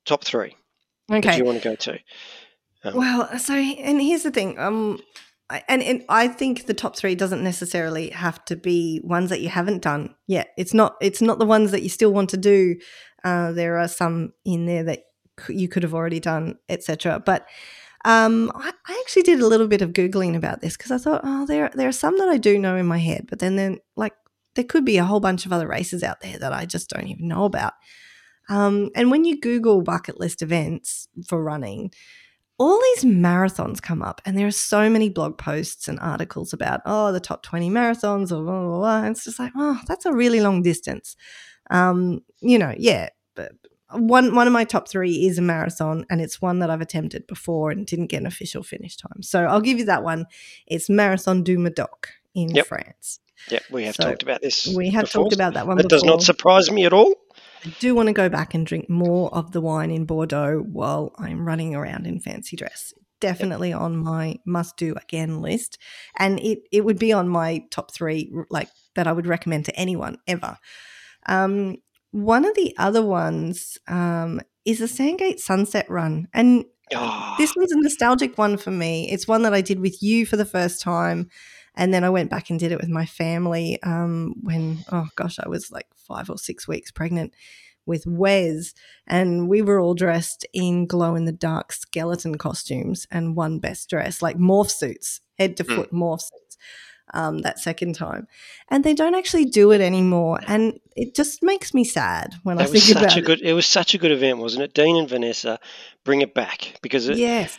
top 0.05 0.23
three 0.23 0.55
Okay. 1.11 1.37
you 1.37 1.43
want 1.45 1.61
to 1.61 1.69
go 1.69 1.75
to. 1.75 1.99
Um, 2.83 2.95
Well, 2.95 3.39
so 3.39 3.53
and 3.55 4.01
here's 4.01 4.23
the 4.23 4.31
thing. 4.31 4.57
Um, 4.59 4.99
and, 5.67 5.81
and 5.81 6.03
I 6.09 6.27
think 6.27 6.65
the 6.65 6.73
top 6.73 6.95
three 6.95 7.15
doesn't 7.15 7.43
necessarily 7.43 8.09
have 8.09 8.43
to 8.45 8.55
be 8.55 9.01
ones 9.03 9.29
that 9.29 9.41
you 9.41 9.49
haven't 9.49 9.81
done 9.81 10.15
yet. 10.27 10.49
It's 10.57 10.73
not. 10.73 10.95
It's 11.01 11.21
not 11.21 11.39
the 11.39 11.45
ones 11.45 11.71
that 11.71 11.83
you 11.83 11.89
still 11.89 12.13
want 12.13 12.29
to 12.31 12.37
do. 12.37 12.77
Uh, 13.23 13.51
there 13.51 13.77
are 13.77 13.87
some 13.87 14.33
in 14.45 14.65
there 14.65 14.83
that 14.83 15.03
you 15.49 15.67
could 15.67 15.83
have 15.83 15.93
already 15.93 16.19
done, 16.19 16.57
etc. 16.69 17.21
But 17.25 17.47
um, 18.05 18.51
I, 18.55 18.71
I 18.87 19.03
actually 19.03 19.23
did 19.23 19.39
a 19.39 19.47
little 19.47 19.67
bit 19.67 19.81
of 19.81 19.93
googling 19.93 20.35
about 20.35 20.61
this 20.61 20.75
because 20.75 20.91
I 20.91 20.97
thought, 20.97 21.21
oh, 21.23 21.45
there 21.45 21.69
there 21.73 21.87
are 21.87 21.93
some 21.93 22.17
that 22.17 22.29
I 22.29 22.37
do 22.37 22.57
know 22.57 22.75
in 22.75 22.85
my 22.85 22.97
head, 22.97 23.27
but 23.29 23.39
then 23.39 23.55
then 23.55 23.79
like 23.95 24.13
there 24.55 24.65
could 24.65 24.85
be 24.85 24.97
a 24.97 25.05
whole 25.05 25.19
bunch 25.19 25.45
of 25.45 25.53
other 25.53 25.67
races 25.67 26.03
out 26.03 26.21
there 26.21 26.37
that 26.39 26.53
I 26.53 26.65
just 26.65 26.89
don't 26.89 27.07
even 27.07 27.27
know 27.27 27.45
about. 27.45 27.73
Um, 28.49 28.89
and 28.95 29.11
when 29.11 29.23
you 29.23 29.39
Google 29.39 29.81
bucket 29.81 30.19
list 30.19 30.41
events 30.41 31.07
for 31.27 31.41
running, 31.41 31.91
all 32.61 32.79
these 32.79 33.05
marathons 33.05 33.81
come 33.81 34.03
up, 34.03 34.21
and 34.23 34.37
there 34.37 34.45
are 34.45 34.51
so 34.51 34.87
many 34.87 35.09
blog 35.09 35.35
posts 35.39 35.87
and 35.87 35.99
articles 35.99 36.53
about 36.53 36.81
oh 36.85 37.11
the 37.11 37.19
top 37.19 37.41
twenty 37.41 37.71
marathons 37.71 38.31
or 38.31 38.43
blah 38.43 38.61
blah 38.61 38.77
blah. 38.77 38.97
And 38.99 39.15
it's 39.15 39.23
just 39.25 39.39
like 39.39 39.51
oh 39.57 39.81
that's 39.87 40.05
a 40.05 40.13
really 40.13 40.41
long 40.41 40.61
distance. 40.61 41.15
Um, 41.71 42.21
you 42.39 42.59
know, 42.59 42.71
yeah, 42.77 43.09
but 43.35 43.53
one 43.93 44.35
one 44.35 44.45
of 44.45 44.53
my 44.53 44.63
top 44.63 44.87
three 44.87 45.25
is 45.25 45.39
a 45.39 45.41
marathon, 45.41 46.05
and 46.11 46.21
it's 46.21 46.39
one 46.39 46.59
that 46.59 46.69
I've 46.69 46.81
attempted 46.81 47.25
before 47.25 47.71
and 47.71 47.87
didn't 47.87 48.07
get 48.07 48.21
an 48.21 48.27
official 48.27 48.61
finish 48.61 48.95
time. 48.95 49.23
So 49.23 49.43
I'll 49.45 49.61
give 49.61 49.79
you 49.79 49.85
that 49.85 50.03
one. 50.03 50.27
It's 50.67 50.87
Marathon 50.87 51.41
du 51.43 51.57
Médoc 51.57 52.09
in 52.35 52.49
Yep. 52.49 52.67
France. 52.67 53.19
yeah, 53.49 53.59
we 53.71 53.85
have 53.85 53.95
so 53.95 54.03
talked 54.03 54.21
about 54.21 54.41
this. 54.43 54.67
We 54.67 54.91
have 54.91 55.05
before. 55.05 55.23
talked 55.23 55.33
about 55.33 55.55
that 55.55 55.65
one 55.65 55.77
That 55.77 55.89
does 55.89 56.03
not 56.03 56.21
surprise 56.21 56.69
me 56.69 56.85
at 56.85 56.93
all. 56.93 57.15
I 57.63 57.69
do 57.79 57.93
want 57.93 58.07
to 58.07 58.13
go 58.13 58.29
back 58.29 58.53
and 58.53 58.65
drink 58.65 58.89
more 58.89 59.33
of 59.33 59.51
the 59.51 59.61
wine 59.61 59.91
in 59.91 60.05
Bordeaux 60.05 60.63
while 60.71 61.13
I'm 61.17 61.45
running 61.45 61.75
around 61.75 62.07
in 62.07 62.19
fancy 62.19 62.55
dress. 62.55 62.93
Definitely 63.19 63.71
on 63.71 63.97
my 63.97 64.37
must 64.45 64.77
do 64.77 64.95
again 64.95 65.41
list. 65.41 65.77
And 66.17 66.39
it, 66.39 66.59
it 66.71 66.83
would 66.83 66.97
be 66.97 67.13
on 67.13 67.29
my 67.29 67.63
top 67.69 67.93
three, 67.93 68.33
like 68.49 68.69
that 68.95 69.07
I 69.07 69.11
would 69.11 69.27
recommend 69.27 69.65
to 69.65 69.75
anyone 69.79 70.17
ever. 70.27 70.57
Um, 71.27 71.77
one 72.11 72.45
of 72.45 72.55
the 72.55 72.73
other 72.77 73.05
ones 73.05 73.77
um, 73.87 74.41
is 74.65 74.79
the 74.79 74.87
Sandgate 74.87 75.39
Sunset 75.39 75.89
Run. 75.89 76.27
And 76.33 76.65
Oh, 76.93 77.35
this 77.37 77.55
one's 77.55 77.71
a 77.71 77.79
nostalgic 77.79 78.37
one 78.37 78.57
for 78.57 78.71
me. 78.71 79.09
It's 79.09 79.27
one 79.27 79.43
that 79.43 79.53
I 79.53 79.61
did 79.61 79.79
with 79.79 80.01
you 80.01 80.25
for 80.25 80.35
the 80.35 80.45
first 80.45 80.81
time. 80.81 81.29
And 81.75 81.93
then 81.93 82.03
I 82.03 82.09
went 82.09 82.29
back 82.29 82.49
and 82.49 82.59
did 82.59 82.71
it 82.71 82.79
with 82.79 82.89
my 82.89 83.05
family 83.05 83.81
um, 83.83 84.33
when, 84.41 84.83
oh 84.91 85.07
gosh, 85.15 85.39
I 85.39 85.47
was 85.47 85.71
like 85.71 85.87
five 85.95 86.29
or 86.29 86.37
six 86.37 86.67
weeks 86.67 86.91
pregnant 86.91 87.33
with 87.85 88.05
Wes. 88.05 88.73
And 89.07 89.47
we 89.47 89.61
were 89.61 89.79
all 89.79 89.93
dressed 89.93 90.45
in 90.53 90.85
glow 90.85 91.15
in 91.15 91.25
the 91.25 91.31
dark 91.31 91.71
skeleton 91.71 92.37
costumes 92.37 93.07
and 93.09 93.35
one 93.35 93.59
best 93.59 93.89
dress, 93.89 94.21
like 94.21 94.37
morph 94.37 94.69
suits, 94.71 95.21
head 95.37 95.57
to 95.57 95.63
Hmm. 95.63 95.75
foot 95.75 95.91
morph 95.91 96.21
suits. 96.21 96.57
Um, 97.13 97.39
that 97.39 97.59
second 97.59 97.95
time, 97.95 98.25
and 98.69 98.85
they 98.85 98.93
don't 98.93 99.15
actually 99.15 99.43
do 99.43 99.71
it 99.71 99.81
anymore, 99.81 100.39
and 100.47 100.79
it 100.95 101.13
just 101.13 101.43
makes 101.43 101.73
me 101.73 101.83
sad 101.83 102.35
when 102.43 102.57
I 102.57 102.63
that 102.63 102.71
was 102.71 102.83
think 102.83 102.93
such 102.93 103.03
about 103.03 103.17
a 103.17 103.19
it. 103.19 103.25
good. 103.25 103.41
It 103.41 103.51
was 103.51 103.65
such 103.65 103.93
a 103.93 103.97
good 103.97 104.11
event, 104.13 104.37
wasn't 104.37 104.63
it? 104.63 104.73
Dean 104.73 104.95
and 104.95 105.09
Vanessa, 105.09 105.59
bring 106.05 106.21
it 106.21 106.33
back 106.33 106.79
because 106.81 107.09
it, 107.09 107.17
Yes, 107.17 107.57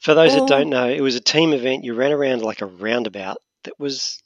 for 0.00 0.12
those 0.12 0.34
that 0.34 0.46
don't 0.48 0.68
know, 0.68 0.86
it 0.86 1.00
was 1.00 1.16
a 1.16 1.20
team 1.20 1.54
event. 1.54 1.82
You 1.82 1.94
ran 1.94 2.12
around 2.12 2.42
like 2.42 2.60
a 2.60 2.66
roundabout 2.66 3.38
that 3.64 3.74
was. 3.78 4.22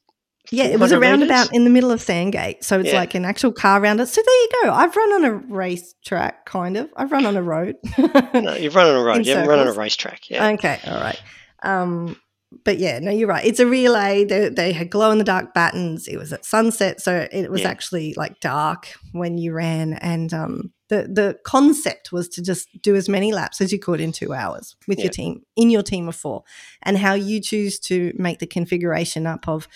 Yeah, 0.50 0.64
it 0.64 0.78
was 0.78 0.92
a 0.92 0.96
400 0.96 1.00
roundabout 1.30 1.54
in 1.54 1.64
the 1.64 1.70
middle 1.70 1.90
of 1.90 2.00
Sandgate. 2.00 2.62
So 2.64 2.78
it's 2.78 2.90
Yeah. 2.92 2.98
like 2.98 3.14
an 3.14 3.24
actual 3.24 3.50
car 3.50 3.80
roundabout. 3.80 4.08
So 4.08 4.20
there 4.24 4.34
you 4.42 4.48
go. 4.64 4.72
I've 4.72 4.94
run 4.94 5.12
on 5.14 5.24
a 5.24 5.32
racetrack, 5.32 6.44
kind 6.44 6.76
of. 6.76 6.90
I've 6.96 7.10
run 7.12 7.24
on 7.24 7.36
a 7.36 7.42
road. 7.42 7.76
No, 7.98 8.54
you've 8.54 8.74
run 8.74 8.88
on 8.88 8.96
a 8.96 9.02
road. 9.02 9.16
You 9.26 9.32
haven't 9.34 9.48
run 9.48 9.58
on 9.60 9.68
a 9.68 9.72
racetrack. 9.72 10.28
Yeah. 10.28 10.48
Okay, 10.50 10.78
all 10.86 11.00
right. 11.00 11.20
Um, 11.62 12.20
but 12.64 12.78
yeah, 12.78 12.98
no, 12.98 13.10
you're 13.10 13.28
right. 13.28 13.44
It's 13.44 13.60
a 13.60 13.66
relay. 13.66 14.24
They, 14.24 14.48
they 14.48 14.72
had 14.72 14.90
glow 14.90 15.10
in 15.10 15.18
the 15.18 15.24
dark 15.24 15.54
battens. 15.54 16.06
It 16.08 16.16
was 16.16 16.32
at 16.32 16.44
sunset, 16.44 17.00
so 17.00 17.26
it 17.32 17.50
was 17.50 17.62
Yeah. 17.62 17.68
actually 17.70 18.14
like 18.16 18.40
dark 18.40 18.88
when 19.12 19.38
you 19.38 19.52
ran. 19.52 19.94
And 19.94 20.32
um, 20.32 20.72
the 20.88 21.08
the 21.10 21.38
concept 21.44 22.12
was 22.12 22.28
to 22.30 22.42
just 22.42 22.68
do 22.82 22.94
as 22.94 23.08
many 23.08 23.32
laps 23.32 23.60
as 23.60 23.72
you 23.72 23.78
could 23.78 24.00
in 24.00 24.12
two 24.12 24.32
hours 24.32 24.76
with 24.86 24.98
Yeah. 24.98 25.04
your 25.04 25.12
team 25.12 25.42
in 25.56 25.70
your 25.70 25.82
team 25.82 26.08
of 26.08 26.16
four, 26.16 26.44
and 26.82 26.98
how 26.98 27.14
you 27.14 27.40
choose 27.40 27.78
to 27.80 28.12
make 28.16 28.38
the 28.38 28.46
configuration 28.46 29.26
up 29.26 29.48
of, 29.48 29.66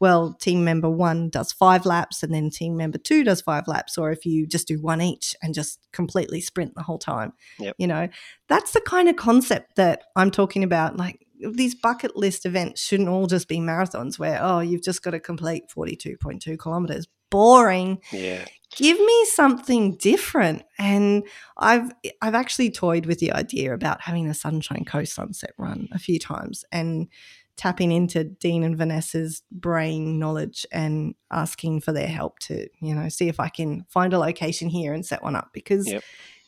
well, 0.00 0.34
team 0.34 0.64
member 0.64 0.90
one 0.90 1.30
does 1.30 1.52
five 1.52 1.86
laps, 1.86 2.22
and 2.22 2.34
then 2.34 2.50
team 2.50 2.76
member 2.76 2.98
two 2.98 3.24
does 3.24 3.40
five 3.40 3.66
laps, 3.66 3.96
or 3.96 4.10
if 4.10 4.26
you 4.26 4.46
just 4.46 4.68
do 4.68 4.80
one 4.80 5.00
each 5.00 5.34
and 5.42 5.54
just 5.54 5.78
completely 5.92 6.40
sprint 6.40 6.74
the 6.74 6.82
whole 6.82 6.98
time. 6.98 7.32
Yep. 7.58 7.74
You 7.78 7.86
know, 7.86 8.08
that's 8.48 8.72
the 8.72 8.80
kind 8.80 9.08
of 9.08 9.16
concept 9.16 9.76
that 9.76 10.04
I'm 10.16 10.30
talking 10.30 10.62
about. 10.64 10.96
Like 10.96 11.24
these 11.40 11.74
bucket 11.74 12.16
list 12.16 12.46
events 12.46 12.82
shouldn't 12.82 13.08
all 13.08 13.26
just 13.26 13.48
be 13.48 13.58
marathons 13.58 14.18
where, 14.18 14.38
oh, 14.42 14.60
you've 14.60 14.82
just 14.82 15.02
got 15.02 15.10
to 15.12 15.20
complete 15.20 15.64
42.2 15.74 16.58
kilometers. 16.58 17.06
Boring. 17.30 18.00
Yeah. 18.10 18.46
Give 18.74 18.98
me 18.98 19.24
something 19.26 19.96
different. 19.96 20.62
And 20.78 21.24
I've 21.58 21.90
I've 22.22 22.34
actually 22.34 22.70
toyed 22.70 23.06
with 23.06 23.18
the 23.18 23.32
idea 23.32 23.74
about 23.74 24.00
having 24.00 24.28
a 24.28 24.34
Sunshine 24.34 24.84
Coast 24.84 25.14
sunset 25.14 25.50
run 25.58 25.88
a 25.92 25.98
few 25.98 26.18
times 26.18 26.64
and 26.72 27.08
tapping 27.56 27.90
into 27.92 28.24
Dean 28.24 28.62
and 28.62 28.78
Vanessa's 28.78 29.42
brain 29.50 30.18
knowledge 30.18 30.64
and 30.72 31.14
asking 31.30 31.80
for 31.80 31.92
their 31.92 32.06
help 32.06 32.38
to, 32.38 32.68
you 32.80 32.94
know, 32.94 33.08
see 33.08 33.28
if 33.28 33.40
I 33.40 33.48
can 33.48 33.84
find 33.88 34.12
a 34.12 34.18
location 34.18 34.68
here 34.68 34.94
and 34.94 35.04
set 35.04 35.22
one 35.22 35.34
up 35.36 35.50
because 35.52 35.86
Yep. 35.88 36.02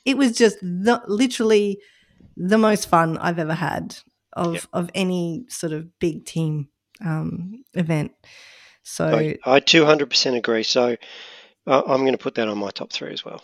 it 0.05 0.17
was 0.17 0.33
just 0.37 0.59
the, 0.61 1.03
literally 1.09 1.81
the 2.37 2.59
most 2.59 2.89
fun 2.89 3.19
I've 3.19 3.39
ever 3.41 3.55
had 3.55 3.97
of 4.33 4.55
Yep. 4.55 4.63
of 4.73 4.91
any 4.95 5.47
sort 5.49 5.73
of 5.73 5.99
big 5.99 6.25
team 6.25 6.69
um, 7.05 7.65
event. 7.75 8.13
So 8.83 9.07
I, 9.07 9.37
I 9.45 9.61
200% 9.61 10.37
agree. 10.37 10.63
So 10.63 10.97
uh, 11.67 11.83
I'm 11.87 12.01
going 12.01 12.13
to 12.13 12.19
put 12.19 12.35
that 12.37 12.49
on 12.49 12.59
my 12.59 12.71
top 12.71 12.93
three 12.93 13.13
as 13.13 13.25
well. 13.25 13.43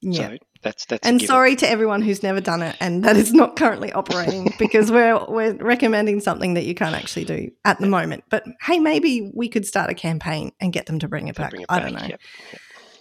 yeah, 0.00 0.28
So 0.28 0.38
That's 0.62 0.86
that's 0.86 1.06
And 1.06 1.20
sorry 1.20 1.56
to 1.56 1.68
everyone 1.68 2.02
who's 2.02 2.22
never 2.22 2.40
done 2.40 2.62
it 2.62 2.76
and 2.80 3.04
that 3.04 3.16
is 3.16 3.32
not 3.32 3.56
currently 3.56 3.92
operating 3.92 4.52
because 4.58 4.90
we're 4.90 5.24
we're 5.28 5.54
recommending 5.54 6.20
something 6.20 6.54
that 6.54 6.64
you 6.64 6.74
can't 6.74 6.94
actually 6.94 7.24
do 7.24 7.50
at 7.64 7.78
the 7.80 7.86
moment. 7.86 8.24
But 8.30 8.44
hey, 8.62 8.78
maybe 8.78 9.30
we 9.34 9.48
could 9.48 9.66
start 9.66 9.90
a 9.90 9.94
campaign 9.94 10.52
and 10.60 10.72
get 10.72 10.86
them 10.86 10.98
to 11.00 11.08
bring 11.08 11.28
it 11.28 11.36
back. 11.36 11.50
Bring 11.50 11.62
it 11.62 11.66
I 11.68 11.80
don't 11.80 11.94
know. 11.94 12.06
yep. 12.06 12.20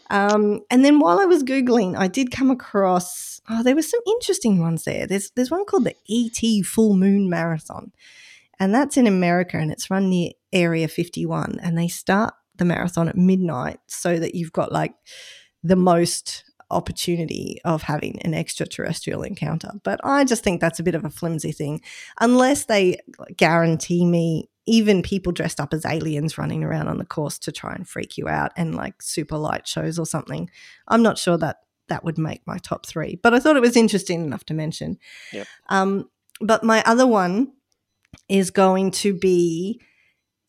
Um, 0.09 0.61
and 0.69 0.85
then 0.85 0.99
while 0.99 1.19
I 1.19 1.25
was 1.25 1.43
googling, 1.43 1.97
I 1.97 2.07
did 2.07 2.31
come 2.31 2.51
across 2.51 3.35
oh, 3.49 3.63
there 3.63 3.75
were 3.75 3.81
some 3.81 4.01
interesting 4.07 4.59
ones 4.59 4.83
there. 4.83 5.07
There's 5.07 5.31
there's 5.31 5.51
one 5.51 5.65
called 5.65 5.85
the 5.85 5.95
ET 6.09 6.65
Full 6.65 6.95
Moon 6.95 7.29
Marathon, 7.29 7.91
and 8.59 8.73
that's 8.73 8.97
in 8.97 9.07
America, 9.07 9.57
and 9.57 9.71
it's 9.71 9.89
run 9.89 10.09
near 10.09 10.31
Area 10.53 10.87
51, 10.87 11.59
and 11.61 11.77
they 11.77 11.87
start 11.87 12.33
the 12.57 12.65
marathon 12.65 13.09
at 13.09 13.17
midnight 13.17 13.79
so 13.87 14.17
that 14.17 14.33
you've 14.33 14.53
got 14.53 14.71
like 14.71 14.93
the 15.61 15.75
most 15.75 16.44
opportunity 16.71 17.59
of 17.63 17.83
having 17.83 18.21
an 18.21 18.33
extraterrestrial 18.33 19.23
encounter. 19.23 19.71
But 19.83 19.99
I 20.03 20.23
just 20.23 20.43
think 20.43 20.61
that's 20.61 20.79
a 20.79 20.83
bit 20.83 20.95
of 20.95 21.05
a 21.05 21.09
flimsy 21.09 21.51
thing, 21.51 21.81
unless 22.19 22.65
they 22.65 22.97
guarantee 23.37 24.05
me 24.05 24.49
even 24.67 25.03
people 25.03 25.31
dressed 25.31 25.59
up 25.59 25.73
as 25.73 25.85
aliens 25.85 26.37
running 26.37 26.63
around 26.63 26.87
on 26.87 26.97
the 26.97 27.05
course 27.05 27.37
to 27.37 27.51
try 27.51 27.73
and 27.73 27.87
freak 27.87 28.17
you 28.17 28.27
out 28.27 28.51
and 28.57 28.73
like 28.75 29.01
super 29.01 29.37
light 29.37 29.67
shows 29.67 29.99
or 29.99 30.05
something. 30.05 30.49
I'm 30.87 31.03
not 31.03 31.19
sure 31.19 31.37
that 31.37 31.57
that 31.87 32.03
would 32.03 32.17
make 32.17 32.41
my 32.47 32.57
top 32.57 32.85
three, 32.85 33.19
but 33.21 33.33
I 33.33 33.39
thought 33.39 33.57
it 33.57 33.61
was 33.61 33.77
interesting 33.77 34.25
enough 34.25 34.43
to 34.45 34.55
mention. 34.55 34.97
Yep. 35.31 35.47
Um, 35.69 36.09
but 36.41 36.63
my 36.63 36.81
other 36.83 37.05
one 37.05 37.53
is 38.27 38.49
going 38.49 38.91
to 38.91 39.13
be 39.13 39.79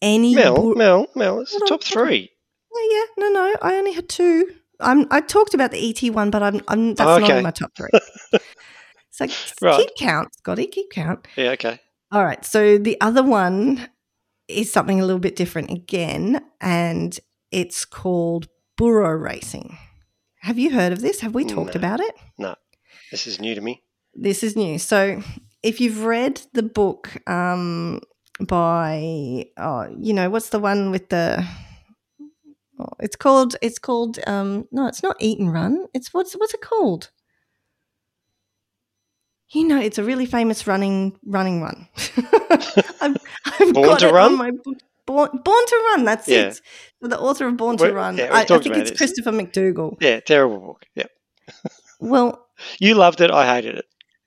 any 0.01 0.35
Mel, 0.35 0.57
bu- 0.57 0.75
Mel, 0.75 1.07
Mel, 1.15 1.41
it's 1.41 1.53
the 1.53 1.67
top 1.69 1.85
three. 1.85 2.31
Oh, 2.75 3.07
yeah, 3.17 3.23
no, 3.23 3.33
no, 3.33 3.57
I 3.63 3.77
only 3.77 3.93
had 3.93 4.09
two. 4.09 4.51
I'm, 4.81 5.07
I 5.11 5.21
talked 5.21 5.55
about 5.55 5.71
the 5.71 5.89
ET 5.91 6.11
one, 6.13 6.31
but 6.31 6.43
I'm, 6.43 6.61
I'm 6.69 6.95
that's 6.95 7.07
not 7.21 7.23
Okay. 7.23 7.37
in 7.39 7.43
my 7.43 7.51
top 7.51 7.73
three. 7.77 7.91
so 9.11 9.27
Right. 9.63 9.77
keep 9.79 9.91
count, 9.99 10.35
Scotty, 10.37 10.67
keep 10.67 10.91
count. 10.91 11.27
Yeah, 11.37 11.51
okay. 11.51 11.81
All 12.13 12.25
right. 12.25 12.45
So 12.45 12.79
the 12.79 13.01
other 13.01 13.23
one 13.23 13.89
is 14.49 14.73
something 14.73 15.01
a 15.01 15.05
little 15.07 15.19
bit 15.21 15.37
different 15.37 15.71
again, 15.71 16.41
and 16.61 17.19
it's 17.51 17.85
called 17.85 18.49
burro 18.77 19.11
racing. 19.11 19.77
Have 20.41 20.59
you 20.59 20.71
heard 20.71 20.93
of 20.93 21.01
this? 21.01 21.21
Have 21.21 21.35
we 21.35 21.45
talked 21.45 21.75
No. 21.75 21.79
about 21.81 22.01
it? 22.01 22.15
No, 22.39 22.55
this 23.11 23.27
is 23.27 23.41
new 23.41 23.55
to 23.55 23.61
me. 23.61 23.83
This 24.15 24.43
is 24.45 24.55
new. 24.57 24.79
So 24.79 25.23
if 25.63 25.81
you've 25.81 26.05
read 26.05 26.41
the 26.53 26.63
book 26.63 27.17
um, 27.29 28.01
by, 28.41 29.47
oh, 29.57 29.89
you 29.99 30.13
know, 30.15 30.31
what's 30.31 30.51
the 30.51 30.59
one 30.61 30.91
with 30.91 31.09
the. 31.09 31.45
Oh, 32.79 32.89
it's 33.01 33.17
called. 33.17 33.57
It's 33.63 33.79
called. 33.79 34.19
Um, 34.27 34.69
no, 34.71 34.87
it's 34.87 35.03
not 35.03 35.17
Eat 35.21 35.39
and 35.39 35.53
Run. 35.53 35.87
It's 35.95 36.13
what's 36.13 36.35
what's 36.35 36.55
it 36.55 36.61
called? 36.61 37.11
You 39.53 39.67
know, 39.67 39.81
it's 39.81 39.99
a 39.99 40.05
really 40.05 40.27
famous 40.27 40.67
running 40.67 41.19
running 41.25 41.63
run. 41.63 41.89
I've, 43.01 43.17
I've 43.47 43.73
Born 43.73 43.89
got 43.89 43.99
to 44.01 44.09
it 44.09 44.13
Run? 44.13 44.33
on 44.33 44.39
my 44.39 44.51
book. 44.51 44.79
Born, 45.07 45.29
Born 45.45 45.67
to 45.67 45.85
Run. 45.93 46.05
That's 46.05 46.27
Yeah. 46.29 46.49
it. 46.49 46.61
So 47.01 47.09
the 47.09 47.19
author 47.19 47.47
of 47.47 47.57
Born 47.57 47.77
Well, 47.77 47.89
to 47.91 47.95
Run. 47.95 48.17
yeah, 48.17 48.29
I, 48.33 48.41
I 48.41 48.45
think 48.45 48.67
it's 48.77 48.91
this. 48.91 48.99
Christopher 48.99 49.31
McDougall. 49.31 49.97
Yeah, 50.01 50.19
terrible 50.21 50.59
book. 50.59 50.85
Yeah, 50.97 51.05
Well, 52.01 52.47
you 52.81 52.95
loved 52.97 53.21
it. 53.21 53.31
I 53.31 53.47
hated 53.55 53.77
it. 53.77 53.85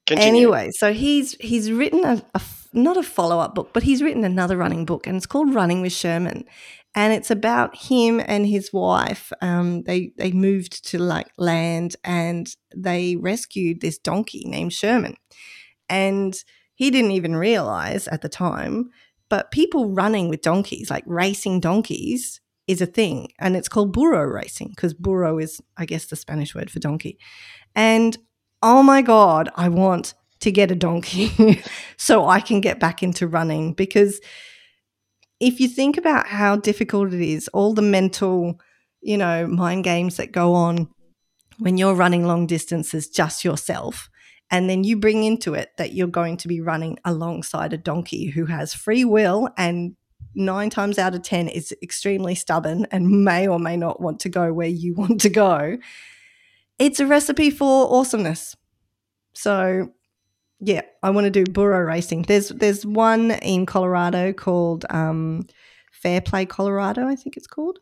Continue. 0.07 0.27
Anyway, 0.29 0.69
so 0.71 0.93
he's 0.93 1.33
he's 1.33 1.69
written 1.71 2.05
a 2.05 2.23
not 2.71 2.97
a 2.97 3.03
follow 3.03 3.39
up 3.39 3.53
book, 3.55 3.71
but 3.73 3.83
he's 3.83 4.01
written 4.01 4.23
another 4.23 4.55
running 4.55 4.85
book, 4.85 5.05
and 5.05 5.17
it's 5.17 5.25
called 5.25 5.53
Running 5.53 5.81
with 5.81 5.91
Sherman, 5.91 6.45
and 6.95 7.13
it's 7.13 7.31
about 7.31 7.75
him 7.75 8.21
and 8.25 8.47
his 8.47 8.73
wife. 8.73 9.31
Um, 9.41 9.83
they 9.83 10.11
they 10.17 10.31
moved 10.31 10.85
to 10.89 10.99
like 10.99 11.31
land, 11.37 11.95
and 12.03 12.53
they 12.75 13.15
rescued 13.15 13.81
this 13.81 13.97
donkey 13.97 14.43
named 14.45 14.73
Sherman, 14.73 15.15
and 15.87 16.35
he 16.75 16.91
didn't 16.91 17.11
even 17.11 17.35
realize 17.35 18.07
at 18.07 18.21
the 18.21 18.29
time, 18.29 18.89
but 19.29 19.51
people 19.51 19.91
running 19.91 20.29
with 20.29 20.41
donkeys, 20.41 20.89
like 20.89 21.03
racing 21.05 21.59
donkeys, 21.59 22.41
is 22.67 22.81
a 22.81 22.85
thing, 22.85 23.29
and 23.39 23.55
it's 23.55 23.69
called 23.69 23.93
burro 23.93 24.23
racing 24.23 24.69
because 24.69 24.93
burro 24.93 25.37
is, 25.37 25.61
I 25.77 25.85
guess, 25.85 26.05
the 26.05 26.15
Spanish 26.15 26.55
word 26.55 26.71
for 26.71 26.79
donkey, 26.79 27.19
and 27.75 28.17
oh 28.61 28.83
my 28.83 29.01
god 29.01 29.49
i 29.55 29.69
want 29.69 30.13
to 30.39 30.51
get 30.51 30.71
a 30.71 30.75
donkey 30.75 31.61
so 31.97 32.27
i 32.27 32.39
can 32.39 32.61
get 32.61 32.79
back 32.79 33.01
into 33.03 33.27
running 33.27 33.73
because 33.73 34.19
if 35.39 35.59
you 35.59 35.67
think 35.67 35.97
about 35.97 36.27
how 36.27 36.55
difficult 36.55 37.13
it 37.13 37.21
is 37.21 37.47
all 37.49 37.73
the 37.73 37.81
mental 37.81 38.59
you 39.01 39.17
know 39.17 39.47
mind 39.47 39.83
games 39.83 40.17
that 40.17 40.31
go 40.31 40.53
on 40.53 40.89
when 41.59 41.77
you're 41.77 41.95
running 41.95 42.25
long 42.25 42.47
distances 42.47 43.09
just 43.09 43.43
yourself 43.43 44.09
and 44.51 44.69
then 44.69 44.83
you 44.83 44.97
bring 44.97 45.23
into 45.23 45.53
it 45.53 45.69
that 45.77 45.93
you're 45.93 46.07
going 46.07 46.35
to 46.37 46.47
be 46.47 46.61
running 46.61 46.97
alongside 47.05 47.73
a 47.73 47.77
donkey 47.77 48.29
who 48.29 48.45
has 48.45 48.73
free 48.73 49.05
will 49.05 49.49
and 49.57 49.95
nine 50.35 50.69
times 50.69 50.97
out 50.97 51.15
of 51.15 51.23
ten 51.23 51.47
is 51.47 51.73
extremely 51.81 52.35
stubborn 52.35 52.85
and 52.91 53.23
may 53.23 53.47
or 53.47 53.59
may 53.59 53.75
not 53.75 54.01
want 54.01 54.19
to 54.19 54.29
go 54.29 54.53
where 54.53 54.67
you 54.67 54.93
want 54.97 55.21
to 55.21 55.29
go 55.29 55.77
it's 56.79 57.01
a 57.01 57.05
recipe 57.05 57.51
for 57.51 57.93
awesomeness. 57.93 58.55
So, 59.33 59.91
yeah, 60.59 60.81
I 61.01 61.09
want 61.09 61.25
to 61.25 61.31
do 61.31 61.49
burro 61.49 61.79
racing. 61.79 62.23
There's 62.23 62.49
there's 62.49 62.85
one 62.85 63.31
in 63.31 63.65
Colorado 63.65 64.33
called 64.33 64.85
um, 64.89 65.47
Fairplay 65.91 66.45
Colorado, 66.45 67.07
I 67.07 67.15
think 67.15 67.37
it's 67.37 67.47
called. 67.47 67.79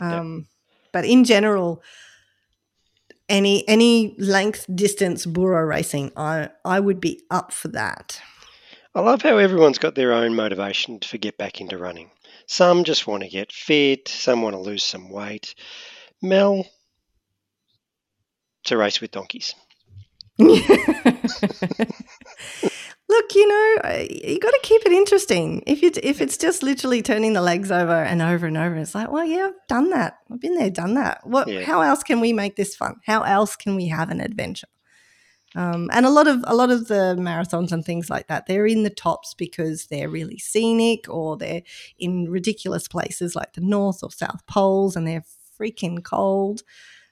Yeah. 0.00 0.20
Um, 0.20 0.46
But 0.92 1.04
in 1.04 1.24
general, 1.24 1.82
any 3.28 3.68
any 3.68 4.14
length 4.18 4.66
distance 4.74 5.26
burro 5.26 5.62
racing, 5.64 6.12
I 6.16 6.48
I 6.64 6.80
would 6.80 7.00
be 7.00 7.22
up 7.30 7.52
for 7.52 7.68
that. 7.68 8.20
I 8.94 9.00
love 9.00 9.20
how 9.20 9.36
everyone's 9.36 9.78
got 9.78 9.94
their 9.94 10.12
own 10.12 10.34
motivation 10.34 11.00
to 11.00 11.18
get 11.18 11.36
back 11.36 11.60
into 11.60 11.76
running. 11.76 12.10
Some 12.46 12.84
just 12.84 13.06
want 13.06 13.24
to 13.24 13.28
get 13.28 13.52
fit, 13.52 14.08
some 14.08 14.40
want 14.40 14.54
to 14.54 14.60
lose 14.60 14.82
some 14.82 15.10
weight. 15.10 15.54
Mel, 16.22 16.64
to 18.64 18.76
race 18.78 19.00
with 19.00 19.10
donkeys. 19.10 19.54
Look, 23.08 23.34
you 23.36 23.46
know, 23.46 23.76
you 24.10 24.40
got 24.40 24.50
to 24.50 24.60
keep 24.62 24.82
it 24.84 24.92
interesting. 24.92 25.62
If 25.66 25.80
you 25.80 25.92
if 26.02 26.20
it's 26.20 26.36
just 26.36 26.62
literally 26.62 27.02
turning 27.02 27.34
the 27.34 27.40
legs 27.40 27.70
over 27.70 28.02
and 28.02 28.20
over 28.20 28.46
and 28.46 28.56
over, 28.56 28.74
it's 28.76 28.94
like, 28.94 29.10
well, 29.12 29.24
yeah, 29.24 29.46
I've 29.46 29.66
done 29.68 29.90
that. 29.90 30.18
I've 30.30 30.40
been 30.40 30.56
there, 30.56 30.70
done 30.70 30.94
that. 30.94 31.24
What? 31.24 31.46
Yeah. 31.46 31.62
How 31.62 31.82
else 31.82 32.02
can 32.02 32.20
we 32.20 32.32
make 32.32 32.56
this 32.56 32.74
fun? 32.74 32.96
How 33.06 33.22
else 33.22 33.54
can 33.54 33.76
we 33.76 33.86
have 33.88 34.10
an 34.10 34.20
adventure? 34.20 34.66
Um, 35.54 35.88
and 35.92 36.04
a 36.04 36.10
lot 36.10 36.26
of 36.26 36.44
a 36.46 36.54
lot 36.54 36.70
of 36.70 36.88
the 36.88 37.16
marathons 37.18 37.70
and 37.70 37.84
things 37.84 38.10
like 38.10 38.26
that, 38.26 38.46
they're 38.46 38.66
in 38.66 38.82
the 38.82 38.90
tops 38.90 39.34
because 39.34 39.86
they're 39.86 40.10
really 40.10 40.38
scenic, 40.38 41.08
or 41.08 41.36
they're 41.36 41.62
in 41.98 42.28
ridiculous 42.28 42.88
places 42.88 43.36
like 43.36 43.52
the 43.52 43.60
North 43.60 44.02
or 44.02 44.10
South 44.10 44.44
Poles, 44.46 44.96
and 44.96 45.06
they're 45.06 45.24
freaking 45.58 46.02
cold. 46.02 46.62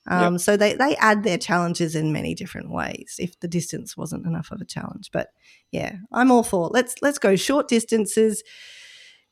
Um, 0.07 0.39
So 0.39 0.57
they 0.57 0.75
they 0.75 0.97
add 0.97 1.23
their 1.23 1.39
challenges 1.39 1.95
in 1.95 2.13
many 2.13 2.35
different 2.35 2.71
ways. 2.71 3.17
If 3.19 3.41
the 3.41 3.49
distance 3.49 3.97
wasn't 3.97 4.27
enough 4.27 4.51
of 4.51 4.61
a 4.61 4.65
challenge, 4.67 5.11
but 5.13 5.29
yeah, 5.71 5.97
I'm 6.13 6.31
all 6.31 6.43
for 6.43 6.69
let's 6.73 6.95
let's 7.03 7.19
go 7.19 7.37
short 7.37 7.69
distances 7.69 8.43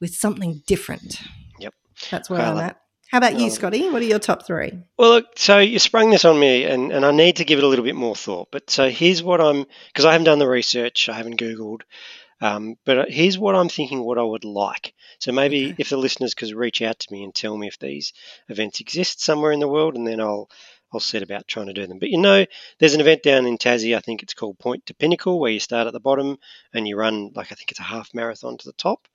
with 0.00 0.14
something 0.14 0.62
different. 0.66 1.20
Yep. 1.60 1.74
That's 2.10 2.30
where 2.30 2.40
I'm 2.40 2.58
at. 2.58 2.78
How 3.12 3.18
about 3.18 3.38
you. 3.38 3.50
Scotty? 3.50 3.90
What 3.90 4.00
are 4.00 4.06
your 4.06 4.18
top 4.18 4.46
three? 4.46 4.72
Well, 4.96 5.10
look, 5.10 5.38
so 5.38 5.58
you 5.58 5.78
sprung 5.78 6.08
this 6.08 6.24
on 6.24 6.40
me, 6.40 6.64
and, 6.64 6.90
and 6.90 7.04
I 7.04 7.10
need 7.10 7.36
to 7.36 7.44
give 7.44 7.58
it 7.58 7.64
a 7.64 7.68
little 7.68 7.84
bit 7.84 7.94
more 7.94 8.16
thought. 8.16 8.48
But 8.50 8.70
so 8.70 8.88
here's 8.88 9.22
what 9.22 9.38
I'm, 9.38 9.66
because 9.88 10.06
I 10.06 10.12
haven't 10.12 10.24
done 10.24 10.38
the 10.38 10.48
research, 10.48 11.10
I 11.10 11.12
haven't 11.12 11.38
Googled, 11.38 11.82
um, 12.42 12.74
but 12.84 13.08
here's 13.10 13.38
what 13.38 13.54
I'm 13.54 13.68
thinking 13.70 14.00
what 14.04 14.18
I 14.18 14.22
would 14.22 14.44
like. 14.44 14.92
So 15.20 15.32
maybe 15.32 15.66
Okay. 15.66 15.74
if 15.78 15.88
the 15.90 15.96
listeners 15.96 16.34
could 16.34 16.50
reach 16.52 16.82
out 16.82 16.98
to 16.98 17.12
me 17.12 17.22
and 17.24 17.34
tell 17.34 17.56
me 17.56 17.68
if 17.68 17.78
these 17.78 18.12
events 18.48 18.80
exist 18.80 19.22
somewhere 19.22 19.52
in 19.52 19.60
the 19.60 19.68
world, 19.68 19.94
and 19.96 20.06
then 20.06 20.20
I'll 20.20 20.50
I'll 20.92 21.00
set 21.00 21.22
about 21.22 21.48
trying 21.48 21.68
to 21.68 21.72
do 21.72 21.86
them. 21.86 21.98
But 21.98 22.10
you 22.10 22.18
know, 22.18 22.44
there's 22.78 22.92
an 22.94 23.00
event 23.00 23.22
down 23.22 23.46
in 23.46 23.56
Tassie, 23.56 23.96
I 23.96 24.00
think 24.00 24.22
it's 24.22 24.34
called 24.34 24.58
Point 24.58 24.84
to 24.86 24.94
Pinnacle, 24.94 25.40
where 25.40 25.50
you 25.50 25.60
start 25.60 25.86
at 25.86 25.94
the 25.94 26.00
bottom 26.00 26.36
and 26.74 26.86
you 26.86 26.96
run 26.98 27.30
like 27.34 27.50
I 27.50 27.54
think 27.54 27.70
it's 27.70 27.80
a 27.80 27.84
half 27.84 28.10
marathon 28.12 28.58
to 28.58 28.66
the 28.66 28.74
top, 28.74 29.08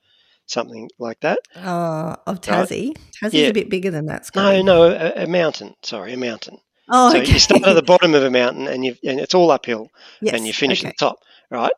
something 0.47 0.89
like 0.97 1.19
that. 1.19 1.39
Uh, 1.55 2.15
of 2.25 2.37
Right. 2.37 2.41
Tassie. 2.67 2.97
Tassie's 3.21 3.33
Yeah. 3.33 3.47
a 3.49 3.53
bit 3.53 3.69
bigger 3.69 3.91
than 3.91 4.07
that, 4.07 4.27
No, 4.35 4.61
no, 4.63 4.83
a, 4.85 5.23
a 5.25 5.27
mountain. 5.27 5.75
Sorry, 5.83 6.13
a 6.13 6.17
mountain. 6.17 6.57
Oh, 6.89 7.11
so 7.11 7.19
okay. 7.19 7.31
you 7.33 7.37
start 7.39 7.63
at 7.63 7.73
the 7.73 7.81
bottom 7.83 8.15
of 8.15 8.23
a 8.23 8.31
mountain 8.31 8.67
and 8.67 8.83
you 8.85 8.95
and 9.03 9.19
it's 9.19 9.35
all 9.35 9.51
uphill 9.51 9.89
yes. 10.21 10.33
and 10.33 10.47
you 10.47 10.53
finish 10.53 10.79
okay. 10.81 10.87
at 10.87 10.93
the 10.97 11.05
top, 11.05 11.19
right? 11.51 11.73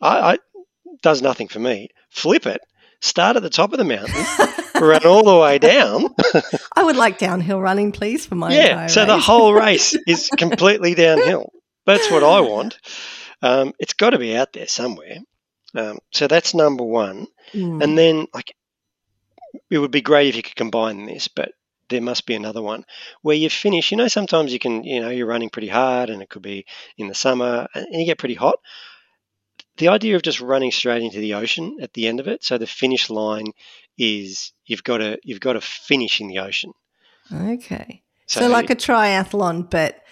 I, 0.00 0.32
I 0.34 0.38
does 1.02 1.22
nothing 1.22 1.48
for 1.48 1.58
me. 1.58 1.88
Flip 2.10 2.46
it. 2.46 2.60
Start 3.00 3.36
at 3.36 3.42
the 3.42 3.50
top 3.50 3.72
of 3.72 3.78
the 3.78 3.84
mountain, 3.84 4.24
run 4.80 5.04
all 5.04 5.24
the 5.24 5.36
way 5.36 5.58
down. 5.58 6.14
I 6.76 6.84
would 6.84 6.94
like 6.94 7.18
downhill 7.18 7.60
running, 7.60 7.90
please, 7.90 8.26
for 8.26 8.36
my 8.36 8.54
yeah, 8.54 8.86
so 8.86 9.04
the 9.04 9.18
whole 9.18 9.52
race 9.66 9.96
is 10.06 10.28
completely 10.38 10.94
downhill. 10.94 11.52
That's 11.84 12.08
what 12.12 12.22
I 12.22 12.40
want. 12.42 12.78
Um, 13.42 13.72
it's 13.80 13.94
got 13.94 14.10
to 14.10 14.18
be 14.18 14.36
out 14.36 14.52
there 14.52 14.68
somewhere. 14.68 15.18
Um, 15.74 15.98
so 16.12 16.28
that's 16.28 16.54
number 16.54 16.84
one. 16.84 17.26
Mm. 17.52 17.82
And 17.82 17.98
then, 17.98 18.28
like, 18.32 18.54
it 19.68 19.78
would 19.78 19.90
be 19.90 20.00
great 20.00 20.28
if 20.28 20.36
you 20.36 20.42
could 20.44 20.54
combine 20.54 21.06
this, 21.06 21.26
but 21.26 21.50
there 21.88 22.00
must 22.00 22.24
be 22.24 22.36
another 22.36 22.62
one 22.62 22.84
where 23.22 23.36
you 23.36 23.50
finish. 23.50 23.90
You 23.90 23.96
know, 23.96 24.06
sometimes 24.06 24.52
you 24.52 24.60
can, 24.60 24.84
you 24.84 25.00
know, 25.00 25.08
you're 25.10 25.26
running 25.26 25.50
pretty 25.50 25.68
hard, 25.68 26.08
and 26.08 26.22
it 26.22 26.28
could 26.28 26.42
be 26.42 26.66
in 26.96 27.08
the 27.08 27.14
summer, 27.14 27.66
and 27.74 27.86
you 27.90 28.06
get 28.06 28.18
pretty 28.18 28.34
hot. 28.34 28.60
The 29.78 29.88
idea 29.88 30.16
of 30.16 30.22
just 30.22 30.40
running 30.40 30.70
straight 30.70 31.02
into 31.02 31.18
the 31.18 31.34
ocean 31.34 31.78
at 31.80 31.94
the 31.94 32.06
end 32.06 32.20
of 32.20 32.28
it, 32.28 32.44
so 32.44 32.58
the 32.58 32.66
finish 32.66 33.08
line 33.08 33.46
is 33.98 34.52
you've 34.66 34.84
got 34.84 34.98
to 34.98 35.18
you've 35.22 35.40
got 35.40 35.54
to 35.54 35.60
finish 35.60 36.20
in 36.20 36.28
the 36.28 36.38
ocean. 36.38 36.72
Okay. 37.32 38.02
So, 38.26 38.40
so 38.40 38.48
like 38.48 38.70
a 38.70 38.76
triathlon, 38.76 39.68
but 39.70 40.02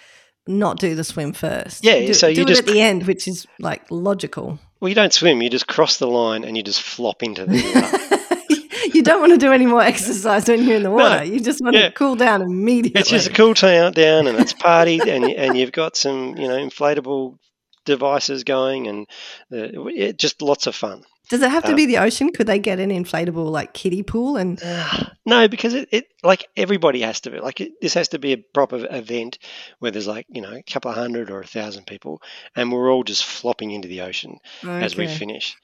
not 0.47 0.79
do 0.79 0.95
the 0.95 1.03
swim 1.03 1.33
first. 1.33 1.83
Yeah, 1.83 1.99
do, 1.99 2.13
so 2.13 2.27
you 2.27 2.35
do 2.35 2.45
just 2.45 2.61
it 2.61 2.67
at 2.67 2.73
the 2.73 2.81
end, 2.81 3.07
which 3.07 3.27
is 3.27 3.47
like 3.59 3.83
logical. 3.89 4.59
Well, 4.79 4.89
you 4.89 4.95
don't 4.95 5.13
swim; 5.13 5.41
you 5.41 5.49
just 5.49 5.67
cross 5.67 5.97
the 5.97 6.07
line 6.07 6.43
and 6.43 6.57
you 6.57 6.63
just 6.63 6.81
flop 6.81 7.23
into 7.23 7.45
the. 7.45 8.89
you 8.93 9.03
don't 9.03 9.21
want 9.21 9.33
to 9.33 9.37
do 9.37 9.51
any 9.51 9.65
more 9.65 9.81
exercise 9.81 10.47
when 10.47 10.63
you're 10.63 10.77
in 10.77 10.83
the 10.83 10.91
water. 10.91 11.17
No, 11.17 11.21
you 11.21 11.39
just 11.39 11.61
want 11.61 11.75
yeah. 11.75 11.87
to 11.87 11.91
cool 11.91 12.15
down 12.15 12.41
immediately. 12.41 12.99
It's 12.99 13.09
just 13.09 13.27
a 13.27 13.33
cool 13.33 13.53
down, 13.53 13.93
down, 13.93 14.27
and 14.27 14.39
it's 14.39 14.53
party, 14.53 14.99
and 14.99 15.25
and 15.25 15.57
you've 15.57 15.71
got 15.71 15.95
some 15.95 16.37
you 16.37 16.47
know 16.47 16.57
inflatable 16.57 17.37
devices 17.85 18.43
going, 18.43 18.87
and 18.87 19.07
uh, 19.51 19.87
it, 19.87 20.17
just 20.17 20.41
lots 20.41 20.67
of 20.67 20.75
fun. 20.75 21.03
Does 21.29 21.41
it 21.41 21.49
have 21.49 21.63
to 21.63 21.69
um, 21.69 21.75
be 21.75 21.85
the 21.85 21.99
ocean? 21.99 22.31
Could 22.31 22.47
they 22.47 22.59
get 22.59 22.79
an 22.79 22.89
inflatable 22.89 23.49
like 23.49 23.73
kiddie 23.73 24.03
pool 24.03 24.35
and? 24.35 24.61
Uh, 24.61 25.05
no, 25.25 25.47
because 25.47 25.73
it, 25.73 25.87
it 25.91 26.05
like 26.23 26.47
everybody 26.57 27.01
has 27.01 27.21
to 27.21 27.31
be 27.31 27.39
like 27.39 27.61
it, 27.61 27.71
this 27.81 27.93
has 27.93 28.09
to 28.09 28.19
be 28.19 28.33
a 28.33 28.37
proper 28.37 28.85
event 28.89 29.37
where 29.79 29.91
there's 29.91 30.07
like 30.07 30.25
you 30.29 30.41
know 30.41 30.53
a 30.53 30.63
couple 30.63 30.91
of 30.91 30.97
hundred 30.97 31.31
or 31.31 31.39
a 31.39 31.47
thousand 31.47 31.87
people, 31.87 32.21
and 32.55 32.71
we're 32.71 32.91
all 32.91 33.03
just 33.03 33.23
flopping 33.23 33.71
into 33.71 33.87
the 33.87 34.01
ocean 34.01 34.39
okay. 34.63 34.83
as 34.83 34.97
we 34.97 35.07
finish. 35.07 35.55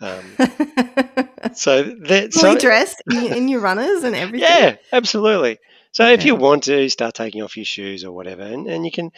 Um, 0.00 0.24
so 1.54 1.82
that 1.82 2.28
so, 2.32 2.56
dressed 2.56 3.02
in 3.10 3.48
your 3.48 3.60
runners 3.68 4.04
and 4.04 4.14
everything. 4.14 4.48
Yeah, 4.48 4.76
absolutely. 4.92 5.58
So 5.92 6.04
okay. 6.04 6.14
if 6.14 6.24
you 6.24 6.36
want 6.36 6.64
to 6.64 6.88
start 6.88 7.14
taking 7.14 7.42
off 7.42 7.56
your 7.56 7.64
shoes 7.64 8.04
or 8.04 8.12
whatever, 8.12 8.42
and, 8.42 8.66
and 8.68 8.84
you 8.84 8.92
can, 8.92 9.10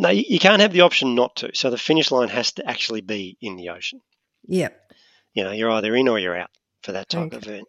no, 0.00 0.08
you 0.08 0.38
can't 0.38 0.62
have 0.62 0.72
the 0.72 0.80
option 0.80 1.14
not 1.14 1.36
to. 1.36 1.50
So 1.54 1.68
the 1.68 1.76
finish 1.76 2.10
line 2.10 2.28
has 2.28 2.52
to 2.52 2.66
actually 2.66 3.02
be 3.02 3.36
in 3.42 3.56
the 3.56 3.68
ocean. 3.68 4.00
Yeah. 4.46 4.70
you 5.34 5.44
know, 5.44 5.52
you're 5.52 5.70
either 5.70 5.94
in 5.94 6.08
or 6.08 6.18
you're 6.18 6.36
out 6.36 6.50
for 6.82 6.92
that 6.92 7.10
type 7.10 7.26
okay. 7.26 7.36
of 7.36 7.42
event. 7.46 7.68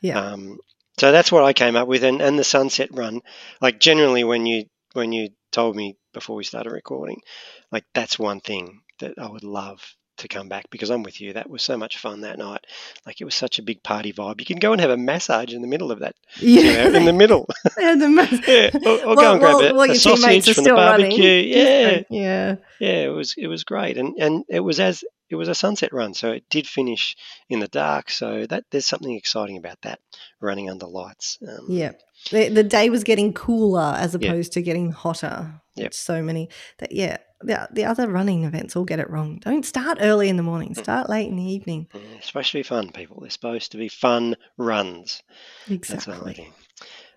Yeah. 0.00 0.18
Um, 0.18 0.58
so 0.98 1.12
that's 1.12 1.30
what 1.30 1.44
I 1.44 1.52
came 1.52 1.76
up 1.76 1.86
with, 1.86 2.04
and, 2.04 2.22
and 2.22 2.38
the 2.38 2.44
sunset 2.44 2.88
run. 2.92 3.20
Like 3.60 3.80
generally, 3.80 4.24
when 4.24 4.46
you 4.46 4.64
when 4.94 5.12
you 5.12 5.28
told 5.52 5.76
me 5.76 5.96
before 6.14 6.36
we 6.36 6.44
started 6.44 6.72
recording, 6.72 7.20
like 7.70 7.84
that's 7.92 8.18
one 8.18 8.40
thing 8.40 8.80
that 9.00 9.18
I 9.18 9.28
would 9.28 9.44
love 9.44 9.94
to 10.18 10.28
come 10.28 10.48
back 10.48 10.70
because 10.70 10.90
I'm 10.90 11.02
with 11.02 11.20
you. 11.20 11.32
That 11.32 11.48
was 11.48 11.62
so 11.62 11.76
much 11.76 11.98
fun 11.98 12.20
that 12.22 12.38
night. 12.38 12.66
Like 13.06 13.20
it 13.20 13.24
was 13.24 13.34
such 13.34 13.58
a 13.58 13.62
big 13.62 13.82
party 13.82 14.12
vibe. 14.12 14.40
You 14.40 14.46
can 14.46 14.58
go 14.58 14.72
and 14.72 14.80
have 14.80 14.90
a 14.90 14.96
massage 14.96 15.52
in 15.52 15.62
the 15.62 15.68
middle 15.68 15.90
of 15.90 16.00
that. 16.00 16.14
Yeah, 16.40 16.60
you 16.60 16.90
know, 16.90 16.98
in 16.98 17.04
the 17.04 17.12
middle. 17.12 17.46
yeah, 17.78 17.94
the 17.94 18.42
yeah. 18.48 18.88
Or, 18.88 18.98
or 18.98 19.06
well, 19.06 19.16
go 19.16 19.32
and 19.32 19.40
grab 19.40 19.54
well, 19.54 19.60
a, 19.60 19.74
well, 19.74 19.90
a 19.90 19.94
sausage 19.94 20.54
from 20.54 20.64
the 20.64 20.70
barbecue. 20.70 21.10
Running. 21.10 21.48
Yeah, 21.48 22.02
yeah, 22.10 22.56
yeah. 22.78 23.04
It 23.04 23.12
was 23.12 23.34
it 23.36 23.48
was 23.48 23.64
great, 23.64 23.98
and 23.98 24.16
and 24.18 24.44
it 24.48 24.60
was 24.60 24.80
as 24.80 25.04
it 25.30 25.36
was 25.36 25.48
a 25.48 25.54
sunset 25.54 25.92
run, 25.92 26.14
so 26.14 26.32
it 26.32 26.44
did 26.48 26.66
finish 26.66 27.16
in 27.48 27.60
the 27.60 27.68
dark. 27.68 28.10
So 28.10 28.46
that 28.46 28.64
there's 28.70 28.86
something 28.86 29.14
exciting 29.14 29.56
about 29.56 29.80
that 29.82 30.00
running 30.40 30.70
under 30.70 30.86
lights. 30.86 31.38
Um, 31.46 31.66
yeah, 31.68 31.92
the, 32.30 32.48
the 32.48 32.64
day 32.64 32.90
was 32.90 33.04
getting 33.04 33.32
cooler 33.32 33.94
as 33.96 34.14
opposed 34.14 34.52
to 34.52 34.62
getting 34.62 34.92
hotter. 34.92 35.60
Yep. 35.76 35.94
So 35.94 36.22
many 36.22 36.48
that 36.78 36.92
yeah. 36.92 37.18
The, 37.40 37.68
the 37.70 37.84
other 37.84 38.08
running 38.08 38.44
events 38.44 38.74
all 38.74 38.84
get 38.84 38.98
it 38.98 39.10
wrong. 39.10 39.38
Don't 39.38 39.64
start 39.64 39.98
early 40.00 40.28
in 40.28 40.36
the 40.36 40.42
morning. 40.42 40.74
Mm. 40.74 40.82
Start 40.82 41.08
late 41.08 41.28
in 41.28 41.36
the 41.36 41.50
evening. 41.50 41.86
it's 42.16 42.26
supposed 42.26 42.50
to 42.50 42.58
be 42.58 42.62
fun, 42.64 42.90
people. 42.90 43.20
They're 43.20 43.30
supposed 43.30 43.72
to 43.72 43.78
be 43.78 43.88
fun 43.88 44.36
runs. 44.56 45.22
Exactly. 45.68 46.52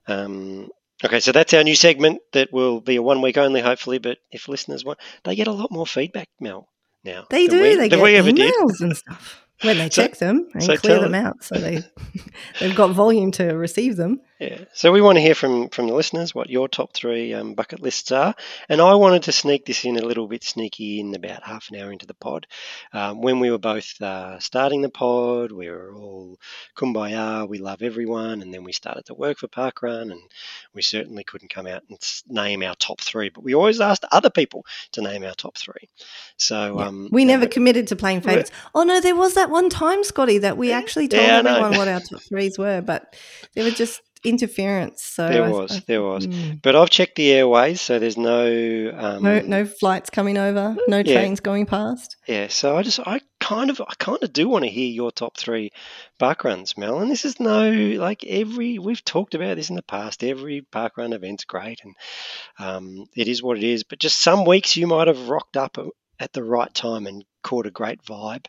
Um, 0.08 0.70
Okay, 1.04 1.20
so 1.20 1.32
that's 1.32 1.54
our 1.54 1.64
new 1.64 1.76
segment 1.76 2.20
that 2.34 2.54
will 2.54 2.80
be 2.80 2.98
a 2.98 3.02
one 3.02 3.22
week 3.22 3.38
only, 3.38 3.62
hopefully. 3.62 3.98
But 3.98 4.20
if 4.32 4.48
listeners 4.48 4.86
want, 4.86 5.00
they 5.24 5.36
get 5.36 5.48
a 5.48 5.52
lot 5.52 5.72
more 5.72 5.88
feedback, 5.88 6.28
Mel 6.40 6.68
now. 7.04 7.26
They 7.30 7.48
do. 7.48 7.60
We, 7.60 7.76
they 7.76 7.90
get 7.90 8.00
emails 8.00 8.82
and 8.82 8.96
stuff 8.96 9.46
when 9.62 9.78
they 9.78 9.90
check 9.90 10.18
them 10.18 10.48
and 10.54 10.64
so 10.64 10.78
clear 10.78 11.00
them 11.00 11.16
out, 11.16 11.44
so 11.44 11.56
they 11.56 11.80
they've 12.60 12.76
got 12.76 12.92
volume 12.92 13.32
to 13.32 13.46
receive 13.54 13.96
them. 13.96 14.22
Yeah. 14.42 14.66
So 14.74 14.92
we 14.92 15.02
want 15.02 15.18
to 15.18 15.22
hear 15.22 15.36
from 15.36 15.70
from 15.70 15.86
the 15.86 15.94
listeners 15.94 16.34
what 16.34 16.50
your 16.50 16.68
top 16.68 16.96
three 16.96 17.32
um, 17.36 17.54
bucket 17.54 17.80
lists 17.80 18.12
are, 18.12 18.34
and 18.68 18.82
I 18.82 18.96
wanted 18.96 19.22
to 19.24 19.32
sneak 19.32 19.68
this 19.68 19.86
in 19.86 19.98
a 19.98 20.02
little 20.04 20.28
bit 20.28 20.44
sneaky 20.44 21.00
in 21.00 21.14
about 21.14 21.44
half 21.44 21.70
an 21.70 21.80
hour 21.80 21.92
into 21.92 22.08
the 22.08 22.16
pod. 22.16 22.48
Um, 22.92 23.22
when 23.22 23.40
we 23.40 23.52
were 23.52 23.60
both 23.60 24.02
uh, 24.02 24.40
starting 24.40 24.82
the 24.82 24.90
pod, 24.90 25.52
we 25.52 25.70
were 25.70 25.94
all 25.94 26.40
kumbaya, 26.76 27.48
we 27.48 27.60
love 27.60 27.84
everyone, 27.84 28.42
and 28.42 28.52
then 28.52 28.64
we 28.64 28.72
started 28.72 29.06
to 29.06 29.14
work 29.14 29.38
for 29.38 29.48
Parkrun, 29.48 30.12
and 30.12 30.22
we 30.74 30.82
certainly 30.82 31.24
couldn't 31.24 31.54
come 31.54 31.68
out 31.68 31.84
and 31.88 32.00
name 32.28 32.64
our 32.64 32.74
top 32.74 33.00
three, 33.00 33.30
but 33.30 33.44
we 33.44 33.54
always 33.54 33.80
asked 33.80 34.06
other 34.12 34.32
people 34.32 34.66
to 34.94 35.04
name 35.04 35.24
our 35.24 35.36
top 35.36 35.56
three. 35.56 35.88
So 36.38 36.80
yeah. 36.80 36.88
um, 36.88 37.10
we 37.12 37.26
never 37.26 37.46
uh, 37.46 37.50
committed 37.50 37.86
to 37.90 37.96
playing 37.96 38.22
favorites. 38.22 38.50
Oh 38.74 38.82
no, 38.82 39.02
there 39.02 39.16
was 39.16 39.36
that 39.36 39.52
one 39.52 39.70
time, 39.70 40.04
Scotty, 40.04 40.40
that 40.40 40.58
we 40.58 40.72
actually 40.72 41.10
told 41.10 41.22
yeah, 41.22 41.44
everyone 41.46 41.78
what 41.78 41.88
our 41.88 42.00
top 42.00 42.22
threes 42.24 42.58
were, 42.58 42.82
but 42.82 43.16
they 43.54 43.64
were 43.64 43.70
just 43.70 44.02
interference. 44.24 45.04
So 45.04 45.28
there 45.28 45.50
was, 45.50 45.78
I, 45.78 45.84
there 45.88 46.02
was. 46.02 46.28
Mm. 46.28 46.62
But 46.62 46.76
I've 46.76 46.90
checked 46.90 47.16
the 47.16 47.32
airways, 47.32 47.82
so 47.82 48.00
there's 48.00 48.18
no 48.18 48.94
um, 48.96 49.24
no 49.24 49.40
no 49.42 49.66
flights 49.66 50.10
coming 50.10 50.38
over, 50.38 50.76
no 50.88 50.98
yeah. 50.98 51.16
trains 51.16 51.40
going 51.40 51.66
past. 51.66 52.18
Yeah, 52.28 52.48
so 52.48 52.78
I 52.78 52.84
just 52.84 53.00
I 53.00 53.22
kind 53.40 53.70
of 53.70 53.82
I 53.82 53.94
kind 53.98 54.20
of 54.22 54.32
do 54.32 54.48
want 54.48 54.66
to 54.66 54.72
hear 54.72 54.90
your 54.90 55.12
top 55.12 55.38
three 55.38 55.72
park 56.20 56.44
runs, 56.44 56.78
Mel. 56.78 57.00
And 57.00 57.12
this 57.12 57.26
is 57.26 57.40
no 57.40 57.72
like 57.72 58.24
every 58.26 58.80
we've 58.80 59.04
talked 59.04 59.36
about 59.36 59.58
this 59.58 59.70
in 59.70 59.76
the 59.76 59.82
past. 59.84 60.24
Every 60.24 60.62
park 60.62 60.98
run 60.98 61.14
event's 61.14 61.46
great, 61.46 61.82
and 61.84 61.96
um, 62.60 63.06
it 63.16 63.28
is 63.28 63.44
what 63.44 63.58
it 63.58 63.64
is. 63.64 63.84
But 63.84 64.00
just 64.00 64.20
some 64.20 64.46
weeks 64.46 64.78
you 64.78 64.88
might 64.88 65.08
have 65.08 65.30
rocked 65.30 65.58
up 65.58 65.78
at 66.20 66.34
the 66.34 66.44
right 66.44 66.74
time 66.74 67.08
and 67.08 67.26
caught 67.42 67.66
a 67.66 67.72
great 67.72 68.04
vibe 68.04 68.46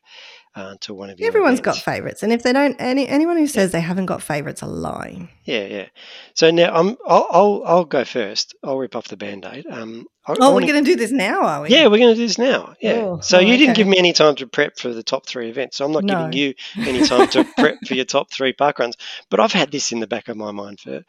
uh, 0.55 0.77
to 0.81 0.93
one 0.93 1.11
of 1.11 1.19
your 1.19 1.29
Everyone's 1.29 1.61
events. 1.61 1.79
got 1.79 1.85
favourites, 1.85 2.23
and 2.23 2.33
if 2.33 2.43
they 2.43 2.53
don't, 2.53 2.77
any 2.79 3.09
anyone 3.09 3.39
who 3.39 3.47
says 3.47 3.71
yeah. 3.71 3.79
they 3.79 3.81
haven't 3.81 4.07
got 4.07 4.23
favourites 4.23 4.63
are 4.63 4.69
lying. 4.69 5.29
Yeah, 5.45 5.65
yeah. 5.67 5.87
So 6.35 6.51
now 6.51 6.73
I'm, 6.75 6.97
I'll, 7.07 7.29
I'll, 7.31 7.63
I'll 7.67 7.85
go 7.85 8.05
first. 8.05 8.55
I'll 8.63 8.79
rip 8.79 8.95
off 8.95 9.09
the 9.09 9.17
band-aid. 9.17 9.67
Um, 9.69 10.07
I, 10.25 10.37
oh, 10.39 10.53
I 10.53 10.55
we're 10.55 10.69
going 10.69 10.85
to 10.85 10.91
do 10.91 10.95
this 10.95 11.11
now, 11.11 11.43
are 11.43 11.63
we? 11.63 11.71
Yeah, 11.71 11.89
we're 11.89 11.99
going 11.99 12.15
to 12.15 12.15
do 12.15 12.25
this 12.25 12.39
now. 12.39 12.75
Yeah. 12.81 12.93
Oh, 12.93 13.21
so 13.21 13.39
oh, 13.39 13.41
you 13.41 13.57
didn't 13.57 13.75
give 13.75 13.89
me 13.89 13.99
any 13.99 14.13
time 14.13 14.37
to 14.37 14.47
prep 14.47 14.79
for 14.79 14.93
the 14.95 15.03
top 15.03 15.27
three 15.27 15.49
events, 15.49 15.79
so 15.79 15.85
I'm 15.85 15.91
not 15.91 16.05
no. 16.05 16.15
giving 16.15 16.33
you 16.33 16.55
any 16.77 17.05
time 17.05 17.27
to 17.31 17.45
prep 17.59 17.79
for 17.85 17.95
your 17.95 18.05
top 18.05 18.31
three 18.31 18.53
park 18.53 18.79
runs. 18.79 18.97
But 19.31 19.41
I've 19.41 19.53
had 19.53 19.73
this 19.73 19.91
in 19.91 19.99
the 19.99 20.07
back 20.07 20.29
of 20.29 20.37
my 20.37 20.53
mind 20.53 20.79
for 20.79 21.03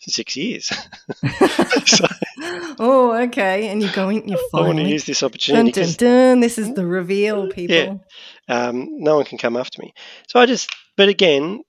six 0.00 0.36
years. 0.36 0.66
so, 1.86 2.06
oh, 2.80 3.16
okay. 3.26 3.68
And 3.68 3.80
you're 3.82 3.92
going. 3.92 4.28
You're 4.28 4.38
finally. 4.50 4.70
I 4.70 4.74
want 4.74 4.78
to 4.80 4.92
use 4.92 5.04
this 5.04 5.22
opportunity. 5.22 5.70
Dun, 5.70 5.84
dun, 5.84 5.94
dun. 5.98 6.40
This 6.40 6.58
is 6.58 6.74
the 6.74 6.86
reveal, 6.86 7.25
people. 7.48 8.04
Yeah. 8.48 8.68
Um, 8.68 8.88
no 9.00 9.16
one 9.16 9.24
can 9.24 9.38
come 9.38 9.56
after 9.56 9.82
me. 9.82 9.94
So 10.28 10.40
I 10.40 10.46
just. 10.46 10.70
But 10.96 11.08
again, 11.08 11.62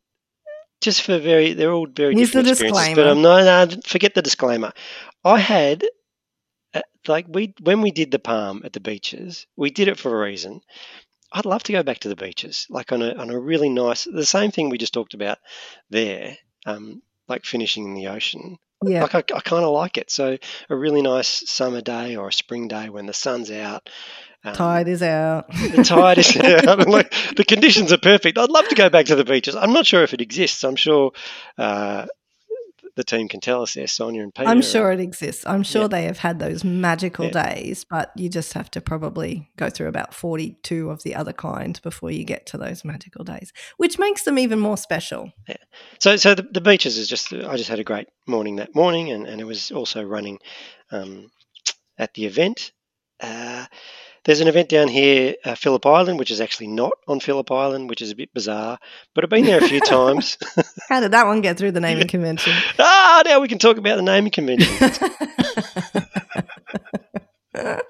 just 0.80 1.02
for 1.02 1.18
very, 1.20 1.54
they're 1.54 1.72
all 1.72 1.88
very 1.88 2.16
Here's 2.16 2.30
different 2.30 2.48
experiences. 2.48 2.88
Disclaimer. 2.88 3.10
But 3.10 3.12
I'm 3.12 3.22
no, 3.22 3.66
no, 3.66 3.82
forget 3.86 4.14
the 4.14 4.22
disclaimer. 4.22 4.72
I 5.26 5.40
had 5.40 5.84
like 7.08 7.26
we 7.30 7.54
when 7.62 7.82
we 7.82 7.92
did 7.92 8.12
the 8.12 8.20
palm 8.20 8.62
at 8.66 8.74
the 8.74 8.80
beaches, 8.80 9.48
we 9.56 9.70
did 9.70 9.88
it 9.88 10.00
for 10.00 10.16
a 10.16 10.26
reason. 10.26 10.62
I'd 11.32 11.46
love 11.46 11.64
to 11.64 11.74
go 11.74 11.84
back 11.84 12.00
to 12.00 12.10
the 12.10 12.16
beaches, 12.16 12.68
like 12.70 12.92
on 12.92 13.02
a 13.02 13.14
on 13.14 13.30
a 13.30 13.40
really 13.40 13.70
nice, 13.70 14.06
the 14.06 14.26
same 14.26 14.52
thing 14.52 14.70
we 14.70 14.78
just 14.78 14.94
talked 14.94 15.14
about 15.14 15.38
there, 15.90 16.38
um, 16.66 17.02
like 17.28 17.46
finishing 17.46 17.86
in 17.86 17.94
the 17.96 18.08
ocean. 18.08 18.58
Yeah. 18.84 19.02
Like 19.02 19.16
I, 19.16 19.24
I 19.36 19.40
kind 19.42 19.66
of 19.66 19.74
like 19.74 19.98
it. 19.98 20.12
So 20.12 20.38
a 20.70 20.76
really 20.76 21.02
nice 21.02 21.50
summer 21.50 21.82
day 21.82 22.16
or 22.16 22.28
a 22.28 22.34
spring 22.34 22.68
day 22.68 22.90
when 22.90 23.08
the 23.08 23.14
sun's 23.14 23.52
out. 23.52 23.90
Um, 24.48 24.56
tide 24.56 24.88
is 24.88 25.04
out. 25.04 25.48
the 25.52 25.84
tide 25.84 26.18
is 26.18 26.38
out. 26.68 26.88
like, 26.88 27.14
the 27.36 27.46
conditions 27.46 27.92
are 27.92 27.98
perfect. 27.98 28.38
I'd 28.38 28.50
love 28.50 28.68
to 28.70 28.76
go 28.76 28.90
back 28.90 29.08
to 29.08 29.16
the 29.16 29.26
beaches. 29.26 29.56
I'm 29.56 29.74
not 29.74 29.86
sure 29.86 30.04
if 30.04 30.14
it 30.14 30.22
exists. 30.22 30.64
I'm 30.64 30.76
sure 30.76 31.12
uh, 31.58 32.08
the 32.98 33.04
team 33.04 33.28
can 33.28 33.40
tell 33.40 33.62
us 33.62 33.76
there, 33.76 33.86
Sonia 33.86 34.24
and 34.24 34.34
Peter. 34.34 34.50
I'm 34.50 34.62
sure 34.62 34.92
it 34.92 35.00
exists. 35.00 35.46
I'm 35.46 35.64
sure 35.64 35.84
yeah. 35.84 35.88
they 35.88 36.04
have 36.06 36.18
had 36.18 36.40
those 36.40 36.64
magical 36.64 37.26
yeah. 37.26 37.54
days, 37.54 37.86
but 37.88 38.12
you 38.16 38.28
just 38.28 38.54
have 38.54 38.72
to 38.72 38.82
probably 38.82 39.50
go 39.56 39.70
through 39.70 39.88
about 39.88 40.14
42 40.14 40.90
of 40.90 41.04
the 41.04 41.14
other 41.14 41.32
kind 41.32 41.80
before 41.84 42.10
you 42.10 42.24
get 42.24 42.48
to 42.48 42.58
those 42.58 42.84
magical 42.84 43.24
days, 43.24 43.54
which 43.78 44.00
makes 44.00 44.24
them 44.24 44.40
even 44.40 44.60
more 44.60 44.78
special. 44.78 45.32
Yeah. 45.48 45.58
So, 46.00 46.16
so 46.16 46.34
the, 46.34 46.48
the 46.52 46.62
beaches 46.62 46.98
is 46.98 47.08
just, 47.08 47.32
I 47.32 47.56
just 47.56 47.70
had 47.70 47.80
a 47.80 47.84
great 47.84 48.08
morning 48.26 48.56
that 48.56 48.74
morning, 48.74 49.12
and, 49.12 49.28
and 49.28 49.40
it 49.40 49.46
was 49.46 49.72
also 49.72 50.04
running 50.04 50.40
um, 50.92 51.30
at 52.00 52.14
the 52.16 52.26
event. 52.26 52.72
Uh, 53.20 53.66
there's 54.24 54.42
an 54.42 54.48
event 54.48 54.70
down 54.70 54.88
here, 54.88 55.36
uh, 55.46 55.56
Phillip 55.56 55.86
Island, 55.86 56.20
which 56.20 56.32
is 56.32 56.42
actually 56.42 56.68
not 56.68 56.94
on 57.08 57.20
Phillip 57.20 57.52
Island, 57.52 57.90
which 57.90 58.02
is 58.02 58.12
a 58.12 58.16
bit 58.16 58.34
bizarre, 58.34 58.80
but 59.14 59.24
I've 59.24 59.30
been 59.30 59.46
there 59.46 59.64
a 59.64 59.68
few 59.68 59.80
times. 59.86 60.38
How 60.90 61.00
did 61.00 61.12
that 61.12 61.26
one 61.26 61.42
get 61.42 61.58
through 61.58 61.72
the 61.72 61.80
naming 61.80 62.08
convention? 62.08 62.54
ah, 62.80 63.24
now 63.26 63.40
we 63.40 63.48
can 63.48 63.60
talk 63.60 63.78
about 63.78 63.96
the 63.96 64.02
naming 64.02 64.32
convention. 64.32 64.74
no, 67.54 67.82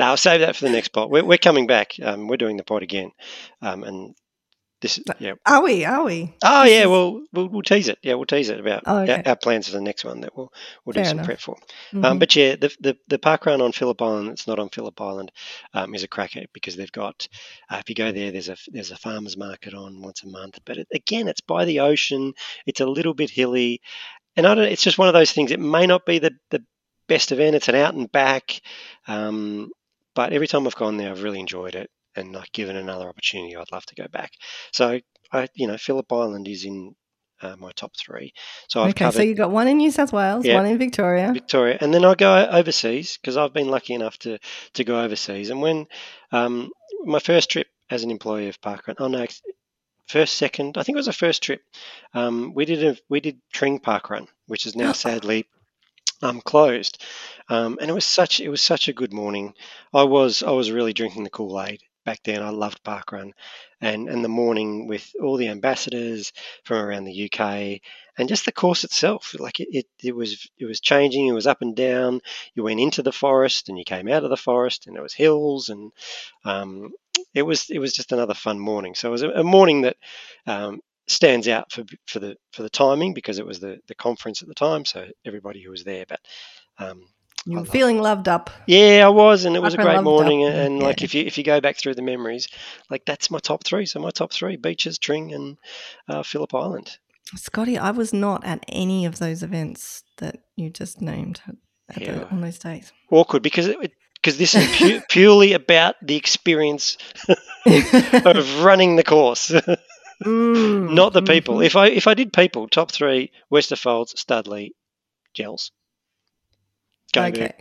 I'll 0.00 0.16
save 0.16 0.40
that 0.40 0.56
for 0.56 0.64
the 0.64 0.72
next 0.72 0.88
pod. 0.88 1.10
We're, 1.10 1.24
we're 1.24 1.38
coming 1.38 1.66
back. 1.66 1.92
Um, 2.02 2.28
we're 2.28 2.36
doing 2.36 2.56
the 2.56 2.64
pod 2.64 2.82
again, 2.82 3.12
um, 3.62 3.84
and 3.84 4.14
This 4.86 5.00
yeah. 5.18 5.32
Are 5.44 5.62
we? 5.62 5.84
Are 5.84 6.04
we? 6.04 6.34
Oh 6.44 6.62
This 6.62 6.72
yeah, 6.72 6.80
is- 6.82 6.86
well 6.88 7.22
we'll 7.32 7.48
we'll 7.48 7.62
tease 7.62 7.88
it. 7.88 7.98
Yeah, 8.02 8.14
we'll 8.14 8.26
tease 8.26 8.48
it 8.50 8.60
about 8.60 8.84
Oh, 8.86 8.96
our- 8.98 9.02
okay. 9.02 9.22
our, 9.26 9.36
plans 9.36 9.66
for 9.66 9.72
the 9.72 9.80
next 9.80 10.04
one 10.04 10.20
that 10.20 10.36
we'll 10.36 10.52
we'll 10.84 10.92
do 10.92 10.98
Fair 10.98 11.04
some 11.06 11.18
enough. 11.18 11.26
prep 11.26 11.40
for. 11.40 11.56
Mhm. 11.92 12.04
Um, 12.04 12.18
but 12.18 12.34
yeah, 12.36 12.56
the, 12.56 12.74
the 12.80 12.96
the 13.08 13.18
park 13.18 13.46
run 13.46 13.60
on 13.60 13.72
Phillip 13.72 14.00
Island 14.00 14.28
that's 14.30 14.46
not 14.46 14.58
on 14.58 14.68
Phillip 14.68 15.00
Island 15.00 15.32
um, 15.74 15.94
is 15.94 16.02
a 16.04 16.08
cracker 16.08 16.42
because 16.52 16.76
they've 16.76 16.92
got 16.92 17.26
uh, 17.70 17.78
if 17.78 17.88
you 17.88 17.94
go 17.94 18.12
there, 18.12 18.30
there's 18.30 18.48
a 18.48 18.56
there's 18.68 18.90
a 18.92 18.96
farmers 18.96 19.36
market 19.36 19.74
on 19.74 20.00
once 20.02 20.22
a 20.22 20.28
month. 20.28 20.58
But 20.64 20.78
it, 20.78 20.88
again, 20.94 21.28
it's 21.28 21.40
by 21.40 21.64
the 21.64 21.80
ocean. 21.80 22.32
It's 22.66 22.80
a 22.80 22.86
little 22.86 23.14
bit 23.14 23.30
hilly, 23.30 23.80
and 24.36 24.46
I 24.46 24.54
don't. 24.54 24.64
It's 24.72 24.84
just 24.84 24.98
one 24.98 25.08
of 25.08 25.14
those 25.14 25.32
things. 25.32 25.50
It 25.50 25.60
may 25.60 25.86
not 25.86 26.06
be 26.06 26.18
the 26.20 26.32
the 26.50 26.62
best 27.08 27.32
event. 27.32 27.56
It's 27.56 27.68
an 27.68 27.74
out 27.74 27.94
and 27.94 28.10
back, 28.10 28.60
um, 29.06 29.70
but 30.14 30.32
every 30.32 30.46
time 30.48 30.66
I've 30.66 30.74
gone 30.76 30.96
there, 30.96 31.10
I've 31.10 31.22
really 31.22 31.40
enjoyed 31.40 31.74
it. 31.74 31.90
And 32.16 32.32
like 32.32 32.52
given 32.52 32.76
another 32.76 33.08
opportunity, 33.08 33.56
I'd 33.56 33.72
love 33.72 33.86
to 33.86 33.94
go 33.94 34.06
back. 34.08 34.32
So 34.72 35.00
I, 35.32 35.48
you 35.54 35.66
know, 35.66 35.76
Phillip 35.76 36.10
Island 36.12 36.48
is 36.48 36.64
in 36.64 36.94
uh, 37.42 37.56
my 37.58 37.70
top 37.72 37.92
three. 37.96 38.32
So 38.68 38.82
I've 38.82 38.90
okay, 38.90 39.04
covered 39.04 39.16
so 39.18 39.22
you 39.22 39.34
got 39.34 39.50
one 39.50 39.68
in 39.68 39.78
New 39.78 39.90
South 39.90 40.12
Wales, 40.12 40.44
Yeah. 40.44 40.54
one 40.54 40.66
in 40.66 40.78
Victoria. 40.78 41.32
Victoria, 41.32 41.78
and 41.80 41.92
then 41.92 42.04
I 42.04 42.14
go 42.14 42.46
overseas 42.50 43.18
because 43.18 43.36
I've 43.36 43.52
been 43.52 43.68
lucky 43.68 43.94
enough 43.94 44.18
to 44.20 44.38
to 44.74 44.84
go 44.84 45.00
overseas. 45.00 45.50
And 45.50 45.60
when 45.60 45.86
um, 46.32 46.70
my 47.04 47.18
first 47.18 47.50
trip 47.50 47.68
as 47.90 48.02
an 48.02 48.10
employee 48.10 48.48
of 48.48 48.60
Parkrun, 48.60 48.96
oh 48.98 49.08
no, 49.08 49.26
first 50.08 50.36
second, 50.36 50.78
I 50.78 50.82
think 50.82 50.96
it 50.96 51.04
was 51.04 51.08
a 51.08 51.12
first 51.12 51.42
trip. 51.42 51.60
Um, 52.14 52.54
we 52.54 52.64
did 52.64 52.82
a 52.84 52.96
we 53.08 53.20
did 53.20 53.40
Tring 53.52 53.80
Parkrun, 53.80 54.28
which 54.46 54.66
is 54.66 54.76
now 54.76 54.92
sadly 55.04 55.46
um, 56.22 56.40
closed. 56.40 57.02
Um, 57.48 57.78
and 57.80 57.90
it 57.90 57.94
was 57.94 58.06
such 58.06 58.40
it 58.40 58.48
was 58.48 58.62
such 58.62 58.88
a 58.88 58.92
good 58.92 59.12
morning. 59.12 59.54
I 59.92 60.04
was 60.04 60.42
I 60.42 60.50
was 60.52 60.70
really 60.70 60.92
drinking 60.92 61.24
the 61.24 61.30
Kool 61.30 61.60
Aid 61.60 61.82
back 62.06 62.20
then. 62.24 62.42
I 62.42 62.50
loved 62.50 62.82
Parkrun, 62.84 63.32
and 63.82 64.08
and 64.08 64.24
the 64.24 64.30
morning 64.30 64.86
with 64.88 65.12
all 65.22 65.36
the 65.36 65.48
ambassadors 65.48 66.32
from 66.64 66.78
around 66.78 67.04
the 67.04 67.30
UK, 67.30 67.82
and 68.18 68.28
just 68.30 68.46
the 68.46 68.52
course 68.52 68.84
itself. 68.84 69.36
Like 69.38 69.60
it, 69.60 69.68
it, 69.72 69.86
it 70.02 70.16
was 70.16 70.48
it 70.58 70.64
was 70.64 70.80
changing. 70.80 71.26
It 71.26 71.34
was 71.34 71.46
up 71.46 71.62
and 71.62 71.76
down. 71.76 72.22
You 72.54 72.62
went 72.62 72.80
into 72.80 73.02
the 73.02 73.12
forest 73.12 73.68
and 73.68 73.76
you 73.78 73.84
came 73.84 74.08
out 74.08 74.24
of 74.24 74.30
the 74.30 74.38
forest, 74.38 74.86
and 74.86 74.96
there 74.96 75.02
was 75.02 75.14
hills, 75.14 75.68
and 75.68 75.92
um, 76.44 76.92
it 77.34 77.42
was 77.42 77.68
it 77.70 77.78
was 77.80 77.92
just 77.92 78.12
another 78.12 78.34
fun 78.34 78.58
morning. 78.58 78.94
So 78.94 79.08
it 79.08 79.12
was 79.12 79.22
a, 79.22 79.30
a 79.30 79.44
morning 79.44 79.82
that 79.82 79.96
um, 80.46 80.80
stands 81.08 81.48
out 81.48 81.72
for 81.72 81.84
for 82.06 82.20
the 82.20 82.36
for 82.52 82.62
the 82.62 82.70
timing 82.70 83.14
because 83.14 83.38
it 83.38 83.46
was 83.46 83.60
the 83.60 83.78
the 83.88 83.94
conference 83.94 84.42
at 84.42 84.48
the 84.48 84.54
time. 84.54 84.84
So 84.84 85.06
everybody 85.26 85.62
who 85.62 85.70
was 85.70 85.84
there, 85.84 86.06
but 86.08 86.20
um, 86.78 87.08
You 87.48 87.60
were 87.60 87.64
feeling 87.64 88.00
loved 88.02 88.28
up. 88.28 88.50
yeah, 88.66 89.02
I 89.06 89.08
was, 89.08 89.44
and 89.44 89.54
it 89.54 89.62
was 89.62 89.74
a 89.74 89.76
great 89.76 89.86
loved 89.94 89.98
up. 89.98 90.04
morning. 90.04 90.44
And, 90.44 90.54
and 90.56 90.82
like 90.82 91.02
if 91.02 91.14
you 91.14 91.24
if 91.24 91.38
you 91.38 91.44
go 91.44 91.60
back 91.60 91.76
through 91.76 91.94
the 91.94 92.02
memories, 92.02 92.48
like 92.90 93.04
that's 93.06 93.30
my 93.30 93.38
top 93.38 93.64
three. 93.64 93.86
So 93.86 94.00
my 94.00 94.10
top 94.10 94.32
three: 94.32 94.56
beaches, 94.56 94.98
Tring, 94.98 95.32
and 95.32 95.56
uh, 96.08 96.22
Phillip 96.24 96.52
Island. 96.54 96.98
Scotty, 97.36 97.78
I 97.78 97.90
was 97.92 98.12
not 98.12 98.44
at 98.44 98.64
any 98.68 99.04
of 99.06 99.18
those 99.18 99.42
events 99.42 100.02
that 100.18 100.38
you 100.56 100.70
just 100.70 101.00
named 101.00 101.40
at 101.88 101.96
the, 101.96 102.28
on 102.28 102.40
those 102.40 102.58
days. 102.58 102.92
Awkward 103.10 103.42
because 103.42 103.66
it 103.68 103.92
because 104.14 104.38
this 104.38 104.54
is 104.54 104.66
pu- 104.76 105.00
purely 105.08 105.52
about 105.52 105.94
the 106.02 106.16
experience 106.16 106.96
of 107.28 108.62
running 108.64 108.96
the 108.96 109.04
course, 109.04 109.52
Mm, 110.24 110.94
not 110.94 111.12
the 111.12 111.20
people. 111.22 111.56
mhm. 111.56 111.66
If 111.66 111.76
I 111.76 111.88
if 111.88 112.06
I 112.06 112.14
did 112.14 112.32
people, 112.32 112.66
top 112.68 112.90
three: 112.90 113.30
Westerfolds, 113.52 114.16
Studley, 114.18 114.74
Jells. 115.34 115.70
Okay. 117.16 117.52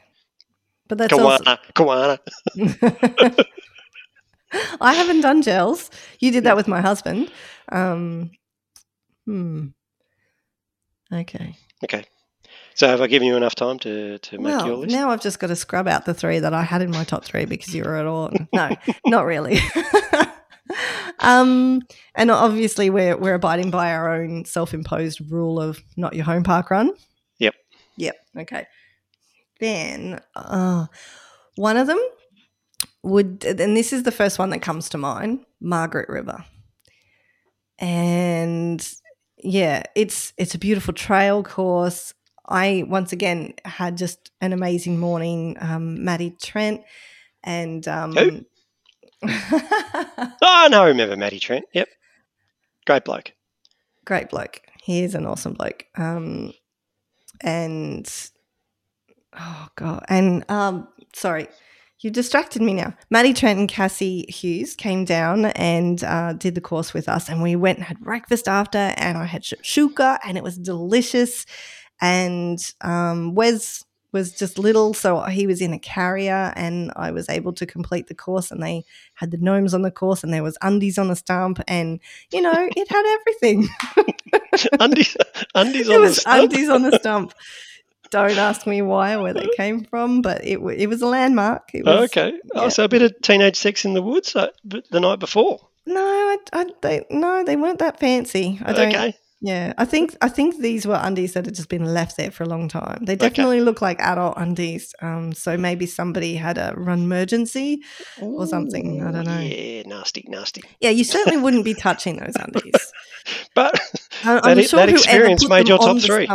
But 0.88 0.98
that's 1.00 1.14
also. 1.14 1.44
Kawana, 1.76 2.20
Kawana. 2.56 3.46
I 4.82 4.94
haven't 4.94 5.22
done 5.22 5.42
Jells. 5.42 5.90
You 6.20 6.32
did 6.32 6.44
that 6.44 6.56
with 6.56 6.68
my 6.68 6.82
husband. 6.82 7.32
Um, 7.72 8.32
hmm. 9.26 9.68
Okay. 11.12 11.56
Okay. 11.84 12.06
So 12.76 12.88
have 12.88 13.02
I 13.02 13.08
given 13.08 13.28
you 13.28 13.36
enough 13.36 13.56
time 13.56 13.80
to, 13.80 14.18
to 14.20 14.38
make 14.38 14.52
your 14.52 14.66
Well, 14.66 14.78
list? 14.80 14.92
now 14.94 15.10
I've 15.10 15.22
just 15.22 15.40
got 15.40 15.48
to 15.48 15.56
scrub 15.56 15.88
out 15.88 16.06
the 16.06 16.14
three 16.14 16.40
that 16.40 16.54
I 16.54 16.62
had 16.62 16.82
in 16.82 16.92
my 16.92 17.04
top 17.04 17.24
three 17.24 17.46
because 17.46 17.74
you 17.74 17.84
were 17.84 17.96
at 17.96 18.06
all. 18.06 18.32
No, 18.54 18.70
not 19.06 19.26
really. 19.26 19.60
um, 21.20 21.82
and 22.16 22.32
obviously, 22.32 22.90
we're 22.90 23.18
we're 23.18 23.34
abiding 23.34 23.72
by 23.72 23.94
our 23.94 24.14
own 24.14 24.46
self-imposed 24.46 25.32
rule 25.32 25.60
of 25.60 25.82
not 25.98 26.14
your 26.16 26.26
home 26.26 26.44
park 26.44 26.70
run. 26.70 26.92
Yep. 27.40 27.56
Yep. 27.98 28.16
Okay. 28.40 28.66
Then, 29.60 30.20
uh, 30.36 30.88
one 31.56 31.78
of 31.78 31.88
them 31.88 32.00
would, 33.04 33.44
and 33.46 33.76
this 33.78 33.94
is 33.94 34.04
the 34.04 34.12
first 34.12 34.38
one 34.40 34.50
that 34.50 34.62
comes 34.62 34.90
to 34.90 34.98
mind, 34.98 35.46
Margaret 35.62 36.10
River. 36.10 36.44
And 37.80 38.88
yeah, 39.38 39.84
it's 39.96 40.34
it's 40.38 40.56
a 40.56 40.60
beautiful 40.60 40.94
trail 40.94 41.44
course. 41.44 42.14
I 42.48 42.84
once 42.88 43.12
again 43.12 43.54
had 43.66 43.98
just 43.98 44.32
an 44.42 44.54
amazing 44.54 45.00
morning. 45.00 45.58
Um, 45.60 46.04
Maddie 46.04 46.36
Trent 46.42 46.82
and 47.44 47.88
um, 47.88 48.14
Who? 48.14 48.46
Oh, 50.42 50.68
no, 50.70 50.84
I 50.84 50.88
remember 50.88 51.16
Matty 51.18 51.40
Trent. 51.40 51.66
Yep. 51.74 51.88
Great 52.86 53.04
bloke. 53.04 53.32
great 54.06 54.30
bloke. 54.30 54.62
He 54.84 55.04
is 55.04 55.16
an 55.16 55.26
awesome 55.26 55.54
bloke. 55.54 55.86
Um, 55.96 56.54
and 57.42 58.08
oh 59.40 59.68
god, 59.76 60.06
and 60.10 60.50
um, 60.50 60.88
sorry, 61.14 61.48
you 62.00 62.12
distracted 62.12 62.62
me 62.62 62.74
now. 62.74 62.94
Maddie 63.10 63.34
Trent 63.34 63.60
and 63.60 63.70
Cassie 63.70 64.26
Hughes 64.30 64.76
came 64.76 65.06
down 65.06 65.46
and 65.46 66.04
uh, 66.04 66.34
did 66.34 66.56
the 66.56 66.62
course 66.62 66.94
with 66.94 67.10
us, 67.10 67.30
and 67.30 67.42
we 67.42 67.56
went 67.56 67.80
and 67.80 67.88
had 67.88 68.00
breakfast 68.00 68.48
after, 68.48 68.78
and 68.78 69.18
I 69.18 69.26
had 69.26 69.44
shakshuka, 69.44 70.20
and 70.24 70.38
it 70.38 70.44
was 70.44 70.58
delicious. 70.58 71.46
And 72.02 72.60
um, 72.82 73.36
Wes 73.36 73.86
was 74.12 74.34
just 74.34 74.58
little, 74.58 74.94
so 74.94 75.22
he 75.24 75.48
was 75.48 75.62
in 75.62 75.74
a 75.74 75.80
carrier, 75.80 76.54
and 76.56 76.92
I 76.96 77.12
was 77.12 77.30
able 77.30 77.54
to 77.54 77.66
complete 77.66 78.08
the 78.08 78.16
course. 78.16 78.52
And 78.52 78.64
they 78.64 78.84
had 79.16 79.32
the 79.32 79.38
gnomes 79.38 79.74
on 79.74 79.82
the 79.82 79.92
course, 79.92 80.24
and 80.24 80.34
there 80.34 80.44
was 80.44 80.58
undies 80.62 80.98
on 80.98 81.08
the 81.08 81.16
stump, 81.16 81.60
and 81.68 82.00
you 82.32 82.42
know, 82.42 82.54
it 82.76 82.90
had 82.90 83.20
everything. 83.20 83.68
undies, 84.80 85.18
undies 85.56 85.90
on 85.90 86.02
the 86.02 86.14
stump. 86.14 86.44
undies 86.44 86.70
on 86.70 86.82
the 86.84 87.00
stump. 87.00 87.34
Don't 88.16 88.38
ask 88.38 88.66
me 88.66 88.82
why 88.82 89.16
or 89.16 89.24
where 89.24 89.34
they 89.34 89.50
came 89.58 89.84
from, 89.84 90.22
but 90.22 90.40
it 90.46 90.60
it 90.78 90.88
was 90.88 91.02
a 91.02 91.08
landmark. 91.08 91.72
It 91.74 91.84
was, 91.84 92.00
Oh, 92.00 92.04
okay. 92.04 92.40
Oh, 92.54 92.70
so 92.70 92.86
a 92.86 92.88
bit 92.88 93.02
of 93.02 93.12
teenage 93.22 93.58
sex 93.58 93.84
in 93.84 93.94
the 93.94 94.02
woods 94.02 94.36
uh, 94.38 94.52
the 94.64 95.02
night 95.02 95.20
before. 95.20 95.60
No, 95.86 96.02
I, 96.02 96.38
I 96.54 96.66
they 96.82 97.06
no, 97.10 97.44
they 97.44 97.58
weren't 97.58 97.80
that 97.80 98.00
fancy. 98.00 98.58
I 98.64 98.72
don't. 98.72 98.88
Okay. 98.96 99.14
Yeah, 99.42 99.74
I 99.78 99.84
think 99.84 100.16
I 100.22 100.30
think 100.30 100.60
these 100.62 100.88
were 100.88 101.00
undies 101.08 101.34
that 101.34 101.46
had 101.46 101.56
just 101.56 101.68
been 101.68 101.94
left 101.94 102.16
there 102.16 102.32
for 102.32 102.44
a 102.44 102.48
long 102.48 102.70
time. 102.70 103.04
They 103.06 103.18
definitely 103.18 103.60
look 103.62 103.82
like 103.82 104.00
adult 104.00 104.36
undies. 104.38 104.94
Um, 105.02 105.34
so 105.34 105.58
maybe 105.58 105.86
somebody 105.86 106.36
had 106.36 106.58
a 106.58 106.74
run 106.78 107.02
emergency 107.04 107.82
or 108.22 108.48
something. 108.48 109.04
I 109.04 109.12
don't 109.12 109.26
know. 109.26 109.40
Yeah, 109.40 109.84
nasty, 109.86 110.24
nasty. 110.30 110.64
Yeah, 110.80 110.92
you 110.92 111.04
certainly 111.04 111.38
wouldn't 111.38 111.66
be 111.66 111.74
touching 111.74 112.16
those 112.18 112.36
undies. 112.38 112.94
But 113.56 113.80
I- 114.24 114.36
that, 114.42 114.46
i- 114.60 114.62
that 114.78 114.90
experience 114.96 115.42
made 115.50 115.68
your 115.70 115.78
top 115.80 115.98
three. 116.06 116.28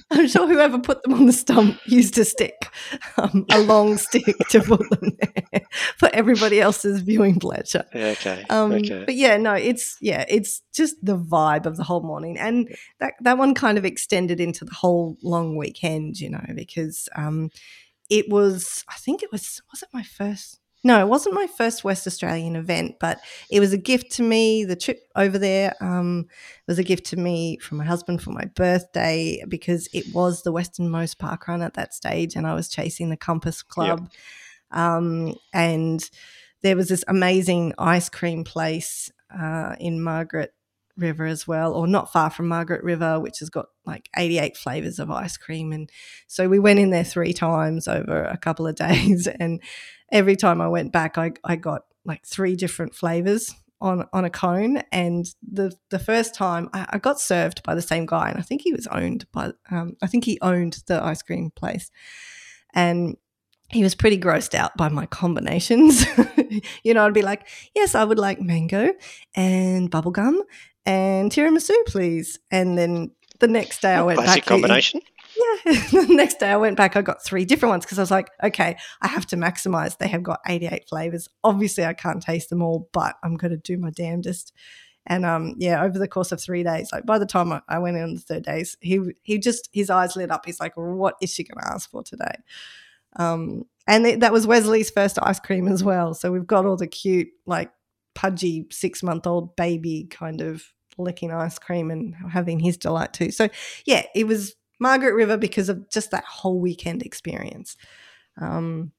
I'm 0.10 0.28
sure 0.28 0.46
whoever 0.46 0.78
put 0.78 1.02
them 1.02 1.14
on 1.14 1.26
the 1.26 1.32
stump 1.32 1.78
used 1.86 2.18
a 2.18 2.24
stick, 2.24 2.68
um, 3.16 3.46
a 3.50 3.60
long 3.60 3.96
stick 3.96 4.24
to 4.50 4.60
put 4.60 4.80
them 4.90 5.10
there 5.20 5.62
for 5.96 6.10
everybody 6.12 6.60
else's 6.60 7.00
viewing 7.00 7.38
pleasure. 7.40 7.84
Yeah, 7.94 8.06
okay. 8.18 8.44
Um, 8.50 8.72
okay. 8.72 9.04
But 9.06 9.14
yeah, 9.14 9.36
no, 9.36 9.54
it's 9.54 9.96
yeah, 10.00 10.24
it's 10.28 10.62
just 10.74 10.96
the 11.02 11.16
vibe 11.18 11.66
of 11.66 11.76
the 11.76 11.84
whole 11.84 12.02
morning, 12.02 12.38
and 12.38 12.68
that 13.00 13.14
that 13.22 13.38
one 13.38 13.54
kind 13.54 13.78
of 13.78 13.84
extended 13.84 14.40
into 14.40 14.64
the 14.64 14.74
whole 14.74 15.16
long 15.22 15.56
weekend, 15.56 16.18
you 16.20 16.30
know, 16.30 16.44
because 16.54 17.08
um, 17.16 17.50
it 18.10 18.28
was 18.28 18.84
I 18.88 18.94
think 18.96 19.22
it 19.22 19.32
was 19.32 19.60
was 19.72 19.82
it 19.82 19.88
my 19.92 20.02
first. 20.02 20.60
No, 20.86 21.00
it 21.00 21.08
wasn't 21.08 21.34
my 21.34 21.46
first 21.46 21.82
West 21.82 22.06
Australian 22.06 22.56
event, 22.56 22.96
but 23.00 23.18
it 23.50 23.58
was 23.58 23.72
a 23.72 23.78
gift 23.78 24.12
to 24.12 24.22
me. 24.22 24.66
The 24.66 24.76
trip 24.76 25.00
over 25.16 25.38
there 25.38 25.74
um, 25.80 26.26
was 26.68 26.78
a 26.78 26.84
gift 26.84 27.06
to 27.06 27.16
me 27.16 27.56
from 27.56 27.78
my 27.78 27.84
husband 27.84 28.22
for 28.22 28.30
my 28.30 28.44
birthday 28.54 29.42
because 29.48 29.88
it 29.94 30.04
was 30.14 30.42
the 30.42 30.52
westernmost 30.52 31.18
park 31.18 31.48
run 31.48 31.62
at 31.62 31.72
that 31.74 31.94
stage, 31.94 32.36
and 32.36 32.46
I 32.46 32.54
was 32.54 32.68
chasing 32.68 33.08
the 33.08 33.16
Compass 33.16 33.62
Club. 33.62 34.10
Um, 34.70 35.34
and 35.54 36.08
there 36.62 36.76
was 36.76 36.88
this 36.88 37.04
amazing 37.08 37.72
ice 37.78 38.10
cream 38.10 38.44
place 38.44 39.10
uh, 39.34 39.76
in 39.80 40.02
Margaret 40.02 40.52
River 40.96 41.24
as 41.24 41.46
well, 41.46 41.72
or 41.72 41.86
not 41.86 42.12
far 42.12 42.30
from 42.30 42.48
Margaret 42.48 42.84
River, 42.84 43.18
which 43.18 43.38
has 43.38 43.50
got 43.50 43.66
like 43.84 44.08
88 44.16 44.56
flavors 44.56 44.98
of 44.98 45.10
ice 45.10 45.36
cream. 45.36 45.72
And 45.72 45.90
so 46.26 46.48
we 46.48 46.58
went 46.58 46.78
in 46.78 46.90
there 46.90 47.04
three 47.04 47.32
times 47.32 47.88
over 47.88 48.24
a 48.24 48.36
couple 48.36 48.66
of 48.66 48.74
days. 48.76 49.26
And 49.26 49.60
every 50.10 50.36
time 50.36 50.60
I 50.60 50.68
went 50.68 50.92
back, 50.92 51.18
I, 51.18 51.32
I 51.44 51.56
got 51.56 51.82
like 52.04 52.26
three 52.26 52.56
different 52.56 52.94
flavors 52.94 53.54
on, 53.80 54.06
on 54.12 54.24
a 54.24 54.30
cone. 54.30 54.82
And 54.92 55.26
the, 55.42 55.74
the 55.90 55.98
first 55.98 56.34
time 56.34 56.68
I, 56.72 56.86
I 56.90 56.98
got 56.98 57.20
served 57.20 57.62
by 57.62 57.74
the 57.74 57.82
same 57.82 58.06
guy, 58.06 58.30
and 58.30 58.38
I 58.38 58.42
think 58.42 58.62
he 58.62 58.72
was 58.72 58.86
owned 58.88 59.26
by, 59.32 59.52
um, 59.70 59.96
I 60.02 60.06
think 60.06 60.24
he 60.24 60.38
owned 60.40 60.82
the 60.86 61.02
ice 61.02 61.22
cream 61.22 61.50
place. 61.54 61.90
And 62.74 63.16
he 63.70 63.82
was 63.82 63.94
pretty 63.94 64.18
grossed 64.18 64.54
out 64.54 64.76
by 64.76 64.88
my 64.88 65.06
combinations. 65.06 66.04
you 66.84 66.94
know, 66.94 67.04
I'd 67.04 67.14
be 67.14 67.22
like, 67.22 67.48
yes, 67.74 67.94
I 67.94 68.04
would 68.04 68.18
like 68.18 68.40
mango 68.40 68.92
and 69.34 69.90
bubblegum 69.90 70.38
and 70.86 71.30
tiramisu, 71.30 71.74
please. 71.86 72.38
And 72.50 72.76
then 72.78 73.10
the 73.40 73.48
next 73.48 73.82
day 73.82 73.94
I 73.94 74.02
went 74.02 74.18
Classic 74.18 74.42
back. 74.42 74.48
combination. 74.48 75.00
Yeah. 75.36 75.72
the 75.90 76.06
next 76.10 76.38
day 76.38 76.50
I 76.50 76.56
went 76.56 76.76
back, 76.76 76.96
I 76.96 77.02
got 77.02 77.24
three 77.24 77.44
different 77.44 77.70
ones 77.70 77.84
because 77.84 77.98
I 77.98 78.02
was 78.02 78.10
like, 78.10 78.30
okay, 78.42 78.76
I 79.00 79.08
have 79.08 79.26
to 79.26 79.36
maximize. 79.36 79.98
They 79.98 80.08
have 80.08 80.22
got 80.22 80.40
88 80.46 80.88
flavors. 80.88 81.28
Obviously, 81.42 81.84
I 81.84 81.92
can't 81.92 82.22
taste 82.22 82.50
them 82.50 82.62
all, 82.62 82.88
but 82.92 83.16
I'm 83.22 83.36
going 83.36 83.50
to 83.50 83.56
do 83.56 83.76
my 83.78 83.90
damnedest. 83.90 84.52
And 85.06 85.26
um, 85.26 85.54
yeah, 85.58 85.82
over 85.82 85.98
the 85.98 86.08
course 86.08 86.32
of 86.32 86.40
three 86.40 86.62
days, 86.62 86.90
like 86.92 87.04
by 87.04 87.18
the 87.18 87.26
time 87.26 87.60
I, 87.68 87.78
went 87.78 87.96
in 87.96 88.02
on 88.02 88.14
the 88.14 88.20
third 88.20 88.44
days, 88.44 88.76
he 88.80 89.00
he 89.22 89.38
just 89.38 89.68
his 89.72 89.90
eyes 89.90 90.16
lit 90.16 90.30
up. 90.30 90.46
He's 90.46 90.60
like, 90.60 90.72
"What 90.76 91.16
is 91.20 91.30
she 91.30 91.44
going 91.44 91.60
to 91.60 91.70
ask 91.70 91.90
for 91.90 92.02
today?" 92.02 92.36
Um, 93.16 93.64
and 93.86 94.04
th- 94.04 94.20
that 94.20 94.32
was 94.32 94.46
Wesley's 94.46 94.90
first 94.90 95.18
ice 95.22 95.38
cream 95.38 95.68
as 95.68 95.84
well. 95.84 96.14
So 96.14 96.32
we've 96.32 96.46
got 96.46 96.64
all 96.64 96.78
the 96.78 96.86
cute, 96.86 97.28
like 97.44 97.70
pudgy 98.14 98.66
six 98.70 99.02
month 99.02 99.26
old 99.26 99.56
baby 99.56 100.06
kind 100.10 100.40
of 100.40 100.64
licking 100.96 101.32
ice 101.32 101.58
cream 101.58 101.90
and 101.90 102.14
having 102.30 102.60
his 102.60 102.76
delight 102.78 103.12
too. 103.12 103.30
So 103.30 103.48
yeah, 103.84 104.06
it 104.14 104.26
was 104.26 104.54
Margaret 104.84 105.14
River 105.14 105.38
because 105.38 105.70
of 105.70 105.88
just 105.88 106.10
that 106.10 106.24
whole 106.24 106.60
weekend 106.60 107.02
experience. 107.02 107.74
Um, 108.38 108.92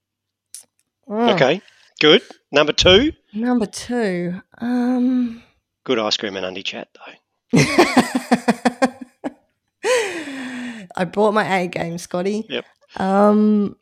oh, 1.08 1.36
Okay, 1.36 1.62
good. 2.02 2.24
Number 2.52 2.74
two, 2.74 3.12
Number 3.34 3.68
two. 3.68 4.42
Um, 4.58 5.44
good 5.84 6.00
ice 6.00 6.18
cream 6.18 6.38
and 6.38 6.46
undie 6.46 6.64
chat 6.64 6.88
though. 6.96 7.14
I 10.98 11.04
brought 11.06 11.36
my 11.36 11.60
A 11.60 11.68
game, 11.68 12.00
Scotty. 12.00 12.48
Yep. 12.50 12.66
Um, 12.98 13.76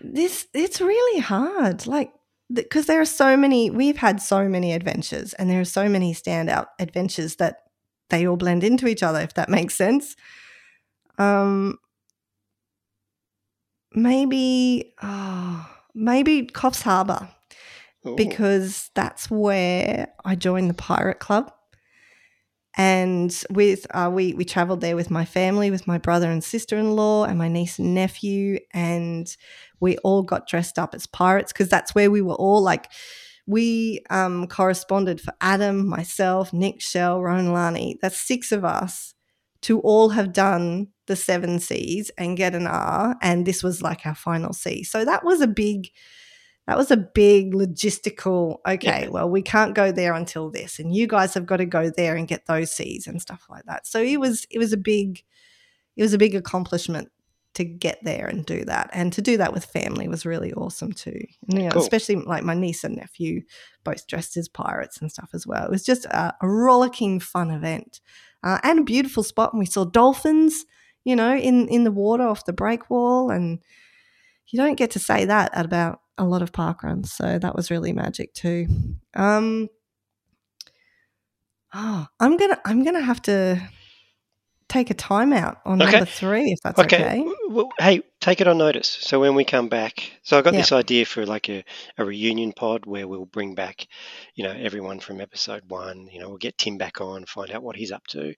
this 0.00 0.46
it's 0.54 0.80
really 0.80 1.20
hard, 1.20 1.88
like 1.88 2.12
because 2.52 2.86
there 2.86 3.00
are 3.00 3.04
so 3.04 3.36
many. 3.36 3.68
We've 3.68 3.96
had 3.96 4.22
so 4.22 4.48
many 4.48 4.72
adventures, 4.74 5.32
and 5.32 5.50
there 5.50 5.60
are 5.60 5.64
so 5.64 5.88
many 5.88 6.14
standout 6.14 6.66
adventures 6.78 7.34
that 7.36 7.62
they 8.10 8.28
all 8.28 8.36
blend 8.36 8.62
into 8.62 8.86
each 8.86 9.02
other. 9.02 9.18
If 9.18 9.34
that 9.34 9.48
makes 9.48 9.74
sense. 9.74 10.14
Um, 11.18 11.78
maybe, 13.92 14.94
oh, 15.02 15.68
maybe 15.94 16.46
Coffs 16.46 16.82
Harbour 16.82 17.28
Ooh. 18.06 18.14
because 18.16 18.90
that's 18.94 19.30
where 19.30 20.08
I 20.24 20.34
joined 20.34 20.70
the 20.70 20.74
pirate 20.74 21.18
club. 21.18 21.52
And 22.78 23.34
with 23.48 23.86
uh, 23.94 24.10
we 24.12 24.34
we 24.34 24.44
traveled 24.44 24.82
there 24.82 24.96
with 24.96 25.10
my 25.10 25.24
family, 25.24 25.70
with 25.70 25.86
my 25.86 25.96
brother 25.96 26.30
and 26.30 26.44
sister 26.44 26.76
in 26.76 26.94
law, 26.94 27.24
and 27.24 27.38
my 27.38 27.48
niece 27.48 27.78
and 27.78 27.94
nephew, 27.94 28.58
and 28.74 29.34
we 29.80 29.96
all 29.98 30.22
got 30.22 30.46
dressed 30.46 30.78
up 30.78 30.94
as 30.94 31.06
pirates 31.06 31.54
because 31.54 31.70
that's 31.70 31.94
where 31.94 32.10
we 32.10 32.20
were 32.20 32.34
all 32.34 32.62
like. 32.62 32.90
We 33.48 34.00
um, 34.10 34.48
corresponded 34.48 35.20
for 35.20 35.32
Adam, 35.40 35.86
myself, 35.86 36.52
Nick, 36.52 36.82
Shell, 36.82 37.22
Rowan, 37.22 37.52
Lani. 37.52 37.96
That's 38.02 38.20
six 38.20 38.50
of 38.50 38.64
us 38.64 39.14
to 39.66 39.80
all 39.80 40.08
have 40.10 40.32
done 40.32 40.88
the 41.06 41.16
seven 41.16 41.60
C's 41.60 42.10
and 42.18 42.36
get 42.36 42.54
an 42.54 42.66
R, 42.66 43.16
and 43.22 43.46
this 43.46 43.62
was 43.62 43.82
like 43.82 44.06
our 44.06 44.14
final 44.14 44.52
C. 44.52 44.82
So 44.82 45.04
that 45.04 45.24
was 45.24 45.40
a 45.40 45.46
big 45.46 45.90
that 46.66 46.76
was 46.76 46.90
a 46.90 46.96
big 46.96 47.52
logistical 47.54 48.56
okay 48.68 49.02
Yeah. 49.04 49.08
well 49.10 49.30
we 49.30 49.40
can't 49.40 49.72
go 49.76 49.92
there 49.92 50.14
until 50.14 50.50
this 50.50 50.80
and 50.80 50.92
you 50.92 51.06
guys 51.06 51.32
have 51.34 51.46
got 51.46 51.58
to 51.58 51.64
go 51.64 51.90
there 51.90 52.16
and 52.16 52.26
get 52.26 52.46
those 52.46 52.72
c's 52.72 53.06
and 53.06 53.22
stuff 53.22 53.46
like 53.48 53.62
that 53.66 53.86
so 53.86 54.02
it 54.02 54.18
was 54.18 54.48
it 54.50 54.58
was 54.58 54.72
a 54.72 54.76
big 54.76 55.22
it 55.96 56.02
was 56.02 56.12
a 56.12 56.18
big 56.18 56.34
accomplishment 56.34 57.08
to 57.54 57.64
get 57.64 57.98
there 58.02 58.26
and 58.26 58.44
do 58.46 58.64
that 58.64 58.90
and 58.92 59.12
to 59.12 59.22
do 59.22 59.36
that 59.36 59.52
with 59.52 59.64
family 59.64 60.08
was 60.08 60.26
really 60.26 60.52
awesome 60.54 60.92
too 60.92 61.20
and, 61.48 61.56
you 61.58 61.64
know, 61.66 61.70
Cool. 61.70 61.82
especially 61.82 62.16
like 62.16 62.42
my 62.42 62.54
niece 62.54 62.82
and 62.82 62.96
nephew 62.96 63.42
both 63.84 64.08
dressed 64.08 64.36
as 64.36 64.48
pirates 64.48 64.98
and 65.00 65.12
stuff 65.12 65.30
as 65.34 65.46
well 65.46 65.64
it 65.66 65.70
was 65.70 65.84
just 65.84 66.04
a, 66.06 66.34
a 66.42 66.48
rollicking 66.48 67.20
fun 67.20 67.52
event 67.52 68.00
uh, 68.46 68.60
and 68.62 68.78
a 68.78 68.84
beautiful 68.84 69.22
spot 69.22 69.52
and 69.52 69.58
we 69.58 69.66
saw 69.66 69.84
dolphins 69.84 70.64
you 71.04 71.16
know 71.16 71.34
in 71.34 71.66
in 71.68 71.84
the 71.84 71.90
water 71.90 72.22
off 72.26 72.44
the 72.44 72.52
break 72.52 72.88
wall 72.88 73.30
and 73.30 73.58
you 74.48 74.56
don't 74.56 74.76
get 74.76 74.92
to 74.92 75.00
say 75.00 75.24
that 75.24 75.50
about 75.54 76.00
a 76.16 76.24
lot 76.24 76.42
of 76.42 76.52
park 76.52 76.82
runs 76.84 77.12
so 77.12 77.38
that 77.38 77.56
was 77.56 77.70
really 77.70 77.92
magic 77.92 78.32
too. 78.34 78.66
Um 79.14 79.68
oh 81.74 82.06
i'm 82.20 82.36
gonna 82.36 82.58
i'm 82.64 82.84
gonna 82.84 83.02
have 83.02 83.20
to 83.20 83.60
take 84.68 84.90
a 84.90 84.94
timeout 84.94 85.58
on 85.64 85.80
Okay. 85.80 85.90
number 85.92 86.06
three 86.06 86.50
if 86.52 86.58
that's 86.62 86.78
Okay. 86.80 86.96
okay, 86.96 87.18
w- 87.18 87.36
w- 87.48 87.68
hey, 87.78 88.02
take 88.20 88.40
it 88.40 88.48
on 88.48 88.58
notice. 88.58 88.88
So 88.88 89.20
when 89.20 89.34
we 89.34 89.44
come 89.44 89.68
back, 89.68 90.10
so 90.22 90.38
I 90.38 90.42
got 90.42 90.54
Yeah. 90.54 90.60
this 90.60 90.72
idea 90.72 91.06
for 91.06 91.24
like 91.26 91.48
a, 91.48 91.64
a 91.98 92.04
reunion 92.04 92.52
pod 92.52 92.84
where 92.86 93.06
we'll 93.06 93.26
bring 93.26 93.54
back, 93.54 93.86
you 94.34 94.44
know, 94.44 94.52
everyone 94.52 94.98
from 95.00 95.20
episode 95.20 95.62
one. 95.68 96.08
You 96.12 96.20
know, 96.20 96.28
we'll 96.28 96.38
get 96.38 96.58
Tim 96.58 96.78
back 96.78 97.00
on, 97.00 97.24
find 97.26 97.50
out 97.50 97.62
what 97.62 97.76
he's 97.76 97.92
up 97.92 98.06
to. 98.08 98.34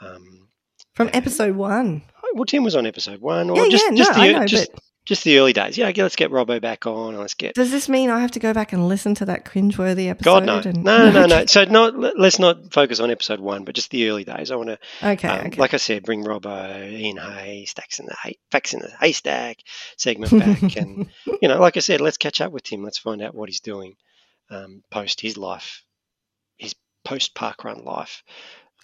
Um, 0.00 0.48
from 0.94 1.10
episode 1.12 1.54
one 1.56 2.02
well, 2.34 2.44
Tim 2.44 2.62
was 2.64 2.74
on 2.76 2.86
episode 2.86 3.20
one, 3.20 3.50
or 3.50 3.56
yeah 3.56 3.68
just 3.68 3.84
yeah 3.90 3.96
just 3.96 4.16
no 4.16 4.26
the 4.26 4.32
know 4.32 4.46
just 4.46 4.70
but 4.72 4.82
just 5.06 5.24
the 5.24 5.38
early 5.38 5.52
days. 5.52 5.76
Yeah, 5.78 5.88
okay, 5.88 6.02
let's 6.02 6.16
get 6.16 6.30
Robbo 6.30 6.60
back 6.60 6.86
on, 6.86 7.16
let's 7.16 7.34
get. 7.34 7.54
does 7.54 7.70
this 7.70 7.88
mean 7.88 8.10
i 8.10 8.20
have 8.20 8.30
to 8.32 8.38
go 8.38 8.52
back 8.52 8.72
and 8.72 8.86
listen 8.88 9.14
to 9.16 9.24
that 9.24 9.44
cringeworthy 9.44 10.08
episode 10.08 10.46
God 10.46 10.46
no, 10.46 10.58
and 10.58 10.84
no, 10.84 11.10
no, 11.10 11.26
no. 11.26 11.46
So 11.46 11.64
not 11.64 11.96
let- 11.98 12.18
let's 12.18 12.38
not 12.38 12.72
focus 12.72 13.00
on 13.00 13.10
episode 13.10 13.40
one, 13.40 13.64
but 13.64 13.74
just 13.74 13.90
the 13.90 14.08
early 14.08 14.24
days. 14.24 14.50
I 14.50 14.56
want 14.56 14.68
to 14.68 14.78
okay 15.02 15.28
Um, 15.28 15.46
okay 15.46 15.60
Like 15.60 15.74
I 15.74 15.78
said, 15.78 16.04
bring 16.04 16.24
Robbo, 16.24 16.90
Ian 16.90 17.16
Hay, 17.16 17.64
Stacks 17.64 17.98
in 17.98 18.06
the 18.06 18.16
hay, 18.22 18.38
Facts 18.50 18.74
in 18.74 18.80
the 18.80 18.90
Haystack 19.00 19.58
segment 19.96 20.38
back, 20.38 20.76
and 20.76 21.08
you 21.40 21.48
know, 21.48 21.58
like 21.60 21.76
I 21.76 21.80
said, 21.80 22.00
let's 22.00 22.18
catch 22.18 22.40
up 22.40 22.52
with 22.52 22.70
him. 22.70 22.82
Let's 22.82 22.98
find 22.98 23.22
out 23.22 23.34
what 23.34 23.48
he's 23.48 23.60
doing 23.60 23.94
um, 24.50 24.82
post 24.90 25.20
his 25.20 25.36
life, 25.36 25.84
his 26.56 26.74
post 27.04 27.34
park 27.34 27.64
run 27.64 27.84
life. 27.84 28.22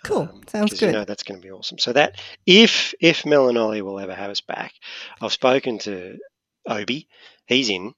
Cool. 0.02 0.40
Sounds 0.48 0.72
good. 0.78 0.86
You 0.86 0.92
know 0.92 1.04
that's 1.04 1.22
going 1.22 1.40
to 1.40 1.46
be 1.46 1.52
awesome. 1.52 1.78
So 1.78 1.92
that 1.92 2.20
if 2.46 2.94
if 3.00 3.26
Mel 3.26 3.48
and 3.48 3.58
Olly 3.58 3.82
will 3.82 3.98
ever 3.98 4.14
have 4.14 4.30
us 4.30 4.40
back, 4.40 4.72
I've 5.20 5.32
spoken 5.32 5.78
to 5.80 6.18
Obi, 6.66 7.08
he's 7.46 7.68
in. 7.70 7.92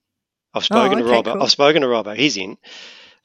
I've 0.54 0.64
spoken 0.64 0.98
to 0.98 1.04
Oh, 1.04 1.06
okay, 1.08 1.22
Robbo. 1.22 1.32
cool. 1.34 1.42
I've 1.42 1.50
spoken 1.50 1.82
to 1.82 1.88
Robbo, 1.88 2.16
he's 2.16 2.36
in. 2.36 2.56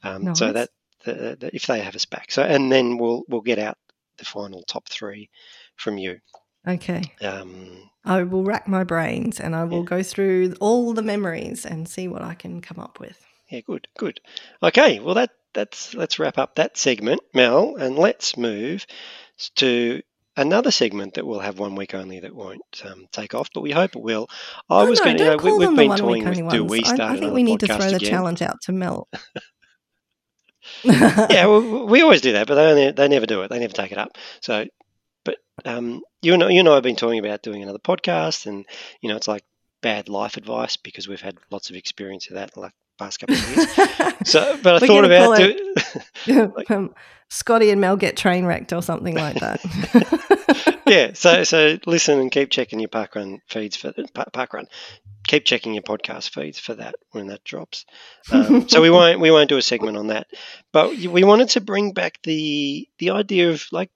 Um, 0.02 0.34
So 0.34 0.52
that 0.52 0.70
the, 1.04 1.36
the, 1.40 1.50
if 1.54 1.66
they 1.66 1.80
have 1.80 1.94
us 1.94 2.04
back, 2.04 2.30
so 2.30 2.42
and 2.42 2.70
then 2.70 2.98
we'll 2.98 3.24
we'll 3.28 3.40
get 3.40 3.58
out 3.58 3.76
the 4.18 4.24
final 4.24 4.62
top 4.62 4.88
three 4.88 5.28
from 5.76 5.98
you. 5.98 6.20
okay 6.66 7.02
Um, 7.20 7.90
i 8.04 8.22
will 8.22 8.44
rack 8.44 8.68
my 8.68 8.84
brains 8.84 9.40
and 9.40 9.54
i 9.56 9.64
will 9.64 9.82
go 9.82 10.02
through 10.02 10.54
all 10.60 10.92
the 10.94 11.02
memories 11.02 11.66
and 11.66 11.88
see 11.88 12.06
what 12.08 12.22
i 12.22 12.34
can 12.34 12.60
come 12.60 12.78
up 12.78 13.00
with 13.00 13.24
yeah, 13.54 13.60
good, 13.60 13.88
good. 13.98 14.20
Okay, 14.62 15.00
well 15.00 15.14
that 15.14 15.30
that's 15.52 15.94
let's 15.94 16.18
wrap 16.18 16.38
up 16.38 16.56
that 16.56 16.76
segment, 16.76 17.20
Mel, 17.32 17.76
and 17.76 17.96
let's 17.96 18.36
move 18.36 18.86
to 19.56 20.02
another 20.36 20.70
segment 20.70 21.14
that 21.14 21.26
we'll 21.26 21.38
have 21.40 21.58
one 21.58 21.76
week 21.76 21.94
only 21.94 22.20
that 22.20 22.34
won't 22.34 22.82
um, 22.84 23.06
take 23.12 23.34
off, 23.34 23.50
but 23.54 23.60
we 23.60 23.70
hope 23.70 23.94
it 23.94 24.02
will. 24.02 24.28
I 24.68 24.82
Oh, 24.82 24.90
was 24.90 24.98
no, 24.98 25.04
going 25.04 25.16
to, 25.18 25.24
you 25.24 25.30
know, 25.30 25.36
we, 25.36 25.42
call 25.50 25.58
we've 25.58 25.68
them 25.68 25.76
the 25.76 25.82
been 25.88 25.96
toying 25.96 26.24
with 26.24 26.50
do 26.50 26.64
we 26.64 26.80
I- 26.80 26.82
start 26.82 27.00
I, 27.00 27.18
think 27.18 27.32
we 27.34 27.42
need 27.44 27.60
to 27.60 27.66
throw 27.66 27.78
the 27.78 27.96
again? 27.96 28.10
challenge 28.10 28.42
out 28.42 28.60
to 28.62 28.72
Mel. 28.72 29.08
yeah, 30.84 31.46
well, 31.46 31.86
we 31.86 32.02
always 32.02 32.20
do 32.22 32.32
that, 32.32 32.46
but 32.46 32.54
they 32.54 32.66
only, 32.66 32.90
they 32.92 33.08
never 33.08 33.26
do 33.26 33.42
it. 33.42 33.48
They 33.48 33.58
never 33.58 33.72
take 33.72 33.92
it 33.92 33.98
up. 33.98 34.16
So, 34.40 34.64
but 35.24 35.36
um, 35.64 36.02
you 36.22 36.36
know, 36.36 36.48
you 36.48 36.60
and 36.60 36.68
I 36.68 36.74
have 36.74 36.82
been 36.82 36.96
talking 36.96 37.18
about 37.18 37.42
doing 37.42 37.62
another 37.62 37.78
podcast, 37.78 38.46
and 38.46 38.64
you 39.00 39.08
know, 39.10 39.16
it's 39.16 39.28
like 39.28 39.44
bad 39.82 40.08
life 40.08 40.36
advice 40.38 40.76
because 40.76 41.06
we've 41.06 41.20
had 41.20 41.36
lots 41.50 41.68
of 41.70 41.76
experience 41.76 42.28
of 42.28 42.34
that 42.34 42.52
the 42.54 42.60
past 42.98 43.20
couple 43.20 43.36
of 43.36 43.56
years. 43.56 43.68
So, 44.24 44.58
but 44.62 44.82
I 44.82 44.86
thought 44.86 45.04
about 45.04 45.36
call 45.36 46.52
do, 46.56 46.64
um, 46.74 46.94
Scotty 47.28 47.70
and 47.70 47.80
Mel 47.80 47.96
get 47.96 48.16
train 48.16 48.46
wrecked 48.46 48.72
or 48.72 48.80
something 48.80 49.14
like 49.14 49.38
that. 49.40 50.80
yeah. 50.86 51.10
So, 51.12 51.44
so 51.44 51.78
listen 51.84 52.20
and 52.20 52.30
keep 52.30 52.48
checking 52.48 52.80
your 52.80 52.88
parkrun 52.88 53.40
feeds 53.48 53.76
for 53.76 53.92
parkrun. 53.92 54.66
Keep 55.26 55.44
checking 55.44 55.74
your 55.74 55.82
podcast 55.82 56.30
feeds 56.30 56.58
for 56.58 56.74
that 56.74 56.94
when 57.10 57.26
that 57.26 57.44
drops. 57.44 57.84
Um, 58.32 58.66
so 58.68 58.80
we 58.80 58.88
won't 58.88 59.20
we 59.20 59.30
won't 59.30 59.50
do 59.50 59.58
a 59.58 59.62
segment 59.62 59.98
on 59.98 60.06
that, 60.06 60.26
but 60.72 60.96
we 60.96 61.22
wanted 61.22 61.50
to 61.50 61.60
bring 61.60 61.92
back 61.92 62.20
the 62.22 62.88
the 62.98 63.10
idea 63.10 63.50
of 63.50 63.66
like 63.72 63.90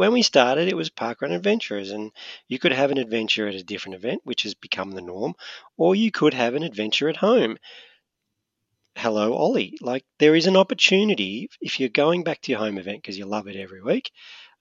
when 0.00 0.12
we 0.12 0.22
started, 0.22 0.66
it 0.66 0.76
was 0.76 0.88
parkrun 0.88 1.34
adventurers, 1.34 1.90
and 1.90 2.10
you 2.48 2.58
could 2.58 2.72
have 2.72 2.90
an 2.90 2.96
adventure 2.96 3.46
at 3.46 3.54
a 3.54 3.62
different 3.62 3.96
event, 3.96 4.22
which 4.24 4.44
has 4.44 4.54
become 4.54 4.92
the 4.92 5.02
norm, 5.02 5.34
or 5.76 5.94
you 5.94 6.10
could 6.10 6.32
have 6.32 6.54
an 6.54 6.62
adventure 6.62 7.10
at 7.10 7.18
home. 7.18 7.58
Hello, 8.96 9.34
Olly. 9.34 9.78
Like 9.80 10.04
there 10.18 10.34
is 10.34 10.46
an 10.46 10.56
opportunity 10.56 11.48
if 11.60 11.78
you're 11.80 11.88
going 11.88 12.24
back 12.24 12.40
to 12.42 12.52
your 12.52 12.58
home 12.60 12.78
event 12.78 12.98
because 13.02 13.16
you 13.18 13.24
love 13.26 13.46
it 13.48 13.56
every 13.56 13.80
week, 13.82 14.10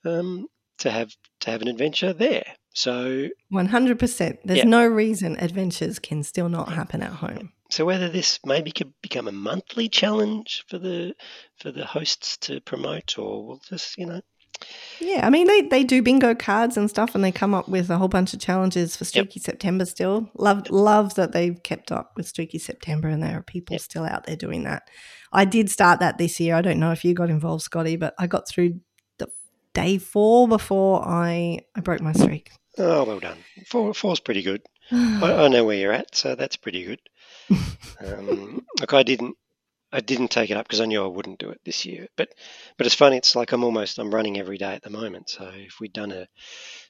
um, 0.06 0.48
to 0.80 0.92
have 0.92 1.12
to 1.42 1.52
have 1.52 1.62
an 1.62 1.68
adventure 1.68 2.14
there. 2.14 2.46
So, 2.74 3.28
One 3.50 3.66
hundred 3.66 4.00
percent. 4.00 4.40
There's 4.46 4.60
Yeah. 4.60 4.66
no 4.66 4.86
reason 4.86 5.38
adventures 5.40 6.00
can 6.00 6.24
still 6.24 6.50
not 6.50 6.72
happen 6.72 7.02
at 7.02 7.12
home. 7.14 7.52
so 7.72 7.84
whether 7.86 8.08
this 8.10 8.40
maybe 8.46 8.72
could 8.72 8.94
become 9.02 9.28
a 9.28 9.32
monthly 9.32 9.90
challenge 9.90 10.64
for 10.70 10.78
the 10.80 11.14
for 11.60 11.72
the 11.72 11.86
hosts 11.86 12.38
to 12.38 12.62
promote, 12.62 13.18
or 13.18 13.46
we'll 13.46 13.62
just 13.68 13.98
you 13.98 14.06
know 14.06 14.22
Yeah, 15.00 15.26
I 15.26 15.30
mean 15.30 15.48
they, 15.48 15.62
they 15.62 15.84
do 15.84 16.02
bingo 16.02 16.36
cards 16.36 16.76
and 16.76 16.90
stuff, 16.90 17.16
and 17.16 17.24
they 17.24 17.32
come 17.32 17.54
up 17.54 17.70
with 17.70 17.90
a 17.90 17.98
whole 17.98 18.08
bunch 18.10 18.34
of 18.34 18.40
challenges 18.40 18.96
for 18.96 19.06
Streaky 19.06 19.40
September. 19.40 19.86
Still, 19.86 20.30
love 20.36 20.70
love 20.70 21.16
that 21.16 21.32
they've 21.32 21.62
kept 21.64 21.92
up 21.92 22.12
with 22.18 22.28
Streaky 22.28 22.60
September, 22.60 23.08
and 23.08 23.24
there 23.24 23.38
are 23.38 23.44
people 23.44 23.74
Yep. 23.76 23.82
still 23.82 24.04
out 24.06 24.26
there 24.26 24.36
doing 24.36 24.64
that. 24.66 24.84
I 25.32 25.46
did 25.46 25.70
start 25.70 26.00
that 26.02 26.18
this 26.18 26.40
year. 26.40 26.56
I 26.56 26.62
don't 26.62 26.80
know 26.80 26.92
if 26.92 27.06
you 27.06 27.14
got 27.14 27.30
involved, 27.30 27.64
Scotty, 27.64 27.96
but 27.96 28.14
I 28.20 28.28
got 28.28 28.48
through 28.50 28.82
the 29.18 29.28
day 29.74 29.98
four 29.98 30.48
before 30.48 31.02
I 31.08 31.60
I 31.76 31.80
broke 31.82 32.02
my 32.02 32.12
streak. 32.14 32.52
Oh, 32.78 33.04
well 33.04 33.20
done. 33.20 33.38
Four, 33.68 33.94
four's 33.94 34.20
pretty 34.20 34.42
good. 34.42 34.62
I, 34.92 35.46
I 35.46 35.48
know 35.48 35.64
where 35.66 35.78
you're 35.78 35.94
at, 35.94 36.16
so 36.16 36.36
that's 36.36 36.56
pretty 36.58 36.84
good. 36.84 37.00
Um, 38.02 38.66
look, 38.80 38.94
I 38.94 39.04
didn't, 39.04 39.36
I 39.92 40.02
didn't 40.02 40.30
take 40.30 40.52
it 40.52 40.58
up 40.58 40.68
because 40.68 40.82
I 40.82 40.86
knew 40.86 41.04
I 41.04 41.08
wouldn't 41.08 41.40
do 41.40 41.50
it 41.50 41.60
this 41.66 41.86
year. 41.86 42.08
But, 42.16 42.30
but 42.78 42.86
it's 42.86 42.96
funny. 42.96 43.18
It's 43.18 43.36
like 43.36 43.52
I'm 43.52 43.64
almost 43.64 43.98
I'm 43.98 44.14
running 44.14 44.38
every 44.38 44.58
day 44.58 44.74
at 44.74 44.84
the 44.84 44.90
moment. 44.90 45.30
So 45.30 45.50
if 45.54 45.80
we'd 45.80 45.94
done 45.94 46.12
a 46.12 46.28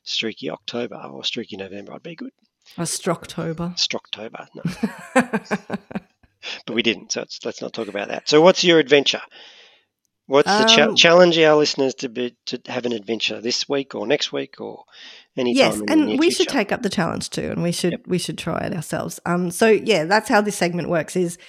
streaky 0.04 0.50
October 0.50 0.96
or 0.96 1.24
streaky 1.24 1.56
November, 1.58 1.94
I'd 1.94 2.04
be 2.04 2.16
good. 2.16 2.32
A 2.78 2.82
Strocktober. 2.82 3.76
Strocktober, 3.78 4.48
no, 4.54 4.64
but 6.66 6.76
we 6.76 6.84
didn't. 6.84 7.12
So 7.12 7.22
it's, 7.22 7.40
let's 7.44 7.62
not 7.62 7.74
talk 7.74 7.88
about 7.88 8.10
that. 8.10 8.30
So 8.30 8.42
what's 8.42 8.64
your 8.64 8.80
adventure? 8.80 9.22
What's 10.28 10.48
the 10.48 10.66
cha- 10.66 10.90
Um, 10.90 10.96
challenge 10.96 11.40
our 11.40 11.56
listeners 11.56 11.96
to 11.96 12.10
be 12.10 12.36
to 12.46 12.62
have 12.68 12.86
an 12.86 12.92
adventure 12.94 13.42
this 13.42 13.68
week 13.68 13.96
or 13.96 14.06
next 14.06 14.32
week 14.32 14.62
or 14.62 14.84
any 15.36 15.56
yes, 15.56 15.74
time 15.74 15.82
in 15.82 15.86
the 15.88 15.94
and 16.12 16.20
we 16.20 16.30
should 16.30 16.38
future? 16.46 16.52
take 16.52 16.72
up 16.72 16.84
the 16.84 16.90
challenge 16.90 17.32
too, 17.32 17.50
and 17.50 17.64
we 17.64 17.72
should 17.72 18.00
we 18.06 18.20
should 18.20 18.38
try 18.38 18.60
it 18.60 18.74
ourselves. 18.76 19.20
Um, 19.26 19.50
so 19.50 19.68
yeah, 19.68 20.04
that's 20.04 20.30
how 20.30 20.42
this 20.42 20.56
segment 20.56 20.88
works. 20.90 21.16
Is 21.16 21.40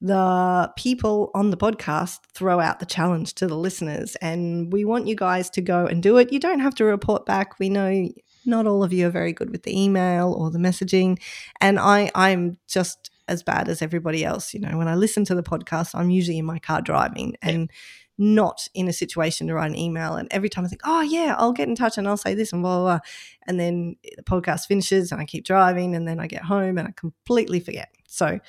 the 0.00 0.72
people 0.76 1.30
on 1.34 1.50
the 1.50 1.56
podcast 1.56 2.18
throw 2.34 2.60
out 2.60 2.80
the 2.80 2.86
challenge 2.86 3.34
to 3.34 3.46
the 3.46 3.56
listeners, 3.56 4.16
and 4.16 4.72
we 4.72 4.84
want 4.84 5.06
you 5.06 5.16
guys 5.16 5.50
to 5.50 5.60
go 5.60 5.86
and 5.86 6.02
do 6.02 6.18
it. 6.18 6.32
You 6.32 6.38
don't 6.38 6.60
have 6.60 6.74
to 6.76 6.84
report 6.84 7.26
back. 7.26 7.58
We 7.58 7.68
know 7.68 8.08
not 8.44 8.66
all 8.66 8.84
of 8.84 8.92
you 8.92 9.06
are 9.06 9.10
very 9.10 9.32
good 9.32 9.50
with 9.50 9.64
the 9.64 9.78
email 9.78 10.32
or 10.32 10.50
the 10.50 10.58
messaging, 10.58 11.18
and 11.60 11.78
I 11.78 12.10
I'm 12.14 12.58
just 12.68 13.10
as 13.28 13.42
bad 13.42 13.68
as 13.68 13.82
everybody 13.82 14.24
else. 14.24 14.54
You 14.54 14.60
know, 14.60 14.76
when 14.76 14.88
I 14.88 14.94
listen 14.94 15.24
to 15.26 15.34
the 15.34 15.42
podcast, 15.42 15.94
I'm 15.94 16.10
usually 16.10 16.38
in 16.38 16.44
my 16.44 16.58
car 16.58 16.80
driving 16.82 17.36
and 17.42 17.70
not 18.18 18.68
in 18.74 18.88
a 18.88 18.92
situation 18.92 19.46
to 19.46 19.54
write 19.54 19.70
an 19.70 19.76
email. 19.76 20.14
And 20.14 20.28
every 20.30 20.48
time 20.48 20.64
I 20.64 20.68
think, 20.68 20.80
oh, 20.84 21.02
yeah, 21.02 21.34
I'll 21.36 21.52
get 21.52 21.68
in 21.68 21.74
touch 21.74 21.98
and 21.98 22.08
I'll 22.08 22.16
say 22.16 22.34
this 22.34 22.52
and 22.52 22.62
blah, 22.62 22.76
blah, 22.76 22.84
blah. 22.84 22.98
And 23.46 23.60
then 23.60 23.96
the 24.16 24.22
podcast 24.22 24.66
finishes 24.66 25.12
and 25.12 25.20
I 25.20 25.26
keep 25.26 25.44
driving 25.44 25.94
and 25.94 26.08
then 26.08 26.18
I 26.18 26.26
get 26.26 26.42
home 26.42 26.78
and 26.78 26.88
I 26.88 26.92
completely 26.92 27.60
forget. 27.60 27.90
So, 28.06 28.40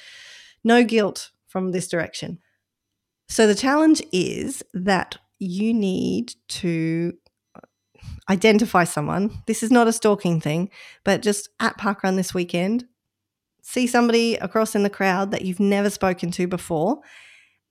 no 0.63 0.83
guilt 0.83 1.31
from 1.57 1.71
this 1.71 1.87
direction. 1.87 2.37
So, 3.29 3.47
the 3.47 3.55
challenge 3.55 4.03
is 4.11 4.61
that 4.75 5.17
you 5.39 5.73
need 5.73 6.35
to 6.49 7.13
uh, 7.55 7.61
identify 8.29 8.83
someone. 8.83 9.41
This 9.47 9.63
is 9.63 9.71
not 9.71 9.87
a 9.87 9.91
stalking 9.91 10.39
thing, 10.39 10.69
but 11.03 11.23
just 11.23 11.49
at 11.59 11.77
Parkrun 11.79 12.15
this 12.15 12.31
weekend, 12.31 12.85
see 13.63 13.87
somebody 13.87 14.35
across 14.35 14.75
in 14.75 14.83
the 14.83 14.89
crowd 14.89 15.31
that 15.31 15.41
you've 15.41 15.59
never 15.59 15.89
spoken 15.89 16.29
to 16.31 16.47
before 16.47 16.99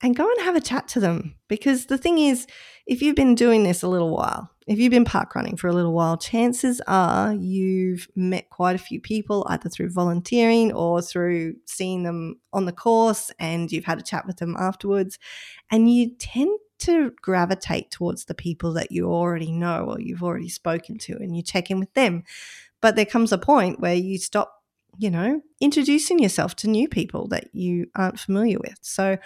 and 0.02 0.16
go 0.16 0.28
and 0.28 0.40
have 0.44 0.56
a 0.56 0.60
chat 0.60 0.88
to 0.88 1.00
them. 1.00 1.36
Because 1.48 1.86
the 1.86 1.98
thing 1.98 2.18
is, 2.18 2.46
if 2.86 3.00
you've 3.00 3.14
been 3.14 3.36
doing 3.36 3.62
this 3.62 3.84
a 3.84 3.88
little 3.88 4.10
while, 4.10 4.50
if 4.66 4.78
you've 4.78 4.90
been 4.90 5.04
park 5.04 5.34
running 5.34 5.56
for 5.56 5.68
a 5.68 5.72
little 5.72 5.92
while, 5.92 6.16
chances 6.16 6.80
are 6.88 7.32
you've 7.34 8.08
met 8.16 8.50
quite 8.50 8.74
a 8.74 8.80
few 8.80 9.00
people 9.00 9.46
either 9.48 9.68
through 9.68 9.90
volunteering 9.90 10.72
or 10.72 11.00
through 11.00 11.54
seeing 11.66 12.02
them 12.02 12.40
on 12.52 12.64
the 12.64 12.72
course 12.72 13.30
and 13.38 13.70
you've 13.70 13.84
had 13.84 13.98
a 13.98 14.02
chat 14.02 14.26
with 14.26 14.38
them 14.38 14.56
afterwards. 14.58 15.18
And 15.70 15.92
you 15.92 16.10
tend 16.18 16.58
to 16.80 17.12
gravitate 17.22 17.90
towards 17.92 18.24
the 18.24 18.34
people 18.34 18.72
that 18.72 18.90
you 18.90 19.06
already 19.06 19.52
know 19.52 19.84
or 19.84 20.00
you've 20.00 20.22
already 20.22 20.48
spoken 20.48 20.98
to 20.98 21.12
and 21.14 21.36
you 21.36 21.42
check 21.42 21.70
in 21.70 21.78
with 21.78 21.92
them. 21.94 22.24
But 22.82 22.96
there 22.96 23.06
comes 23.06 23.32
a 23.32 23.38
point 23.38 23.80
where 23.80 23.94
you 23.94 24.18
stop 24.18 24.52
you 24.98 25.10
know, 25.10 25.42
introducing 25.60 26.18
yourself 26.18 26.56
to 26.56 26.68
new 26.68 26.88
people 26.88 27.28
that 27.28 27.54
you 27.54 27.86
aren't 27.94 28.18
familiar 28.18 28.58
with. 28.58 28.78
So 28.80 29.18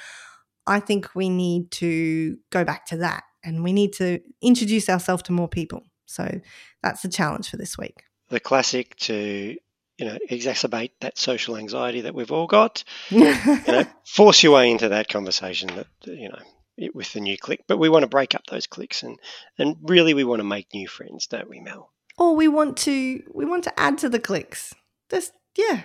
I 0.66 0.80
think 0.80 1.14
we 1.14 1.28
need 1.28 1.70
to 1.72 2.38
go 2.51 2.64
back 2.64 2.86
to 2.86 2.97
that 2.99 3.22
and 3.45 3.64
we 3.64 3.72
need 3.72 3.93
to 3.95 4.20
introduce 4.43 4.88
ourselves 4.88 5.22
to 5.24 5.32
more 5.32 5.49
people. 5.49 5.82
So 6.07 6.41
that's 6.82 7.03
the 7.03 7.09
challenge 7.09 7.51
for 7.51 7.57
this 7.57 7.78
week. 7.78 8.03
the 8.28 8.41
classic 8.41 8.97
to 8.97 9.57
you 9.99 10.07
know 10.07 10.18
exacerbate 10.30 10.93
that 11.01 11.18
social 11.18 11.57
anxiety 11.57 12.01
that 12.03 12.14
we've 12.14 12.32
all 12.32 12.47
got 12.47 12.84
you 13.11 13.20
know 13.20 13.84
force 14.07 14.43
your 14.43 14.55
way 14.55 14.70
into 14.70 14.88
that 14.88 15.09
conversation 15.09 15.68
that 15.74 15.86
you 16.05 16.28
know 16.28 16.38
it, 16.78 16.95
with 16.95 17.12
the 17.12 17.20
new 17.20 17.36
click 17.36 17.61
but 17.66 17.76
we 17.76 17.91
want 17.91 18.03
to 18.03 18.09
break 18.09 18.34
up 18.34 18.47
those 18.47 18.66
clicks 18.66 19.03
and 19.03 19.18
and 19.59 19.76
really 19.82 20.14
we 20.14 20.24
want 20.24 20.41
to 20.41 20.45
make 20.45 20.72
new 20.72 20.88
friends 20.88 21.26
don't 21.26 21.51
we 21.51 21.61
mel 21.61 21.93
or 22.20 22.36
we 22.36 22.47
want 22.47 22.76
to 22.76 23.22
we 23.32 23.45
want 23.45 23.64
to 23.64 23.80
add 23.80 23.99
to 23.99 24.09
the 24.09 24.20
clicks. 24.20 24.74
Just 25.11 25.32
yeah. 25.57 25.82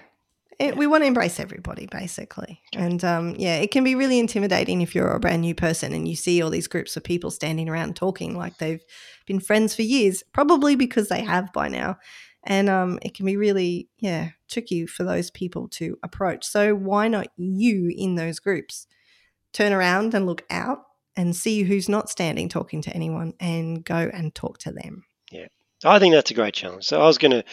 It, 0.59 0.77
we 0.77 0.87
want 0.87 1.03
to 1.03 1.07
embrace 1.07 1.39
everybody 1.39 1.87
basically. 1.87 2.61
And 2.73 3.03
um, 3.03 3.35
yeah 3.37 3.57
it 3.57 3.71
can 3.71 3.83
be 3.83 3.95
really 3.95 4.19
intimidating 4.19 4.81
if 4.81 4.95
you're 4.95 5.11
a 5.11 5.19
brand 5.19 5.41
new 5.41 5.55
person 5.55 5.93
and 5.93 6.07
you 6.07 6.15
see 6.15 6.41
all 6.41 6.49
these 6.49 6.67
groups 6.67 6.95
of 6.95 7.03
people 7.03 7.31
standing 7.31 7.69
around 7.69 7.95
talking 7.95 8.37
like 8.37 8.57
they've 8.57 8.83
been 9.25 9.39
friends 9.39 9.75
for 9.75 9.81
years 9.81 10.23
probably 10.33 10.75
because 10.75 11.09
they 11.09 11.23
have 11.23 11.51
by 11.53 11.67
now. 11.67 11.97
And 12.47 12.69
um, 12.69 12.99
it 13.01 13.15
can 13.15 13.25
be 13.25 13.37
really 13.37 13.89
yeah 13.97 14.29
tricky 14.49 14.85
for 14.85 15.03
those 15.03 15.31
people 15.31 15.67
to 15.69 15.97
approach. 16.03 16.45
So 16.45 16.75
why 16.75 17.07
not 17.07 17.27
you 17.37 17.91
in 17.95 18.15
those 18.15 18.39
groups? 18.39 18.87
Turn 19.51 19.73
around 19.73 20.13
and 20.13 20.25
look 20.25 20.43
out 20.49 20.79
and 21.15 21.35
see 21.35 21.63
who's 21.63 21.89
not 21.89 22.09
standing 22.09 22.49
talking 22.49 22.81
to 22.83 22.93
anyone 22.93 23.33
and 23.39 23.83
go 23.83 24.09
and 24.13 24.35
talk 24.35 24.57
to 24.59 24.71
them 24.71 25.05
I 25.83 25.99
think 25.99 26.13
that's 26.13 26.31
a 26.31 26.33
great 26.33 26.53
challenge. 26.53 26.85
So 26.85 27.01
I 27.01 27.05
was 27.05 27.17
going 27.17 27.31
to, 27.31 27.43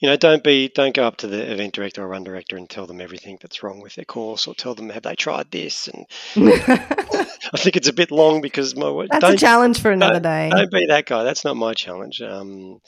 you 0.00 0.08
know, 0.08 0.16
don't 0.16 0.44
be, 0.44 0.68
don't 0.68 0.94
go 0.94 1.04
up 1.04 1.16
to 1.18 1.26
the 1.26 1.52
event 1.52 1.74
director 1.74 2.02
or 2.02 2.08
run 2.08 2.22
director 2.22 2.56
and 2.56 2.70
tell 2.70 2.86
them 2.86 3.00
everything 3.00 3.38
that's 3.40 3.62
wrong 3.62 3.80
with 3.80 3.96
their 3.96 4.04
course, 4.04 4.46
or 4.46 4.54
tell 4.54 4.74
them 4.74 4.88
have 4.90 5.02
they 5.02 5.16
tried 5.16 5.50
this. 5.50 5.88
And 5.88 6.06
I 6.36 7.56
think 7.56 7.76
it's 7.76 7.88
a 7.88 7.92
bit 7.92 8.10
long 8.10 8.40
because 8.40 8.76
my 8.76 9.06
That's 9.10 9.24
a 9.24 9.36
challenge 9.36 9.80
for 9.80 9.90
another 9.90 10.20
don't, 10.20 10.22
day. 10.22 10.50
Don't 10.50 10.70
be 10.70 10.86
that 10.86 11.06
guy. 11.06 11.24
That's 11.24 11.44
not 11.44 11.56
my 11.56 11.74
challenge. 11.74 12.22
Um, 12.22 12.80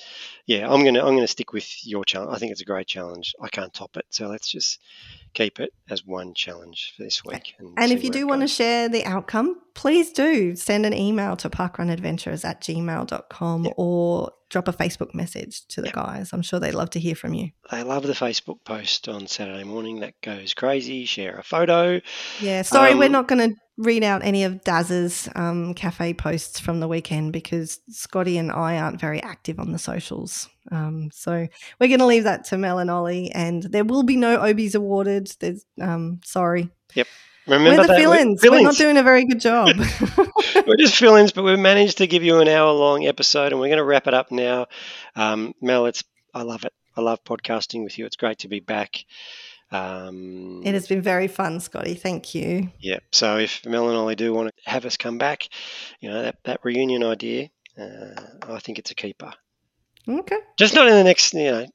yeah, 0.46 0.70
I'm 0.70 0.84
gonna, 0.84 1.04
I'm 1.04 1.14
gonna 1.14 1.26
stick 1.26 1.52
with 1.52 1.68
your 1.84 2.04
challenge. 2.04 2.34
I 2.34 2.38
think 2.38 2.52
it's 2.52 2.62
a 2.62 2.66
great 2.66 2.86
challenge. 2.86 3.34
I 3.42 3.48
can't 3.48 3.74
top 3.74 3.96
it. 3.96 4.06
So 4.10 4.28
let's 4.28 4.48
just 4.48 4.78
keep 5.34 5.60
it 5.60 5.70
as 5.90 6.04
one 6.06 6.32
challenge 6.34 6.94
for 6.96 7.02
this 7.02 7.22
week. 7.24 7.54
And, 7.58 7.74
And 7.76 7.92
if 7.92 8.02
you 8.04 8.10
do 8.10 8.26
want 8.26 8.40
to 8.42 8.48
share 8.48 8.88
the 8.88 9.04
outcome, 9.04 9.60
please 9.74 10.10
do 10.12 10.54
send 10.56 10.86
an 10.86 10.94
email 10.94 11.36
to 11.36 11.50
parkrunadventures 11.50 12.44
at 12.44 12.60
gmail.com 12.62 13.68
or 13.76 14.32
drop 14.50 14.68
a 14.68 14.72
Facebook 14.72 15.14
message 15.14 15.66
to 15.66 15.82
the 15.82 15.90
guys. 15.90 16.32
I'm 16.32 16.42
sure 16.42 16.60
they'd 16.60 16.72
love 16.74 16.90
to 16.90 17.00
hear 17.00 17.14
from 17.16 17.34
you. 17.34 17.50
they 17.70 17.82
love 17.82 18.04
the 18.04 18.12
Facebook 18.12 18.58
post 18.64 19.08
on 19.08 19.26
Saturday 19.26 19.64
morning 19.64 20.00
that 20.00 20.14
goes 20.22 20.54
crazy. 20.54 21.04
Share 21.06 21.36
a 21.36 21.42
photo. 21.42 22.00
Yeah, 22.40 22.62
sorry, 22.62 22.94
we're 22.94 23.06
Um, 23.06 23.12
not 23.12 23.28
going 23.28 23.50
to 23.50 23.56
read 23.76 24.04
out 24.04 24.24
any 24.24 24.44
of 24.44 24.62
Daz's 24.62 25.28
um, 25.34 25.74
cafe 25.74 26.14
posts 26.14 26.60
from 26.60 26.80
the 26.80 26.88
weekend 26.88 27.32
because 27.32 27.80
Scotty 27.88 28.38
and 28.38 28.52
I 28.52 28.78
aren't 28.78 29.00
very 29.00 29.22
active 29.22 29.58
on 29.58 29.72
the 29.72 29.78
socials. 29.78 30.48
Um, 30.70 31.10
so 31.12 31.46
we're 31.80 31.88
going 31.88 32.00
to 32.00 32.06
leave 32.06 32.24
that 32.24 32.44
to 32.46 32.58
Mel 32.58 32.78
and 32.78 32.90
Olly, 32.90 33.30
and 33.32 33.62
there 33.64 33.84
will 33.84 34.02
be 34.02 34.16
no 34.16 34.38
Obies 34.38 34.74
awarded. 34.74 35.32
There's, 35.40 35.64
um, 35.80 36.20
sorry. 36.24 36.70
Yep. 36.94 37.08
Remember 37.46 37.70
we're 37.70 37.82
the 37.82 37.88
that 37.88 38.00
fill-ins. 38.00 38.42
We're 38.42 38.62
not 38.62 38.76
doing 38.76 38.96
a 38.96 39.02
very 39.02 39.26
good 39.26 39.40
job. 39.40 39.76
we're 40.66 40.76
just 40.78 40.96
fill-ins, 40.96 41.32
but 41.32 41.42
we've 41.42 41.58
managed 41.58 41.98
to 41.98 42.06
give 42.06 42.22
you 42.22 42.38
an 42.38 42.48
hour-long 42.48 43.06
episode, 43.06 43.52
and 43.52 43.60
we're 43.60 43.68
going 43.68 43.78
to 43.78 43.84
wrap 43.84 44.06
it 44.06 44.14
up 44.14 44.30
now. 44.30 44.66
Um, 45.14 45.52
Mel, 45.60 45.86
it's 45.86 46.04
I 46.32 46.42
love 46.42 46.64
it. 46.64 46.72
I 46.96 47.02
love 47.02 47.22
podcasting 47.24 47.84
with 47.84 47.98
you. 47.98 48.06
It's 48.06 48.16
great 48.16 48.38
to 48.40 48.48
be 48.48 48.60
back. 48.60 49.04
Um, 49.74 50.62
it 50.64 50.72
has 50.74 50.86
been 50.86 51.02
very 51.02 51.26
fun, 51.26 51.58
Scotty. 51.58 51.94
Thank 51.94 52.32
you. 52.32 52.70
Yeah. 52.78 53.00
So 53.10 53.38
if 53.38 53.66
Mel 53.66 53.88
and 53.88 53.98
Olly 53.98 54.14
do 54.14 54.32
want 54.32 54.50
to 54.54 54.70
have 54.70 54.84
us 54.84 54.96
come 54.96 55.18
back, 55.18 55.48
you 56.00 56.10
know 56.10 56.22
that 56.22 56.36
that 56.44 56.60
reunion 56.62 57.02
idea, 57.02 57.48
uh, 57.76 58.20
I 58.48 58.60
think 58.60 58.78
it's 58.78 58.92
a 58.92 58.94
keeper. 58.94 59.32
Okay. 60.08 60.38
Just 60.58 60.74
not 60.74 60.86
in 60.86 60.94
the 60.94 61.02
next, 61.02 61.34
you 61.34 61.50
know, 61.50 61.66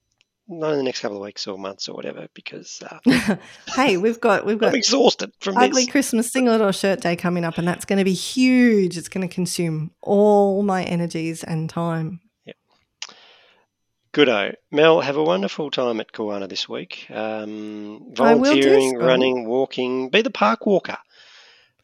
not 0.47 0.71
in 0.71 0.77
the 0.77 0.83
next 0.83 1.01
couple 1.01 1.17
of 1.17 1.23
weeks 1.23 1.45
or 1.45 1.57
months 1.57 1.89
or 1.89 1.95
whatever, 1.95 2.27
because 2.33 2.81
uh, 2.89 3.35
hey, 3.75 3.97
we've 3.97 4.21
got 4.21 4.45
we've 4.45 4.59
got 4.59 4.69
I'm 4.69 4.75
exhausted 4.75 5.33
from 5.41 5.57
ugly 5.57 5.83
this. 5.83 5.91
Christmas 5.91 6.31
singlet 6.31 6.61
or 6.61 6.71
shirt 6.71 7.01
day 7.01 7.17
coming 7.17 7.43
up, 7.43 7.57
and 7.57 7.67
that's 7.67 7.83
going 7.83 7.99
to 7.99 8.05
be 8.05 8.13
huge. 8.13 8.97
It's 8.97 9.09
going 9.09 9.27
to 9.27 9.33
consume 9.33 9.91
all 10.01 10.63
my 10.63 10.85
energies 10.85 11.43
and 11.43 11.69
time. 11.69 12.21
Goodo. 14.19 14.53
Mel, 14.69 14.99
have 14.99 15.15
a 15.15 15.23
wonderful 15.23 15.71
time 15.71 16.01
at 16.01 16.11
Kawana 16.11 16.49
this 16.49 16.67
week. 16.67 17.05
Um, 17.09 18.11
I 18.19 18.35
will 18.35 18.43
do 18.43 18.61
volunteering, 18.61 18.97
running, 18.97 19.47
walking. 19.47 20.09
Be 20.09 20.21
the 20.21 20.29
park 20.29 20.65
walker. 20.65 20.97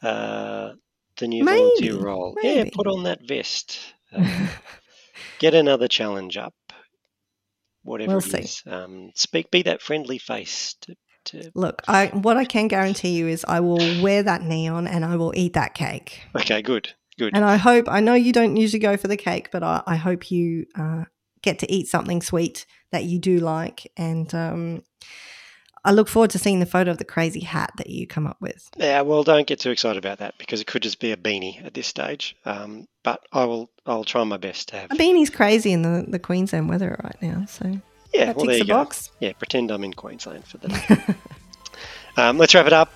Uh, 0.02 0.74
the 1.18 1.28
new 1.28 1.46
Maybe, 1.46 1.58
volunteer 1.58 1.98
role. 1.98 2.38
Yeah, 2.42 2.66
put 2.74 2.88
on 2.88 3.04
that 3.04 3.26
vest. 3.26 3.80
Uh, 4.14 4.48
get 5.40 5.54
another 5.54 5.88
challenge 5.88 6.36
up. 6.36 6.54
Whatever 7.84 8.12
We'll 8.12 8.18
it 8.18 8.24
see. 8.26 8.38
is. 8.40 8.64
Um, 8.66 9.12
speak. 9.16 9.50
Be 9.50 9.62
that 9.62 9.82
friendly 9.82 10.18
face 10.18 10.76
to. 10.82 10.96
to 11.26 11.52
Look, 11.56 11.84
I 11.88 12.08
what 12.08 12.36
I 12.36 12.44
can 12.44 12.68
guarantee 12.68 13.12
you 13.12 13.30
is 13.30 13.46
I 13.48 13.62
will 13.62 13.78
wear 14.02 14.24
that 14.24 14.42
neon 14.42 14.88
and 14.88 15.06
I 15.06 15.16
will 15.16 15.32
eat 15.38 15.54
that 15.54 15.74
cake. 15.74 16.22
okay, 16.36 16.62
good. 16.62 16.94
Good. 17.18 17.34
And 17.34 17.46
I 17.46 17.56
hope, 17.56 17.86
I 17.88 18.02
know 18.02 18.14
you 18.14 18.34
don't 18.34 18.58
usually 18.58 18.82
go 18.82 18.98
for 18.98 19.08
the 19.08 19.16
cake, 19.16 19.48
but 19.50 19.64
I, 19.64 19.82
I 19.88 19.96
hope 19.96 20.32
you 20.32 20.66
uh, 20.78 21.06
get 21.46 21.60
to 21.60 21.72
eat 21.72 21.88
something 21.88 22.22
sweet 22.22 22.66
that 22.91 23.04
you 23.06 23.20
do 23.20 23.39
like. 23.39 23.91
And 23.96 24.34
um, 24.36 24.84
I 25.86 25.91
look 25.91 26.08
forward 26.10 26.32
to 26.32 26.39
seeing 26.39 26.60
the 26.60 26.66
photo 26.66 26.91
of 26.91 26.98
the 26.98 27.06
crazy 27.06 27.39
hat 27.41 27.72
that 27.78 27.89
you 27.89 28.06
come 28.08 28.28
up 28.28 28.38
with. 28.41 28.70
Yeah, 28.78 29.02
well, 29.02 29.24
don't 29.24 29.48
get 29.48 29.60
too 29.60 29.70
excited 29.72 29.98
about 30.04 30.18
that 30.20 30.36
because 30.38 30.60
it 30.60 30.68
could 30.68 30.82
just 30.84 31.00
be 31.00 31.12
a 31.12 31.18
beanie 31.18 31.64
at 31.66 31.74
this 31.74 31.88
stage. 31.88 32.36
Um, 32.46 32.88
but 33.04 33.22
I 33.32 33.46
will, 33.46 33.70
I'll 33.86 34.04
try 34.04 34.24
my 34.24 34.38
best 34.38 34.70
to 34.70 34.78
have. 34.78 34.91
A 34.91 34.96
beanie's 34.96 35.30
crazy 35.30 35.72
in 35.72 35.84
the, 35.84 36.06
the 36.08 36.20
Queensland 36.20 36.68
weather 36.70 37.00
right 37.04 37.22
now. 37.22 37.46
So 37.46 37.80
Yeah, 38.14 38.26
that 38.26 38.36
well, 38.36 38.46
ticks 38.46 38.48
there 38.48 38.58
you 38.58 38.64
the 38.64 38.68
go. 38.68 38.74
box. 38.74 39.12
Yeah, 39.20 39.34
pretend 39.34 39.72
I'm 39.72 39.84
in 39.84 39.93
Queensland 39.93 40.46
for 40.46 40.58
the 40.58 40.68
day. 41.08 41.16
um, 42.18 42.38
let's 42.38 42.54
wrap 42.56 42.66
it 42.68 42.74
up. 42.74 42.91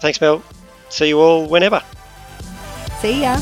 Thanks, 0.00 0.20
Mel. 0.20 0.42
See 0.88 1.08
you 1.08 1.20
all 1.20 1.46
whenever. 1.48 1.82
See 3.00 3.20
ya. 3.22 3.36